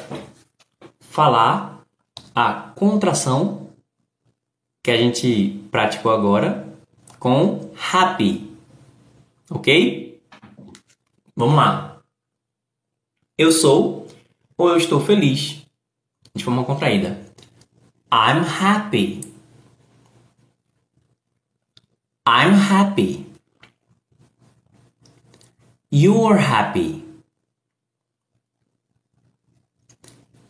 falar 1.00 1.82
a 2.34 2.52
contração 2.74 3.68
que 4.82 4.90
a 4.90 4.96
gente 4.96 5.62
praticou 5.70 6.10
agora 6.10 6.71
com 7.22 7.72
happy. 7.76 8.52
ok? 9.48 10.20
Vamos 11.36 11.54
lá. 11.54 12.02
Eu 13.38 13.52
sou 13.52 14.08
ou 14.58 14.68
eu 14.68 14.76
estou 14.76 15.00
feliz 15.00 15.64
de 16.34 16.42
forma 16.42 16.64
contraída. 16.64 17.24
I'm 18.12 18.42
happy. 18.44 19.20
I'm 22.26 22.54
happy. 22.54 23.24
You're 25.92 26.40
happy. 26.40 27.04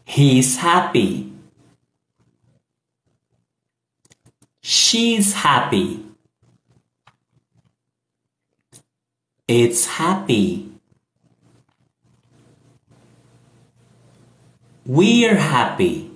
He's 0.06 0.56
happy. 0.56 1.34
She's 4.62 5.34
happy. 5.34 6.11
It's 9.48 9.86
happy. 9.98 10.70
We're 14.86 15.36
happy. 15.36 16.10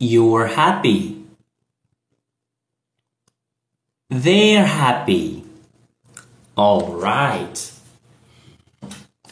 You're 0.00 0.46
happy. 0.46 1.26
They're 4.08 4.64
happy. 4.64 5.44
Alright. 6.56 7.72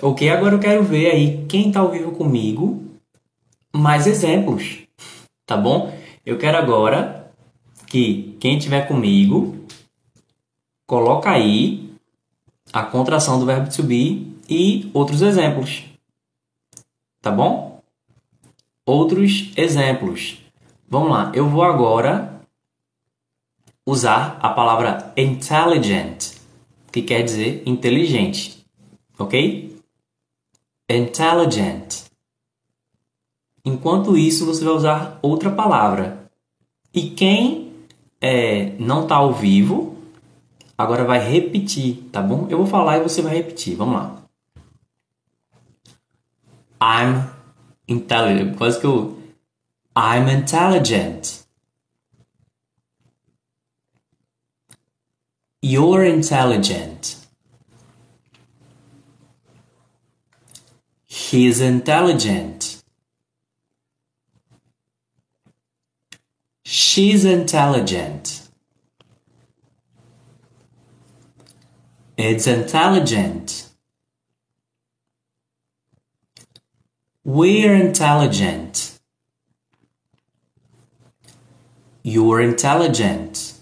Ok, 0.03 0.29
agora 0.29 0.57
eu 0.57 0.61
quero 0.61 0.83
ver 0.85 1.11
aí 1.13 1.47
quem 1.47 1.69
está 1.69 1.81
ao 1.81 1.91
vivo 1.91 2.13
comigo 2.13 2.85
mais 3.75 4.07
exemplos, 4.07 4.83
tá 5.47 5.57
bom? 5.57 5.99
Eu 6.27 6.37
quero 6.37 6.59
agora 6.59 7.33
que 7.87 8.37
quem 8.39 8.59
estiver 8.59 8.87
comigo 8.87 9.64
coloca 10.87 11.31
aí 11.31 11.95
a 12.73 12.83
contração 12.83 13.39
do 13.39 13.47
verbo 13.47 13.71
to 13.71 13.83
be 13.83 14.35
e 14.49 14.91
outros 14.93 15.23
exemplos, 15.23 15.85
tá 17.21 17.31
bom? 17.31 17.83
Outros 18.87 19.53
exemplos. 19.57 20.39
Vamos 20.89 21.11
lá, 21.11 21.33
eu 21.35 21.49
vou 21.49 21.63
agora 21.63 22.41
usar 23.87 24.39
a 24.41 24.49
palavra 24.51 25.13
intelligent, 25.17 26.35
que 26.93 27.03
quer 27.03 27.23
dizer 27.23 27.63
inteligente, 27.67 28.65
ok? 29.19 29.75
intelligent. 30.89 32.05
Enquanto 33.65 34.17
isso, 34.17 34.45
você 34.45 34.65
vai 34.65 34.75
usar 34.75 35.19
outra 35.23 35.51
palavra. 35.51 36.31
E 36.93 37.11
quem 37.11 37.73
é, 38.21 38.73
não 38.79 39.03
está 39.03 39.17
ao 39.17 39.33
vivo, 39.33 39.94
agora 40.77 41.05
vai 41.05 41.19
repetir, 41.19 42.09
tá 42.13 42.21
bom? 42.21 42.47
Eu 42.51 42.59
vou 42.59 42.67
falar 42.67 42.99
e 42.99 43.03
você 43.03 43.23
vai 43.23 43.35
repetir. 43.35 43.77
Vamos 43.77 43.95
lá. 43.95 44.23
I'm 46.83 47.31
intelligent. 47.89 48.57
Quase 48.57 48.81
que 48.81 48.87
eu. 48.87 49.19
I'm 49.97 50.29
intelligent. 50.31 51.45
You're 55.63 56.05
intelligent. 56.05 57.17
He's 61.07 61.61
intelligent. 61.61 62.83
She's 66.65 67.25
intelligent. 67.25 68.44
It's 72.17 72.47
intelligent. 72.47 73.69
We're 77.25 77.75
intelligent. 77.75 79.01
You're 82.03 82.41
intelligent. 82.41 83.55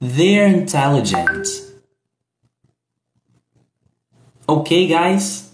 They're 0.00 0.46
intelligent. 0.46 1.46
Okay, 4.48 4.86
guys? 4.86 5.52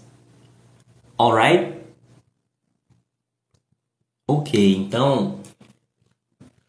Alright? 1.19 1.75
Ok, 4.27 4.75
então 4.75 5.41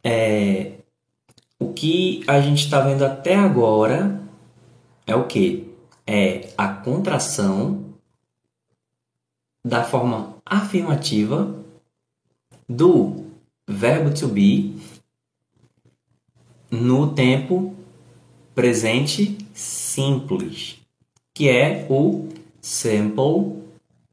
é, 0.02 0.77
que 1.78 2.24
a 2.26 2.40
gente 2.40 2.64
está 2.64 2.80
vendo 2.80 3.04
até 3.04 3.36
agora 3.36 4.20
é 5.06 5.14
o 5.14 5.28
que? 5.28 5.72
É 6.04 6.52
a 6.58 6.66
contração 6.66 7.94
da 9.64 9.84
forma 9.84 10.38
afirmativa 10.44 11.54
do 12.68 13.26
verbo 13.68 14.12
to 14.12 14.26
be 14.26 14.76
no 16.68 17.14
tempo 17.14 17.76
presente 18.56 19.38
simples 19.54 20.80
que 21.32 21.48
é 21.48 21.86
o 21.88 22.28
Simple 22.60 23.62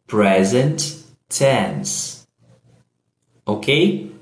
Present 0.05 1.03
Tense. 1.27 2.27
Ok? 3.43 4.15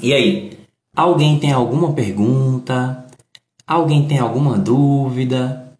E 0.00 0.14
aí, 0.14 0.55
alguém 0.96 1.38
tem 1.38 1.52
alguma 1.52 1.92
pergunta? 1.92 3.06
Alguém 3.66 4.08
tem 4.08 4.18
alguma 4.18 4.56
dúvida? 4.56 5.76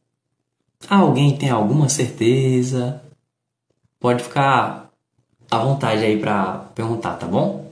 Alguém 0.89 1.37
tem 1.37 1.49
alguma 1.49 1.89
certeza? 1.89 3.03
Pode 3.99 4.23
ficar 4.23 4.91
à 5.51 5.59
vontade 5.59 6.05
aí 6.05 6.21
para 6.21 6.59
perguntar, 6.75 7.15
tá 7.15 7.27
bom? 7.27 7.65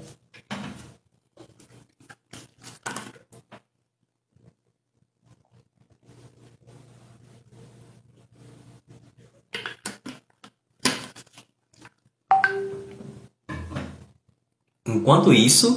Enquanto 14.86 15.32
isso, 15.32 15.76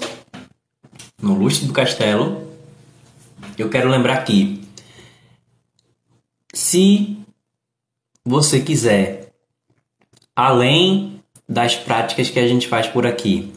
no 1.28 1.36
lustre 1.36 1.67
do 1.67 1.73
castelo, 1.73 2.47
eu 3.57 3.69
quero 3.69 3.89
lembrar 3.89 4.23
que 4.23 4.63
se 6.53 7.17
você 8.23 8.61
quiser, 8.61 9.34
além 10.34 11.21
das 11.47 11.75
práticas 11.75 12.30
que 12.30 12.39
a 12.39 12.47
gente 12.47 12.67
faz 12.67 12.88
por 12.88 13.05
aqui, 13.05 13.53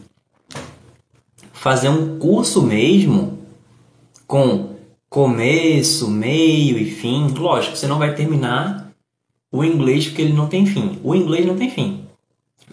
fazer 1.53 1.87
um 1.87 2.19
curso 2.19 2.61
mesmo 2.61 3.39
com 4.27 4.75
começo, 5.09 6.09
meio 6.09 6.77
e 6.77 6.91
fim, 6.91 7.27
lógico, 7.29 7.77
você 7.77 7.87
não 7.87 7.99
vai 7.99 8.13
terminar 8.13 8.91
o 9.51 9.63
inglês 9.63 10.07
porque 10.07 10.21
ele 10.21 10.33
não 10.33 10.47
tem 10.47 10.65
fim. 10.65 10.99
O 11.03 11.15
inglês 11.15 11.45
não 11.45 11.57
tem 11.57 11.69
fim. 11.69 12.05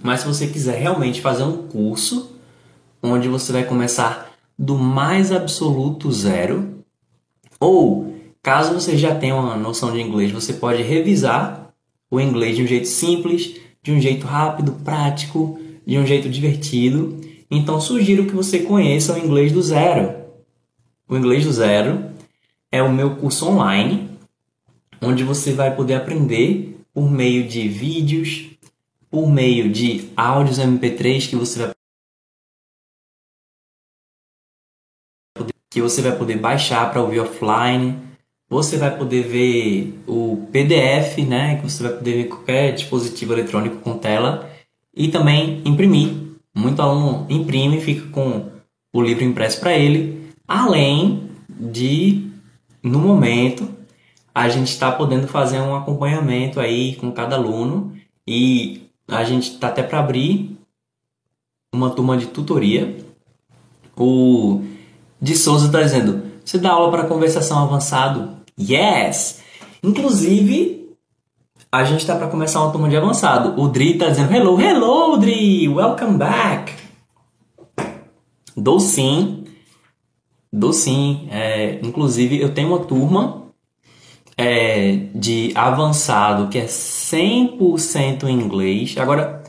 Mas 0.03 0.21
se 0.21 0.27
você 0.27 0.47
quiser 0.47 0.79
realmente 0.79 1.21
fazer 1.21 1.43
um 1.43 1.69
curso 1.69 2.37
onde 3.03 3.29
você 3.29 3.53
vai 3.53 3.65
começar 3.65 4.28
do 4.59 4.77
mais 4.77 5.31
absoluto 5.31 6.11
zero, 6.11 6.83
ou 7.61 8.15
caso 8.43 8.75
você 8.75 8.97
já 8.97 9.15
tenha 9.15 9.37
uma 9.37 9.57
noção 9.57 9.93
de 9.93 10.01
inglês, 10.01 10.33
você 10.33 10.53
pode 10.53 10.83
revisar 10.83 11.73
o 12.11 12.21
inglês 12.21 12.57
de 12.57 12.63
um 12.63 12.67
jeito 12.67 12.89
simples, 12.89 13.57
de 13.83 13.93
um 13.93 14.01
jeito 14.01 14.27
rápido, 14.27 14.73
prático, 14.85 15.61
de 15.87 15.99
um 15.99 16.07
jeito 16.07 16.29
divertido. 16.29 17.21
Então 17.51 17.81
sugiro 17.81 18.27
que 18.27 18.35
você 18.35 18.61
conheça 18.61 19.15
o 19.15 19.19
inglês 19.19 19.53
do 19.53 19.63
zero. 19.63 20.17
O 21.09 21.17
inglês 21.17 21.45
do 21.45 21.53
zero 21.53 22.05
é 22.71 22.83
o 22.83 22.93
meu 22.93 23.17
curso 23.17 23.49
online, 23.49 24.11
onde 25.01 25.23
você 25.23 25.53
vai 25.53 25.75
poder 25.75 25.95
aprender 25.95 26.79
por 26.93 27.11
meio 27.11 27.47
de 27.47 27.69
vídeos, 27.69 28.51
por 29.11 29.31
meio 29.31 29.71
de 29.71 30.09
áudios 30.17 30.59
MP3 30.59 31.29
que 31.29 31.37
você 31.37 31.61
vai 31.61 31.78
que 35.71 35.81
você 35.81 36.01
vai 36.03 36.17
poder 36.17 36.39
baixar 36.39 36.91
para 36.91 37.01
ouvir 37.01 37.21
offline. 37.21 37.97
Você 38.49 38.77
vai 38.77 38.97
poder 38.97 39.23
ver 39.23 40.03
o 40.07 40.49
PDF, 40.51 41.19
né, 41.19 41.57
que 41.57 41.71
você 41.71 41.83
vai 41.83 41.93
poder 41.93 42.13
ver 42.13 42.25
qualquer 42.25 42.73
dispositivo 42.73 43.35
eletrônico 43.35 43.77
com 43.77 43.99
tela 43.99 44.51
e 44.95 45.09
também 45.09 45.61
imprimir. 45.65 46.15
Muito 46.55 46.81
aluno 46.81 47.27
imprime 47.29 47.77
e 47.77 47.81
fica 47.81 48.09
com 48.09 48.47
o 48.93 49.03
livro 49.03 49.23
impresso 49.23 49.61
para 49.61 49.75
ele, 49.75 50.33
além 50.47 51.29
de 51.49 52.27
no 52.83 52.99
momento 52.99 53.69
a 54.35 54.49
gente 54.49 54.69
está 54.69 54.91
podendo 54.93 55.27
fazer 55.27 55.61
um 55.61 55.75
acompanhamento 55.75 56.61
aí 56.61 56.95
com 56.97 57.11
cada 57.11 57.37
aluno 57.37 57.97
e 58.27 58.83
a 59.09 59.25
gente 59.25 59.51
está 59.51 59.69
até 59.69 59.83
para 59.83 59.99
abrir 59.99 60.57
uma 61.75 61.91
turma 61.91 62.17
de 62.17 62.27
tutoria. 62.27 62.97
O 63.97 64.63
de 65.21 65.37
Souza 65.37 65.67
está 65.67 65.83
dizendo: 65.83 66.23
Você 66.45 66.59
dá 66.59 66.73
aula 66.73 66.91
para 66.91 67.05
conversação 67.05 67.59
avançado? 67.59 68.37
Yes! 68.59 69.41
Inclusive, 69.83 70.97
a 71.71 71.85
gente 71.85 72.01
está 72.01 72.17
para 72.17 72.29
começar 72.29 72.61
uma 72.63 72.73
turma 72.73 72.89
de 72.89 72.97
avançado. 72.97 73.61
O 73.61 73.69
Dri 73.69 73.93
está 73.93 74.09
dizendo: 74.09 74.33
Hello, 74.33 74.61
hello, 74.61 75.17
Dri! 75.19 75.69
Welcome 75.69 76.19
back! 76.19 76.75
Dou 78.57 78.81
sim. 78.81 79.45
Dou 80.53 80.73
sim. 80.73 81.29
É, 81.31 81.79
inclusive, 81.83 82.41
eu 82.41 82.55
tenho 82.55 82.69
uma 82.69 82.81
turma 82.81 83.49
é, 84.37 85.09
de 85.15 85.53
avançado 85.55 86.49
que 86.49 86.59
é 86.59 86.67
100% 86.67 88.25
em 88.25 88.41
inglês. 88.41 88.97
Agora, 88.99 89.43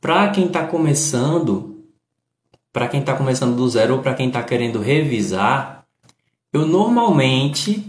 para 0.00 0.28
quem 0.30 0.46
está 0.46 0.66
começando, 0.66 1.71
para 2.72 2.88
quem 2.88 3.00
está 3.00 3.14
começando 3.14 3.54
do 3.54 3.68
zero 3.68 3.96
ou 3.96 4.02
para 4.02 4.14
quem 4.14 4.28
está 4.28 4.42
querendo 4.42 4.80
revisar, 4.80 5.84
eu 6.52 6.66
normalmente 6.66 7.84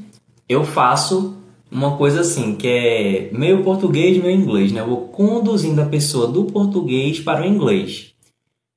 eu 0.47 0.63
faço 0.63 1.37
uma 1.71 1.97
coisa 1.97 2.21
assim, 2.21 2.55
que 2.55 2.67
é 2.67 3.29
meio 3.33 3.63
português, 3.63 4.21
meio 4.21 4.39
inglês, 4.39 4.71
né? 4.71 4.81
Eu 4.81 4.87
vou 4.87 5.07
conduzindo 5.07 5.81
a 5.81 5.85
pessoa 5.85 6.27
do 6.27 6.45
português 6.45 7.19
para 7.19 7.41
o 7.41 7.45
inglês. 7.45 8.13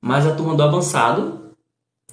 Mas 0.01 0.25
a 0.25 0.33
turma 0.33 0.55
do 0.55 0.63
avançado, 0.63 1.51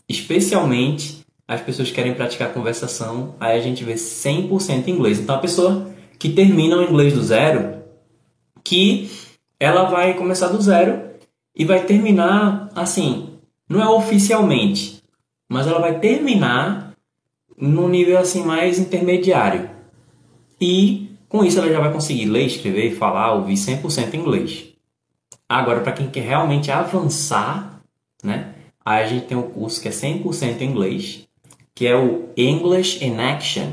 especialmente 0.08 1.24
as 1.46 1.60
pessoas 1.60 1.90
querem 1.90 2.14
praticar 2.14 2.52
conversação, 2.52 3.34
aí 3.38 3.58
a 3.58 3.62
gente 3.62 3.84
vê 3.84 3.94
100% 3.94 4.88
inglês. 4.88 5.18
Então 5.18 5.36
a 5.36 5.40
pessoa 5.40 5.90
que 6.18 6.30
termina 6.30 6.76
o 6.76 6.82
inglês 6.82 7.14
do 7.14 7.22
zero, 7.22 7.82
que 8.62 9.10
ela 9.58 9.84
vai 9.84 10.14
começar 10.14 10.48
do 10.48 10.60
zero 10.60 11.00
e 11.56 11.64
vai 11.64 11.84
terminar 11.84 12.70
assim, 12.74 13.33
não 13.68 13.82
é 13.82 13.88
oficialmente, 13.88 15.02
mas 15.48 15.66
ela 15.66 15.80
vai 15.80 15.98
terminar 15.98 16.94
num 17.56 17.88
nível 17.88 18.18
assim 18.18 18.44
mais 18.44 18.78
intermediário. 18.78 19.70
E 20.60 21.10
com 21.28 21.44
isso 21.44 21.58
ela 21.58 21.72
já 21.72 21.80
vai 21.80 21.92
conseguir 21.92 22.26
ler, 22.26 22.46
escrever, 22.46 22.96
falar, 22.96 23.32
ouvir 23.32 23.54
100% 23.54 24.14
inglês. 24.14 24.66
Agora, 25.48 25.80
para 25.80 25.92
quem 25.92 26.08
quer 26.08 26.22
realmente 26.22 26.70
avançar, 26.70 27.80
né? 28.22 28.54
Aí 28.84 29.02
a 29.02 29.06
gente 29.06 29.26
tem 29.26 29.36
um 29.36 29.50
curso 29.50 29.80
que 29.80 29.88
é 29.88 29.90
100% 29.90 30.60
inglês, 30.60 31.26
que 31.74 31.86
é 31.86 31.96
o 31.96 32.28
English 32.36 33.04
in 33.04 33.18
Action. 33.18 33.66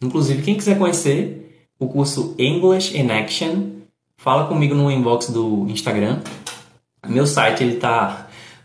Inclusive, 0.00 0.42
quem 0.42 0.56
quiser 0.56 0.78
conhecer 0.78 1.68
o 1.78 1.88
curso 1.88 2.34
English 2.38 2.96
in 2.96 3.10
Action, 3.10 3.70
fala 4.16 4.46
comigo 4.46 4.74
no 4.74 4.90
inbox 4.90 5.30
do 5.30 5.66
Instagram. 5.68 6.20
Meu 7.06 7.26
site 7.26 7.62
ele 7.62 7.74
está 7.74 8.21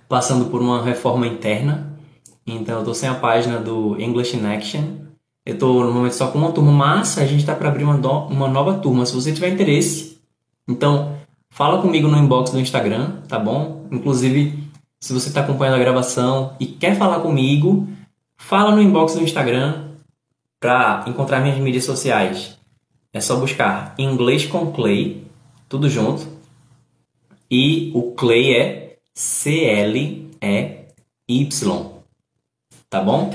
passando 0.08 0.46
por 0.46 0.62
uma 0.62 0.84
reforma 0.84 1.28
interna, 1.28 1.98
então 2.46 2.76
eu 2.76 2.80
estou 2.82 2.94
sem 2.94 3.10
a 3.10 3.16
página 3.16 3.60
do 3.60 4.00
English 4.00 4.36
in 4.36 4.46
Action. 4.46 4.84
Eu 5.46 5.54
estou 5.54 5.84
no 5.84 5.94
momento 5.94 6.14
só 6.14 6.28
com 6.28 6.38
uma 6.38 6.52
turma, 6.52 6.72
mas 6.72 7.18
a 7.18 7.26
gente 7.26 7.40
está 7.40 7.56
para 7.56 7.70
abrir 7.70 7.84
uma, 7.84 7.98
do, 7.98 8.10
uma 8.10 8.48
nova 8.48 8.76
turma. 8.76 9.06
Se 9.06 9.14
você 9.14 9.34
tiver 9.34 9.50
interesse, 9.50 10.18
então 10.68 11.18
fala 11.50 11.82
comigo 11.82 12.08
no 12.08 12.18
inbox 12.18 12.52
do 12.52 12.60
Instagram, 12.60 13.22
tá 13.28 13.40
bom? 13.40 13.88
Inclusive, 13.92 14.64
se 15.00 15.14
você 15.14 15.30
está 15.30 15.42
acompanhando 15.42 15.76
a 15.76 15.80
gravação 15.80 16.54
e 16.60 16.66
quer 16.66 16.98
falar 16.98 17.20
comigo, 17.20 17.88
fala 18.38 18.76
no 18.76 18.82
inbox 18.82 19.16
do 19.16 19.24
Instagram 19.24 19.86
para 20.60 21.06
encontrar 21.08 21.42
minhas 21.42 21.58
mídias 21.58 21.86
sociais. 21.86 22.58
É 23.14 23.22
só 23.22 23.38
buscar 23.38 23.96
Inglês 23.98 24.46
com 24.46 24.72
Clay, 24.72 25.24
tudo 25.70 25.90
junto 25.90 26.38
e 27.50 27.92
o 27.96 28.12
Clay 28.12 28.54
é 28.54 28.87
C-L-E-Y. 29.18 30.38
Tá 32.88 33.02
bom? 33.02 33.34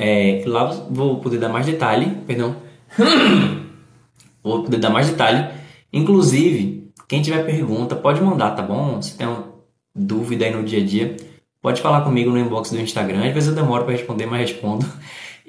É, 0.00 0.44
lá 0.46 0.66
vou 0.88 1.18
poder 1.18 1.38
dar 1.38 1.48
mais 1.48 1.66
detalhe, 1.66 2.06
perdão. 2.24 2.54
vou 4.40 4.62
poder 4.62 4.76
dar 4.76 4.90
mais 4.90 5.10
detalhe. 5.10 5.50
Inclusive, 5.92 6.92
quem 7.08 7.20
tiver 7.20 7.44
pergunta, 7.44 7.96
pode 7.96 8.22
mandar, 8.22 8.52
tá 8.52 8.62
bom? 8.62 9.02
Se 9.02 9.16
tem 9.16 9.26
uma 9.26 9.52
dúvida 9.92 10.44
aí 10.44 10.52
no 10.52 10.62
dia 10.62 10.80
a 10.80 10.86
dia, 10.86 11.16
pode 11.60 11.82
falar 11.82 12.02
comigo 12.02 12.30
no 12.30 12.38
inbox 12.38 12.70
do 12.70 12.78
Instagram. 12.78 13.26
Às 13.26 13.34
vezes 13.34 13.48
eu 13.48 13.56
demoro 13.56 13.82
para 13.82 13.94
responder, 13.94 14.26
mas 14.26 14.48
respondo. 14.48 14.86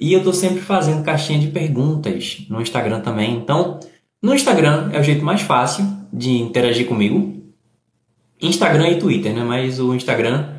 E 0.02 0.14
eu 0.14 0.24
tô 0.24 0.32
sempre 0.32 0.62
fazendo 0.62 1.04
caixinha 1.04 1.40
de 1.40 1.50
perguntas 1.50 2.46
no 2.50 2.62
Instagram 2.62 3.02
também. 3.02 3.36
Então, 3.36 3.82
no 4.24 4.34
Instagram 4.34 4.90
é 4.94 5.00
o 5.02 5.04
jeito 5.04 5.26
mais 5.26 5.42
fácil 5.42 5.86
de 6.14 6.38
interagir 6.38 6.88
comigo. 6.88 7.39
Instagram 8.42 8.90
e 8.90 9.00
Twitter, 9.00 9.34
né? 9.34 9.44
Mas 9.44 9.80
o 9.80 9.94
Instagram 9.94 10.54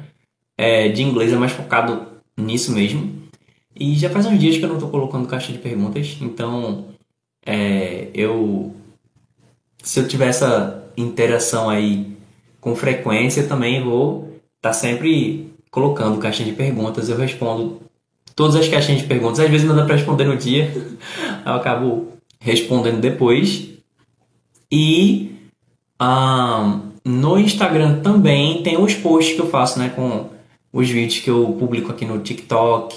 é, 0.57 0.89
de 0.89 1.03
inglês 1.03 1.33
é 1.33 1.37
mais 1.37 1.53
focado 1.53 2.07
nisso 2.37 2.73
mesmo. 2.73 3.21
E 3.75 3.95
já 3.95 4.11
faz 4.11 4.27
uns 4.27 4.39
dias 4.39 4.57
que 4.57 4.65
eu 4.65 4.69
não 4.69 4.77
estou 4.77 4.91
colocando 4.91 5.29
caixa 5.29 5.53
de 5.53 5.59
perguntas, 5.59 6.19
então 6.21 6.87
é, 7.47 8.09
eu 8.13 8.75
se 9.83 10.01
eu 10.01 10.09
tiver 10.09 10.29
essa 10.29 10.85
interação 10.97 11.71
aí 11.71 12.17
com 12.61 12.77
frequência, 12.77 13.47
também 13.47 13.83
vou 13.83 14.41
estar 14.57 14.71
tá 14.71 14.73
sempre 14.73 15.51
colocando 15.71 16.19
caixa 16.19 16.45
de 16.45 16.53
perguntas. 16.53 17.09
Eu 17.09 17.17
respondo 17.17 17.81
todas 18.35 18.57
as 18.57 18.69
caixinhas 18.69 19.03
de 19.03 19.07
perguntas. 19.07 19.41
Às 19.41 19.51
vezes 19.51 19.67
não 19.67 19.77
dá 19.77 19.85
para 19.85 19.97
responder 19.97 20.25
no 20.25 20.37
dia, 20.37 20.71
eu 21.47 21.53
acabo 21.53 22.09
respondendo 22.39 23.01
depois. 23.01 23.69
E 24.71 25.33
um, 26.01 26.90
no 27.05 27.39
Instagram 27.39 28.01
também 28.01 28.63
tem 28.63 28.81
os 28.81 28.95
posts 28.95 29.35
que 29.35 29.41
eu 29.41 29.49
faço, 29.49 29.79
né, 29.79 29.91
com 29.95 30.27
os 30.73 30.89
vídeos 30.89 31.21
que 31.21 31.31
eu 31.31 31.57
publico 31.59 31.91
aqui 31.91 32.05
no 32.05 32.21
TikTok. 32.21 32.97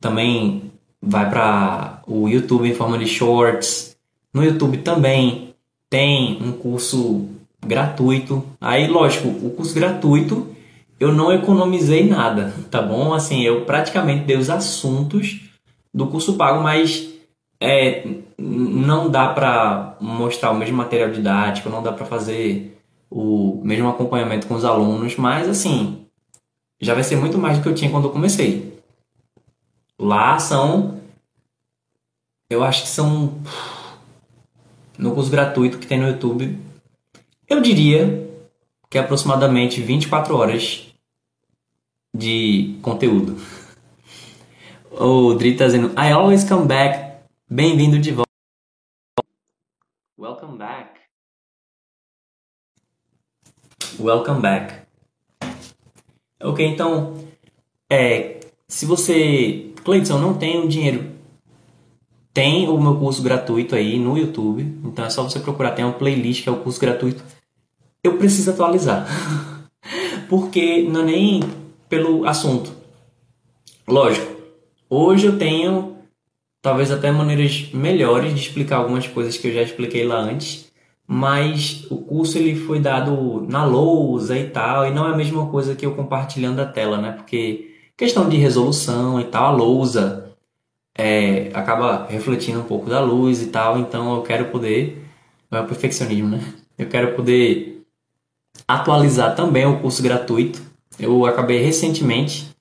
Também 0.00 0.70
vai 1.02 1.28
para 1.28 2.02
o 2.06 2.28
YouTube 2.28 2.68
em 2.68 2.74
forma 2.74 2.98
de 2.98 3.06
shorts. 3.06 3.96
No 4.32 4.44
YouTube 4.44 4.78
também 4.78 5.54
tem 5.90 6.38
um 6.42 6.52
curso 6.52 7.26
gratuito. 7.64 8.44
Aí, 8.60 8.86
lógico, 8.86 9.28
o 9.28 9.50
curso 9.50 9.74
gratuito 9.74 10.46
eu 11.00 11.12
não 11.12 11.32
economizei 11.32 12.08
nada, 12.08 12.52
tá 12.70 12.82
bom? 12.82 13.14
Assim, 13.14 13.42
eu 13.42 13.64
praticamente 13.64 14.24
dei 14.24 14.36
os 14.36 14.50
assuntos 14.50 15.40
do 15.94 16.08
curso 16.08 16.34
pago, 16.34 16.60
mas 16.62 17.08
é, 17.60 18.06
não 18.36 19.08
dá 19.08 19.28
para 19.28 19.96
mostrar 20.00 20.50
o 20.50 20.56
mesmo 20.56 20.76
material 20.76 21.10
didático, 21.10 21.68
não 21.68 21.82
dá 21.82 21.92
para 21.92 22.04
fazer 22.04 22.77
o 23.10 23.60
mesmo 23.64 23.88
acompanhamento 23.88 24.46
com 24.46 24.54
os 24.54 24.64
alunos, 24.64 25.16
mas 25.16 25.48
assim, 25.48 26.06
já 26.80 26.94
vai 26.94 27.02
ser 27.02 27.16
muito 27.16 27.38
mais 27.38 27.56
do 27.56 27.62
que 27.62 27.68
eu 27.68 27.74
tinha 27.74 27.90
quando 27.90 28.04
eu 28.04 28.12
comecei. 28.12 28.78
Lá 29.98 30.38
são, 30.38 31.00
eu 32.50 32.62
acho 32.62 32.82
que 32.82 32.88
são, 32.88 33.40
no 34.96 35.14
curso 35.14 35.30
gratuito 35.30 35.78
que 35.78 35.86
tem 35.86 35.98
no 35.98 36.08
YouTube, 36.08 36.58
eu 37.48 37.60
diria 37.60 38.28
que 38.90 38.98
é 38.98 39.00
aproximadamente 39.00 39.80
24 39.80 40.36
horas 40.36 40.86
de 42.14 42.78
conteúdo. 42.82 43.36
O 45.00 45.32
Dri 45.34 45.56
tá 45.56 45.66
dizendo, 45.66 45.92
I 45.92 46.10
always 46.10 46.42
come 46.42 46.66
back. 46.66 47.22
Bem-vindo 47.48 48.00
de 48.00 48.10
volta. 48.10 48.26
Welcome 50.18 50.58
back. 50.58 50.98
Welcome 54.00 54.40
back. 54.40 54.74
Ok, 56.40 56.64
então, 56.64 57.16
é, 57.90 58.38
se 58.68 58.86
você, 58.86 59.72
Cleiton, 59.82 60.18
não 60.18 60.34
tem 60.34 60.64
o 60.64 60.68
dinheiro, 60.68 61.10
tem 62.32 62.68
o 62.68 62.80
meu 62.80 62.96
curso 62.96 63.20
gratuito 63.22 63.74
aí 63.74 63.98
no 63.98 64.16
YouTube, 64.16 64.62
então 64.84 65.04
é 65.04 65.10
só 65.10 65.24
você 65.24 65.40
procurar, 65.40 65.72
tem 65.72 65.84
uma 65.84 65.94
playlist 65.94 66.44
que 66.44 66.48
é 66.48 66.52
o 66.52 66.60
curso 66.60 66.78
gratuito. 66.78 67.24
Eu 68.04 68.16
preciso 68.16 68.52
atualizar, 68.52 69.04
porque 70.30 70.82
não 70.82 71.00
é 71.00 71.04
nem 71.04 71.40
pelo 71.88 72.24
assunto. 72.24 72.72
Lógico, 73.88 74.40
hoje 74.88 75.26
eu 75.26 75.36
tenho 75.36 75.96
talvez 76.62 76.92
até 76.92 77.10
maneiras 77.10 77.68
melhores 77.74 78.32
de 78.32 78.40
explicar 78.40 78.76
algumas 78.76 79.08
coisas 79.08 79.36
que 79.36 79.48
eu 79.48 79.54
já 79.54 79.62
expliquei 79.62 80.04
lá 80.04 80.18
antes, 80.18 80.67
mas 81.10 81.86
o 81.90 81.96
curso 81.96 82.36
ele 82.36 82.54
foi 82.54 82.78
dado 82.78 83.46
na 83.48 83.64
lousa 83.64 84.38
e 84.38 84.50
tal, 84.50 84.86
e 84.86 84.90
não 84.90 85.08
é 85.08 85.14
a 85.14 85.16
mesma 85.16 85.46
coisa 85.46 85.74
que 85.74 85.86
eu 85.86 85.94
compartilhando 85.94 86.60
a 86.60 86.66
tela, 86.66 86.98
né? 86.98 87.12
Porque 87.12 87.74
questão 87.96 88.28
de 88.28 88.36
resolução 88.36 89.18
e 89.18 89.24
tal, 89.24 89.46
a 89.46 89.56
lousa 89.56 90.36
é, 90.94 91.50
acaba 91.54 92.06
refletindo 92.10 92.60
um 92.60 92.64
pouco 92.64 92.90
da 92.90 93.00
luz 93.00 93.40
e 93.40 93.46
tal, 93.46 93.78
então 93.78 94.16
eu 94.16 94.22
quero 94.22 94.46
poder, 94.50 95.02
não 95.50 95.60
é 95.60 95.62
perfeccionismo, 95.62 96.28
né? 96.28 96.42
Eu 96.76 96.88
quero 96.88 97.16
poder 97.16 97.82
atualizar 98.66 99.34
também 99.34 99.64
o 99.64 99.80
curso 99.80 100.02
gratuito. 100.02 100.60
Eu 100.98 101.24
acabei 101.24 101.62
recentemente 101.62 102.54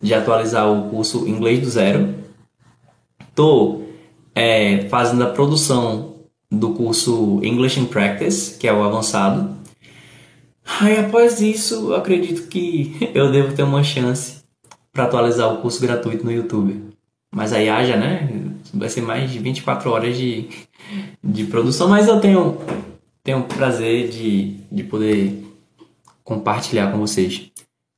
de 0.00 0.14
atualizar 0.14 0.66
o 0.72 0.88
curso 0.88 1.28
Inglês 1.28 1.60
do 1.60 1.68
Zero. 1.68 2.14
Estou 3.20 3.86
é, 4.34 4.88
fazendo 4.88 5.24
a 5.24 5.30
produção 5.30 6.11
do 6.52 6.74
curso 6.74 7.40
English 7.42 7.80
in 7.80 7.86
Practice, 7.86 8.58
que 8.58 8.68
é 8.68 8.72
o 8.72 8.84
avançado. 8.84 9.56
Aí 10.80 10.98
após 10.98 11.40
isso, 11.40 11.94
acredito 11.94 12.46
que 12.48 12.94
eu 13.14 13.32
devo 13.32 13.54
ter 13.54 13.62
uma 13.62 13.82
chance 13.82 14.42
para 14.92 15.04
atualizar 15.04 15.52
o 15.52 15.62
curso 15.62 15.80
gratuito 15.80 16.24
no 16.24 16.30
YouTube. 16.30 16.92
Mas 17.34 17.54
aí 17.54 17.70
haja, 17.70 17.96
né? 17.96 18.28
Vai 18.74 18.90
ser 18.90 19.00
mais 19.00 19.30
de 19.30 19.38
24 19.38 19.90
horas 19.90 20.16
de, 20.16 20.50
de 21.24 21.44
produção, 21.44 21.88
mas 21.88 22.06
eu 22.06 22.20
tenho, 22.20 22.58
tenho 23.24 23.38
o 23.38 23.44
prazer 23.44 24.10
de, 24.10 24.58
de 24.70 24.84
poder 24.84 25.42
compartilhar 26.22 26.92
com 26.92 26.98
vocês. 26.98 27.50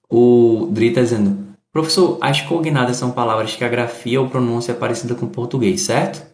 O 0.08 0.68
Dri 0.70 0.88
está 0.88 1.00
dizendo, 1.00 1.44
professor, 1.72 2.18
as 2.20 2.40
cognatas 2.40 2.96
são 2.96 3.10
palavras 3.10 3.56
que 3.56 3.64
a 3.64 3.68
grafia 3.68 4.20
ou 4.20 4.28
pronúncia 4.28 4.70
é 4.70 4.76
parecida 4.76 5.16
com 5.16 5.26
português, 5.26 5.80
certo? 5.80 6.24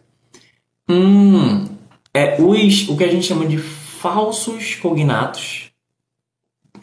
Hum, 0.87 1.65
é 2.13 2.41
os, 2.41 2.87
o 2.89 2.97
que 2.97 3.03
a 3.03 3.11
gente 3.11 3.25
chama 3.25 3.45
de 3.45 3.57
falsos 3.57 4.75
cognatos. 4.75 5.71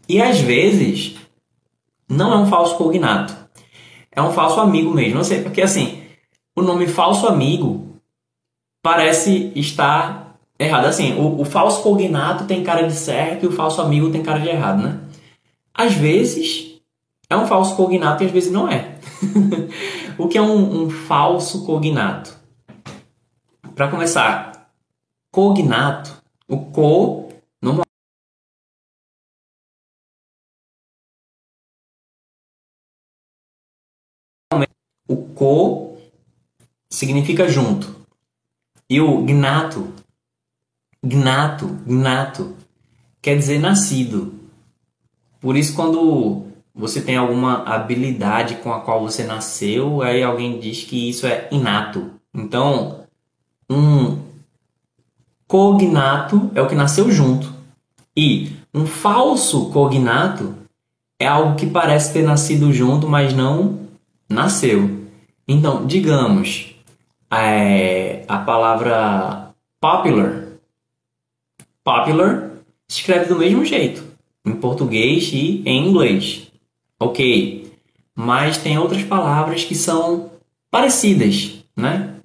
E 0.09 0.21
às 0.23 0.41
vezes 0.41 1.17
não 2.09 2.33
é 2.33 2.37
um 2.37 2.47
falso 2.47 2.77
cognato. 2.77 3.37
É 4.11 4.23
um 4.23 4.33
falso 4.33 4.61
amigo 4.61 4.93
mesmo. 4.93 5.17
Não 5.17 5.25
sei, 5.25 5.43
porque 5.43 5.61
assim, 5.61 6.03
o 6.57 6.63
nome 6.63 6.87
falso 6.87 7.27
amigo 7.27 8.01
parece 8.83 9.53
estar 9.55 10.39
errado. 10.59 10.87
Assim, 10.87 11.19
o, 11.19 11.41
o 11.41 11.45
falso 11.45 11.83
cognato 11.83 12.45
tem 12.45 12.65
cara 12.65 12.87
de 12.87 12.95
certo 12.95 13.45
e 13.45 13.47
o 13.49 13.53
falso 13.53 13.83
amigo 13.83 14.11
tem 14.11 14.23
cara 14.23 14.41
de 14.41 14.49
errado, 14.49 14.83
né? 14.83 15.01
Às 15.75 15.95
vezes 15.95 16.81
é 17.31 17.37
um 17.37 17.47
falso 17.47 17.77
cognato 17.77 18.23
e 18.23 18.27
às 18.27 18.33
vezes 18.33 18.51
não 18.51 18.69
é. 18.69 18.97
o 20.17 20.27
que 20.27 20.39
é 20.39 20.43
um, 20.43 20.85
um 20.85 20.91
falso 20.91 21.65
cognato? 21.65 22.37
Para 23.75 23.89
começar, 23.89 24.58
cognato, 25.39 26.21
o 26.49 26.59
co 26.73 27.29
O 35.09 35.17
co 35.33 35.97
significa 36.91 37.49
junto. 37.49 38.05
E 38.91 39.01
o 39.01 39.25
gnato, 39.25 39.95
gnato, 41.03 41.69
gnato, 41.87 42.57
quer 43.23 43.37
dizer 43.37 43.61
nascido. 43.61 44.35
Por 45.41 45.57
isso, 45.57 45.75
quando 45.75 46.47
você 46.75 47.01
tem 47.01 47.17
alguma 47.17 47.63
habilidade 47.63 48.57
com 48.57 48.73
a 48.73 48.81
qual 48.81 49.01
você 49.01 49.23
nasceu, 49.25 50.03
aí 50.03 50.21
alguém 50.23 50.59
diz 50.59 50.83
que 50.83 51.09
isso 51.09 51.27
é 51.27 51.49
inato. 51.53 52.21
Então, 52.35 53.07
um 53.71 54.18
cognato 55.49 56.51
é 56.55 56.63
o 56.63 56.69
que 56.69 56.75
nasceu 56.75 57.11
junto. 57.11 57.53
E 58.15 58.53
um 58.73 58.87
falso 58.87 59.71
cognato 59.71 60.55
é 61.19 61.27
algo 61.27 61.57
que 61.57 61.67
parece 61.67 62.13
ter 62.13 62.23
nascido 62.23 62.73
junto, 62.73 63.09
mas 63.09 63.33
não 63.33 63.81
nasceu. 64.29 65.09
Então, 65.49 65.87
digamos, 65.87 66.75
é, 67.31 68.25
a 68.29 68.39
palavra 68.39 69.51
popular. 69.81 70.45
Popular 71.83 72.51
se 72.87 73.01
escreve 73.01 73.27
do 73.27 73.39
mesmo 73.39 73.65
jeito, 73.65 74.05
em 74.45 74.53
português 74.53 75.31
e 75.33 75.63
em 75.65 75.89
inglês. 75.89 76.53
Ok. 77.01 77.73
Mas 78.15 78.59
tem 78.59 78.79
outras 78.79 79.03
palavras 79.03 79.65
que 79.65 79.75
são 79.75 80.31
parecidas, 80.71 81.65
né? 81.77 82.17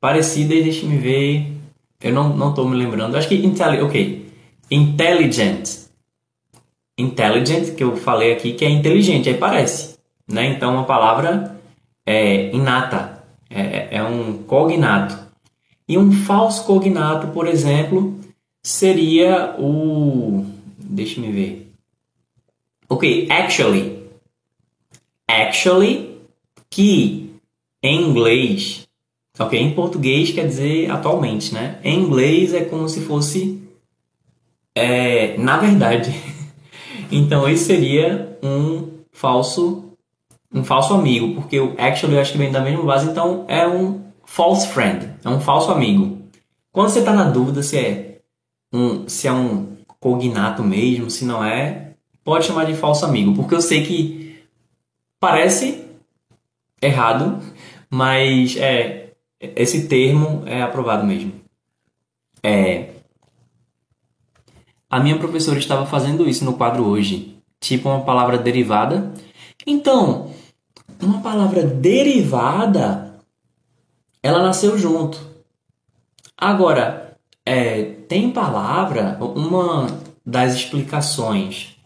Parecidas, 0.00 0.64
deixa 0.64 0.86
me 0.86 0.96
ver. 0.96 1.61
Eu 2.02 2.12
não, 2.12 2.36
não 2.36 2.54
tô 2.54 2.66
me 2.66 2.76
lembrando. 2.76 3.16
Acho 3.16 3.28
que 3.28 3.34
intelli 3.34 3.80
ok. 3.80 4.26
Intelligent. 4.70 5.82
Intelligent, 6.98 7.74
que 7.74 7.84
eu 7.84 7.96
falei 7.96 8.32
aqui, 8.32 8.52
que 8.52 8.64
é 8.64 8.70
inteligente, 8.70 9.28
aí 9.28 9.36
parece. 9.36 9.98
Né? 10.28 10.46
Então, 10.46 10.74
uma 10.74 10.84
palavra 10.84 11.56
é, 12.06 12.54
inata, 12.54 13.24
é, 13.48 13.96
é 13.96 14.02
um 14.02 14.42
cognato. 14.42 15.18
E 15.88 15.98
um 15.98 16.12
falso 16.12 16.64
cognato, 16.64 17.28
por 17.28 17.46
exemplo, 17.46 18.18
seria 18.62 19.54
o. 19.58 20.46
Deixa 20.78 21.20
me 21.20 21.30
ver. 21.32 21.72
Ok, 22.88 23.28
actually. 23.30 23.98
Actually, 25.26 26.18
que 26.70 27.34
em 27.82 28.02
inglês. 28.02 28.86
Ok, 29.38 29.58
em 29.58 29.74
português 29.74 30.30
quer 30.30 30.46
dizer 30.46 30.90
atualmente, 30.90 31.54
né? 31.54 31.78
Em 31.82 32.00
inglês 32.00 32.52
é 32.52 32.64
como 32.64 32.88
se 32.88 33.00
fosse. 33.00 33.62
É, 34.74 35.36
na 35.38 35.56
verdade. 35.56 36.14
então, 37.10 37.48
esse 37.48 37.64
seria 37.64 38.38
um 38.42 38.88
falso 39.10 39.92
um 40.54 40.62
falso 40.62 40.92
amigo, 40.92 41.34
porque 41.34 41.58
o 41.58 41.74
actually 41.78 42.14
eu 42.14 42.20
acho 42.20 42.32
que 42.32 42.38
vem 42.38 42.52
da 42.52 42.60
mesma 42.60 42.84
base, 42.84 43.10
então 43.10 43.44
é 43.48 43.66
um 43.66 44.02
false 44.24 44.68
friend, 44.68 45.08
é 45.24 45.28
um 45.28 45.40
falso 45.40 45.70
amigo. 45.70 46.18
Quando 46.70 46.90
você 46.90 46.98
está 46.98 47.12
na 47.12 47.30
dúvida 47.30 47.62
se 47.62 47.78
é 47.78 48.18
um 48.72 49.08
se 49.08 49.26
é 49.26 49.32
um 49.32 49.76
cognato 49.98 50.62
mesmo, 50.62 51.10
se 51.10 51.24
não 51.24 51.42
é, 51.42 51.94
pode 52.22 52.44
chamar 52.44 52.64
de 52.66 52.74
falso 52.74 53.04
amigo, 53.06 53.34
porque 53.34 53.54
eu 53.54 53.62
sei 53.62 53.84
que 53.84 54.42
parece 55.18 55.86
errado, 56.82 57.40
mas 57.88 58.56
é 58.56 59.01
esse 59.56 59.88
termo 59.88 60.42
é 60.46 60.62
aprovado 60.62 61.04
mesmo. 61.04 61.32
É, 62.42 62.90
a 64.88 65.00
minha 65.00 65.18
professora 65.18 65.58
estava 65.58 65.86
fazendo 65.86 66.28
isso 66.28 66.44
no 66.44 66.54
quadro 66.54 66.84
hoje, 66.84 67.36
tipo 67.60 67.88
uma 67.88 68.04
palavra 68.04 68.38
derivada. 68.38 69.12
Então, 69.66 70.30
uma 71.00 71.20
palavra 71.20 71.62
derivada, 71.64 73.18
ela 74.22 74.42
nasceu 74.42 74.78
junto. 74.78 75.18
Agora, 76.36 77.16
é, 77.44 77.84
tem 78.08 78.30
palavra, 78.30 79.18
uma 79.20 79.86
das 80.24 80.54
explicações 80.54 81.76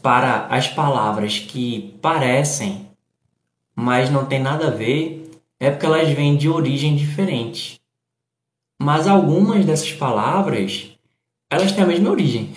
para 0.00 0.46
as 0.46 0.66
palavras 0.66 1.38
que 1.38 1.96
parecem, 2.02 2.88
mas 3.74 4.10
não 4.10 4.26
tem 4.26 4.40
nada 4.40 4.68
a 4.68 4.70
ver, 4.70 5.21
é 5.62 5.70
porque 5.70 5.86
elas 5.86 6.10
vêm 6.10 6.36
de 6.36 6.48
origem 6.48 6.96
diferente. 6.96 7.80
Mas 8.82 9.06
algumas 9.06 9.64
dessas 9.64 9.92
palavras, 9.92 10.90
elas 11.48 11.70
têm 11.70 11.84
a 11.84 11.86
mesma 11.86 12.10
origem. 12.10 12.50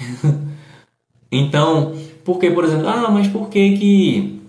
então, 1.32 1.96
por 2.24 2.40
que, 2.40 2.50
por 2.50 2.64
exemplo, 2.64 2.88
ah, 2.88 3.12
mas 3.12 3.28
por 3.28 3.48
que 3.48 3.78
que 3.78 4.42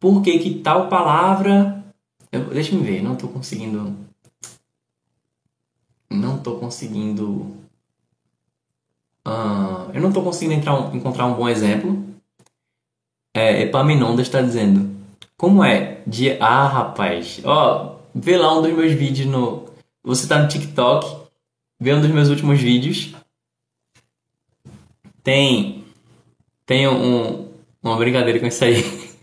por 0.00 0.20
que, 0.20 0.36
que 0.40 0.54
tal 0.56 0.88
palavra. 0.88 1.84
Eu, 2.32 2.46
deixa 2.46 2.74
eu 2.74 2.82
ver, 2.82 3.04
não 3.04 3.12
estou 3.12 3.28
conseguindo. 3.30 3.96
Não 6.10 6.38
estou 6.38 6.58
conseguindo. 6.58 7.56
Uh, 9.24 9.92
eu 9.94 10.00
não 10.00 10.08
estou 10.08 10.24
conseguindo 10.24 10.54
entrar, 10.54 10.92
encontrar 10.92 11.26
um 11.26 11.34
bom 11.34 11.48
exemplo. 11.48 12.04
É, 13.32 13.62
Epaminondas 13.62 14.26
está 14.26 14.42
dizendo. 14.42 14.97
Como 15.38 15.62
é? 15.62 16.02
De. 16.04 16.32
Ah, 16.40 16.66
rapaz. 16.66 17.40
Ó, 17.44 18.00
vê 18.12 18.36
lá 18.36 18.58
um 18.58 18.62
dos 18.62 18.72
meus 18.72 18.92
vídeos 18.92 19.28
no. 19.28 19.66
Você 20.02 20.24
está 20.24 20.42
no 20.42 20.48
TikTok. 20.48 21.28
Vê 21.80 21.94
um 21.94 22.00
dos 22.00 22.10
meus 22.10 22.28
últimos 22.28 22.60
vídeos. 22.60 23.14
Tem. 25.22 25.84
Tem 26.66 26.88
um, 26.88 27.48
uma 27.80 27.96
brincadeira 27.96 28.40
com 28.40 28.46
isso 28.46 28.64
aí. 28.64 28.82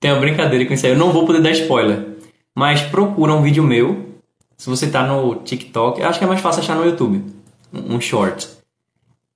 Tem 0.00 0.10
uma 0.10 0.20
brincadeira 0.20 0.66
com 0.66 0.74
isso 0.74 0.84
aí. 0.84 0.92
Eu 0.92 0.98
não 0.98 1.12
vou 1.12 1.24
poder 1.24 1.40
dar 1.40 1.52
spoiler. 1.52 2.16
Mas 2.52 2.82
procura 2.82 3.32
um 3.32 3.42
vídeo 3.42 3.62
meu. 3.62 4.12
Se 4.56 4.68
você 4.68 4.90
tá 4.90 5.06
no 5.06 5.36
TikTok, 5.36 6.02
acho 6.02 6.18
que 6.18 6.24
é 6.24 6.28
mais 6.28 6.40
fácil 6.40 6.62
achar 6.62 6.76
no 6.76 6.84
YouTube. 6.84 7.24
Um 7.72 8.00
short. 8.00 8.48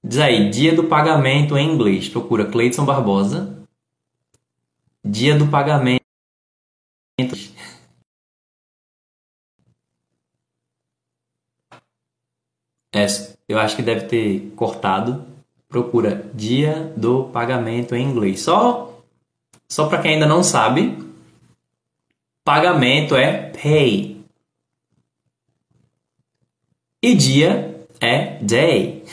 Diz 0.03 0.19
aí, 0.19 0.51
dia 0.51 0.75
do 0.75 0.85
pagamento 0.85 1.57
em 1.57 1.73
inglês. 1.73 2.09
Procura 2.09 2.45
Cleiton 2.45 2.85
Barbosa. 2.85 3.58
Dia 5.05 5.39
do 5.39 5.49
pagamento. 5.49 6.03
É, 12.95 13.07
eu 13.49 13.59
acho 13.59 13.77
que 13.77 13.83
deve 13.83 14.07
ter 14.07 14.53
cortado. 14.57 15.27
Procura 15.69 16.31
dia 16.35 16.93
do 16.97 17.25
pagamento 17.25 17.95
em 17.95 18.05
inglês. 18.05 18.41
Só 18.41 18.89
só 19.69 19.87
para 19.87 20.01
quem 20.01 20.15
ainda 20.15 20.27
não 20.27 20.43
sabe, 20.43 20.97
pagamento 22.43 23.15
é 23.15 23.51
pay. 23.51 24.19
E 27.03 27.15
dia 27.15 27.87
é 28.01 28.39
day. 28.43 29.05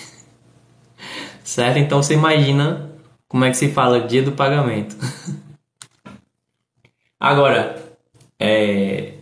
Certo? 1.44 1.78
Então 1.78 2.02
você 2.02 2.14
imagina 2.14 2.90
como 3.28 3.44
é 3.44 3.52
que 3.52 3.58
se 3.58 3.72
fala 3.72 4.08
dia 4.08 4.24
do 4.24 4.32
pagamento. 4.32 4.96
Agora, 7.26 7.84
é... 8.40 9.16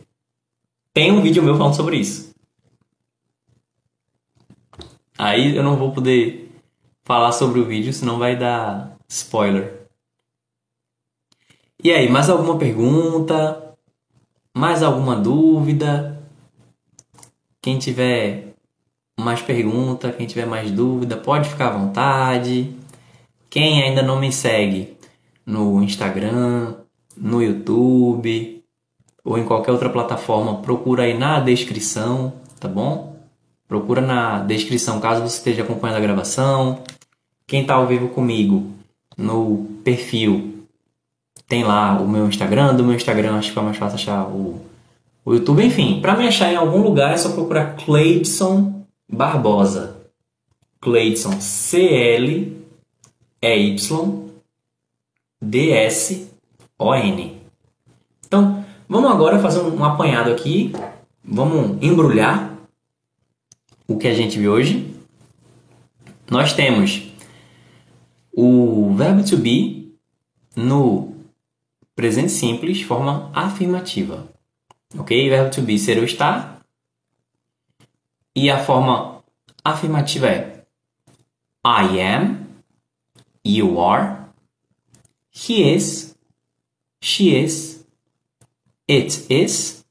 tem 0.93 1.09
um 1.09 1.21
vídeo 1.21 1.41
meu 1.41 1.55
falando 1.57 1.73
sobre 1.73 1.95
isso. 1.95 2.35
Aí 5.17 5.55
eu 5.55 5.63
não 5.63 5.77
vou 5.77 5.93
poder 5.93 6.51
falar 7.05 7.31
sobre 7.31 7.61
o 7.61 7.65
vídeo, 7.65 7.93
senão 7.93 8.19
vai 8.19 8.35
dar 8.35 8.97
spoiler. 9.07 9.87
E 11.81 11.93
aí, 11.93 12.09
mais 12.09 12.29
alguma 12.29 12.57
pergunta? 12.57 13.73
Mais 14.53 14.83
alguma 14.83 15.15
dúvida? 15.15 16.21
Quem 17.61 17.79
tiver 17.79 18.53
mais 19.17 19.41
pergunta, 19.41 20.11
quem 20.11 20.27
tiver 20.27 20.45
mais 20.45 20.69
dúvida, 20.69 21.15
pode 21.15 21.47
ficar 21.47 21.69
à 21.69 21.77
vontade. 21.77 22.75
Quem 23.49 23.81
ainda 23.81 24.03
não 24.03 24.19
me 24.19 24.29
segue 24.29 24.97
no 25.45 25.81
Instagram, 25.81 26.82
no 27.17 27.41
YouTube 27.41 28.63
ou 29.23 29.37
em 29.37 29.45
qualquer 29.45 29.71
outra 29.71 29.89
plataforma, 29.89 30.57
procura 30.57 31.03
aí 31.03 31.17
na 31.17 31.39
descrição, 31.39 32.33
tá 32.59 32.67
bom? 32.67 33.15
Procura 33.67 34.01
na 34.01 34.39
descrição 34.39 34.99
caso 34.99 35.21
você 35.21 35.37
esteja 35.37 35.63
acompanhando 35.63 35.97
a 35.97 36.01
gravação. 36.01 36.83
Quem 37.47 37.61
está 37.61 37.75
ao 37.75 37.87
vivo 37.87 38.09
comigo 38.09 38.67
no 39.17 39.65
perfil 39.83 40.65
tem 41.47 41.63
lá 41.63 41.99
o 41.99 42.07
meu 42.07 42.27
Instagram, 42.27 42.75
do 42.75 42.83
meu 42.83 42.95
Instagram 42.95 43.37
acho 43.37 43.53
que 43.53 43.59
é 43.59 43.61
mais 43.61 43.77
fácil 43.77 43.95
achar 43.95 44.27
o, 44.27 44.59
o 45.23 45.33
YouTube. 45.33 45.63
Enfim, 45.63 46.01
para 46.01 46.17
me 46.17 46.27
achar 46.27 46.51
em 46.51 46.55
algum 46.55 46.81
lugar 46.81 47.13
é 47.13 47.17
só 47.17 47.31
procurar 47.31 47.75
Cleidson 47.75 48.85
Barbosa. 49.07 49.97
Cleidson, 50.81 51.39
C-L-E-Y 51.39 52.53
D-S-O-N. 56.79 57.41
Então, 58.25 58.65
vamos 58.87 59.11
agora 59.11 59.39
fazer 59.39 59.61
um 59.61 59.83
apanhado 59.83 60.31
aqui. 60.31 60.71
Vamos 61.23 61.81
embrulhar 61.81 62.57
o 63.87 63.97
que 63.97 64.07
a 64.07 64.13
gente 64.13 64.37
viu 64.37 64.51
hoje. 64.51 64.93
Nós 66.29 66.53
temos 66.53 67.03
o 68.31 68.93
verbo 68.95 69.23
to 69.23 69.37
be 69.37 69.93
no 70.55 71.13
presente 71.95 72.31
simples, 72.31 72.81
forma 72.81 73.31
afirmativa. 73.33 74.27
Ok? 74.97 75.29
Verbo 75.29 75.51
to 75.51 75.61
be 75.61 75.77
ser 75.77 75.99
o 75.99 76.03
estar. 76.03 76.61
E 78.35 78.49
a 78.49 78.63
forma 78.63 79.23
afirmativa 79.63 80.27
é 80.27 80.65
I 81.65 82.01
am, 82.01 82.47
you 83.45 83.79
are, 83.79 84.25
he 85.31 85.75
is, 85.75 86.12
she 87.03 87.35
is, 87.35 87.83
it 88.87 89.29
is, 89.29 89.83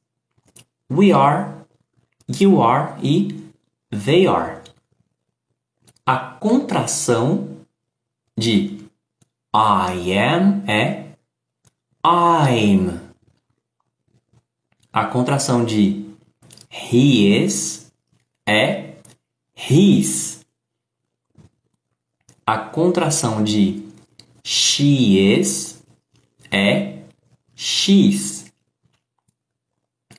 we 0.89 1.13
are, 1.13 1.67
you 2.27 2.59
are 2.59 2.97
e 3.03 3.53
they 3.91 4.27
are. 4.27 4.63
A 6.07 6.17
contração 6.41 7.67
de 8.35 8.79
I 9.55 10.17
am 10.17 10.65
é 10.67 11.13
I'm. 12.03 12.99
A 14.91 15.05
contração 15.05 15.67
de 15.67 16.07
he 16.71 17.45
is 17.45 17.93
é 18.47 18.95
his. 19.55 20.47
A 22.47 22.59
contração 22.59 23.45
de 23.45 23.87
she 24.43 25.19
is 25.19 25.85
é 26.51 26.92
she's. 27.63 28.53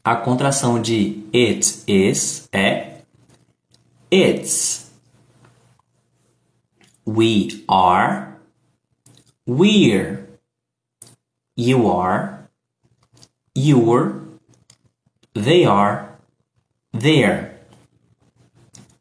A 0.05 0.15
contração 0.15 0.81
de 0.81 1.23
it 1.33 1.83
is 1.87 2.47
é 2.51 3.01
its. 4.09 4.91
We 7.05 7.63
are, 7.67 8.37
we're. 9.45 10.23
You 11.55 11.87
are, 11.87 12.49
you're, 13.53 14.21
they 15.35 15.65
are, 15.65 16.09
they're. 16.91 17.51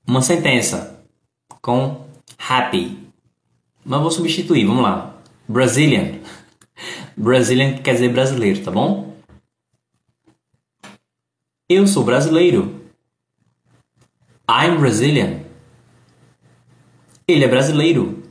Uma 0.07 0.21
sentença 0.21 1.03
com 1.63 2.07
happy. 2.37 2.99
Mas 3.85 4.01
vou 4.01 4.11
substituir, 4.11 4.67
vamos 4.67 4.83
lá. 4.83 5.17
Brazilian. 5.49 6.22
Brazilian 7.23 7.81
quer 7.81 7.95
dizer 7.95 8.09
brasileiro, 8.09 8.65
tá 8.65 8.71
bom? 8.73 9.17
Eu 11.69 11.87
sou 11.87 12.03
brasileiro. 12.03 12.85
I'm 14.51 14.77
Brazilian. 14.81 15.45
Ele 17.29 17.45
é 17.45 17.49
brasileiro. 17.49 18.25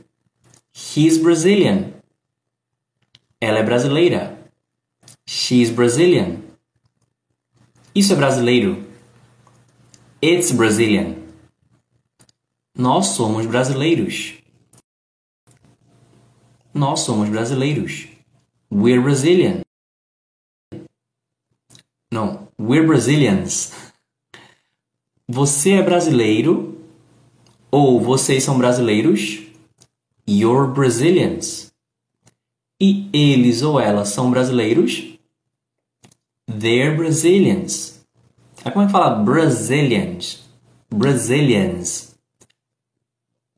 He's 0.74 1.16
Brazilian. 1.16 1.94
Ela 3.40 3.60
é 3.60 3.62
brasileira. 3.62 4.38
She's 5.26 5.70
Brazilian. 5.70 6.42
Isso 7.94 8.12
é 8.12 8.16
brasileiro. 8.16 8.86
It's 10.22 10.52
Brazilian. 10.52 11.16
Nós 12.76 13.06
somos 13.06 13.46
brasileiros. 13.46 14.34
Nós 16.74 17.00
somos 17.00 17.30
brasileiros. 17.30 18.11
We're 18.74 19.02
Brazilian. 19.02 19.60
Não, 22.10 22.48
we're 22.58 22.86
Brazilians. 22.86 23.70
Você 25.28 25.72
é 25.72 25.82
brasileiro 25.82 26.80
ou 27.70 28.00
vocês 28.00 28.42
são 28.42 28.56
brasileiros? 28.56 29.42
You're 30.26 30.72
Brazilians. 30.72 31.70
E 32.80 33.10
eles 33.12 33.60
ou 33.60 33.78
elas 33.78 34.08
são 34.08 34.30
brasileiros? 34.30 35.18
They're 36.48 36.96
Brazilians. 36.96 38.02
Aí 38.64 38.72
como 38.72 38.84
é 38.84 38.86
que 38.86 38.92
fala 38.92 39.22
Brazilians? 39.22 40.48
Brazilians. 40.90 42.16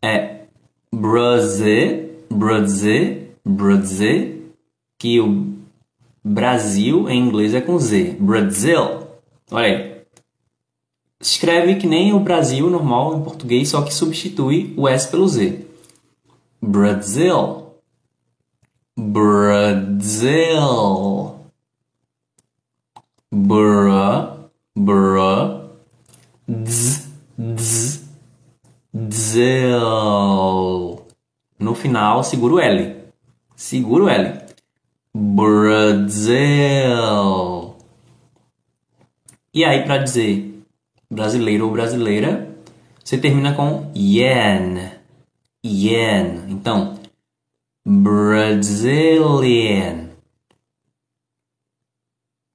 É 0.03 0.47
Brasil, 0.93 2.27
Brasil, 2.29 3.29
Brasil, 3.45 4.44
que 5.05 5.21
o 5.21 5.53
Brasil 6.25 7.11
em 7.11 7.21
inglês 7.27 7.53
é 7.53 7.61
com 7.61 7.79
Z. 7.79 8.17
Brasil. 8.19 9.07
Olha 9.51 9.67
aí. 9.67 10.01
Escreve 11.21 11.75
que 11.75 11.87
nem 11.87 12.15
o 12.15 12.21
Brasil 12.21 12.71
normal 12.71 13.15
em 13.15 13.23
português, 13.23 13.69
só 13.69 13.83
que 13.83 13.93
substitui 13.93 14.73
o 14.79 14.89
S 14.89 15.07
pelo 15.11 15.29
Z. 15.29 15.67
Brasil. 16.63 17.67
Brasil. 18.97 20.41
Bra, 23.31 24.39
bra, 24.75 25.69
dz, 26.49 27.11
dz, 27.37 28.09
dzel. 28.95 29.87
No 31.59 31.75
final, 31.75 32.25
segura 32.25 32.55
o 32.55 32.59
L. 32.59 32.97
Segura 33.55 34.05
o 34.05 34.09
L. 34.09 34.44
Brasil. 35.17 36.35
E 39.55 39.65
aí, 39.65 39.85
para 39.85 39.99
dizer 39.99 40.61
brasileiro 41.09 41.67
ou 41.67 41.71
brasileira, 41.71 42.53
você 43.05 43.17
termina 43.17 43.55
com 43.55 43.93
yen. 43.95 44.91
Yen. 45.65 46.51
Então, 46.51 46.99
Brazilian. 47.87 48.91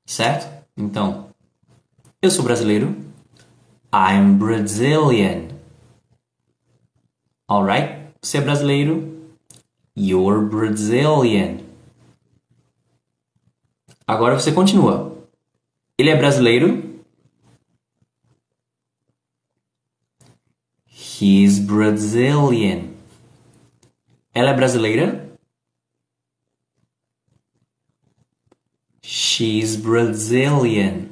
Certo? 0.06 0.66
Então, 0.76 1.30
eu 2.22 2.30
sou 2.30 2.44
brasileiro. 2.44 2.94
I'm 3.94 4.34
Brazilian. 4.34 5.48
Alright? 7.48 8.14
Você 8.22 8.40
é 8.40 8.42
brasileiro. 8.42 9.32
You're 9.96 10.46
Brazilian. 10.46 11.69
Agora 14.10 14.34
você 14.34 14.52
continua. 14.52 15.16
Ele 15.96 16.10
é 16.10 16.16
brasileiro. 16.16 17.00
He's 20.92 21.60
Brazilian. 21.60 22.90
Ela 24.34 24.50
é 24.50 24.54
brasileira. 24.56 25.32
She's 29.04 29.76
Brazilian. 29.76 31.12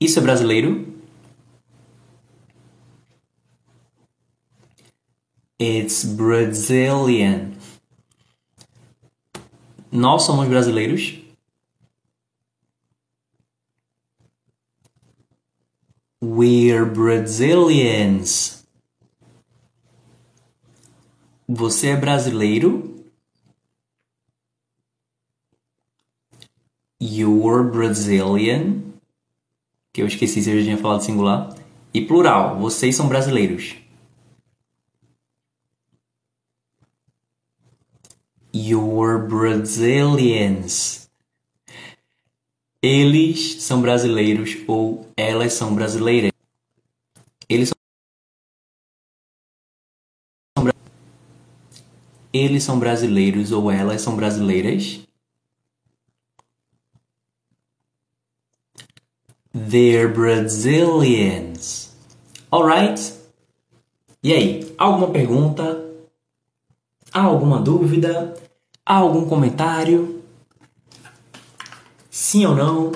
Isso 0.00 0.18
é 0.18 0.22
brasileiro? 0.22 1.00
It's 5.60 6.04
Brazilian. 6.04 7.57
Nós 9.90 10.22
somos 10.22 10.46
brasileiros? 10.46 11.18
We're 16.22 16.84
Brazilians. 16.84 18.66
Você 21.48 21.88
é 21.88 21.96
brasileiro? 21.96 23.02
You're 27.00 27.70
Brazilian. 27.70 28.82
Que 29.92 30.02
eu 30.02 30.06
esqueci 30.06 30.42
se 30.42 30.50
eu 30.50 30.58
já 30.58 30.64
tinha 30.64 30.76
falado 30.76 31.02
singular. 31.02 31.56
E 31.94 32.04
plural, 32.04 32.58
vocês 32.58 32.94
são 32.94 33.08
brasileiros. 33.08 33.76
You're 38.68 39.26
Brazilians. 39.26 41.08
Eles 42.82 43.62
são 43.62 43.80
brasileiros 43.80 44.56
ou 44.66 45.10
elas 45.16 45.54
são 45.54 45.74
brasileiras. 45.74 46.30
Eles 47.48 47.70
são, 50.54 50.68
eles 52.30 52.62
são 52.62 52.78
brasileiros 52.78 53.52
ou 53.52 53.70
elas 53.70 54.02
são 54.02 54.14
brasileiras. 54.14 55.00
They're 59.52 60.12
Brazilians. 60.12 61.96
Alright? 62.52 63.14
E 64.22 64.32
aí, 64.34 64.74
alguma 64.76 65.10
pergunta? 65.10 65.84
Há 67.10 67.22
alguma 67.22 67.60
dúvida? 67.60 68.47
Há 68.90 68.94
algum 68.94 69.28
comentário? 69.28 70.24
Sim 72.08 72.46
ou 72.46 72.56
não? 72.56 72.90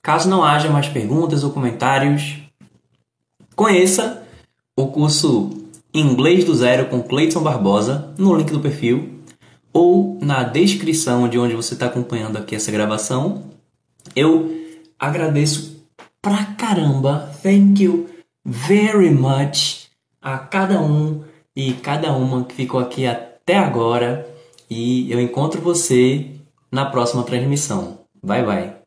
Caso 0.00 0.30
não 0.30 0.42
haja 0.42 0.70
mais 0.70 0.88
perguntas 0.88 1.44
ou 1.44 1.50
comentários, 1.50 2.38
conheça 3.54 4.26
o 4.74 4.86
curso 4.86 5.50
Inglês 5.92 6.42
do 6.46 6.54
Zero 6.54 6.88
com 6.88 7.02
Cleiton 7.02 7.42
Barbosa 7.42 8.14
no 8.16 8.34
link 8.34 8.50
do 8.50 8.60
perfil 8.60 9.20
ou 9.74 10.18
na 10.22 10.42
descrição 10.42 11.28
de 11.28 11.38
onde 11.38 11.54
você 11.54 11.74
está 11.74 11.84
acompanhando 11.84 12.38
aqui 12.38 12.54
essa 12.54 12.72
gravação. 12.72 13.50
Eu 14.16 14.59
agradeço 15.00 15.84
pra 16.20 16.44
caramba, 16.56 17.34
thank 17.42 17.82
you 17.82 18.08
very 18.44 19.10
much 19.10 19.88
a 20.20 20.38
cada 20.38 20.80
um 20.80 21.24
e 21.56 21.72
cada 21.72 22.12
uma 22.12 22.44
que 22.44 22.54
ficou 22.54 22.78
aqui 22.78 23.06
até 23.06 23.56
agora 23.56 24.28
e 24.68 25.10
eu 25.10 25.18
encontro 25.18 25.60
você 25.60 26.30
na 26.70 26.84
próxima 26.86 27.24
transmissão. 27.24 28.00
Bye 28.22 28.44
bye. 28.44 28.79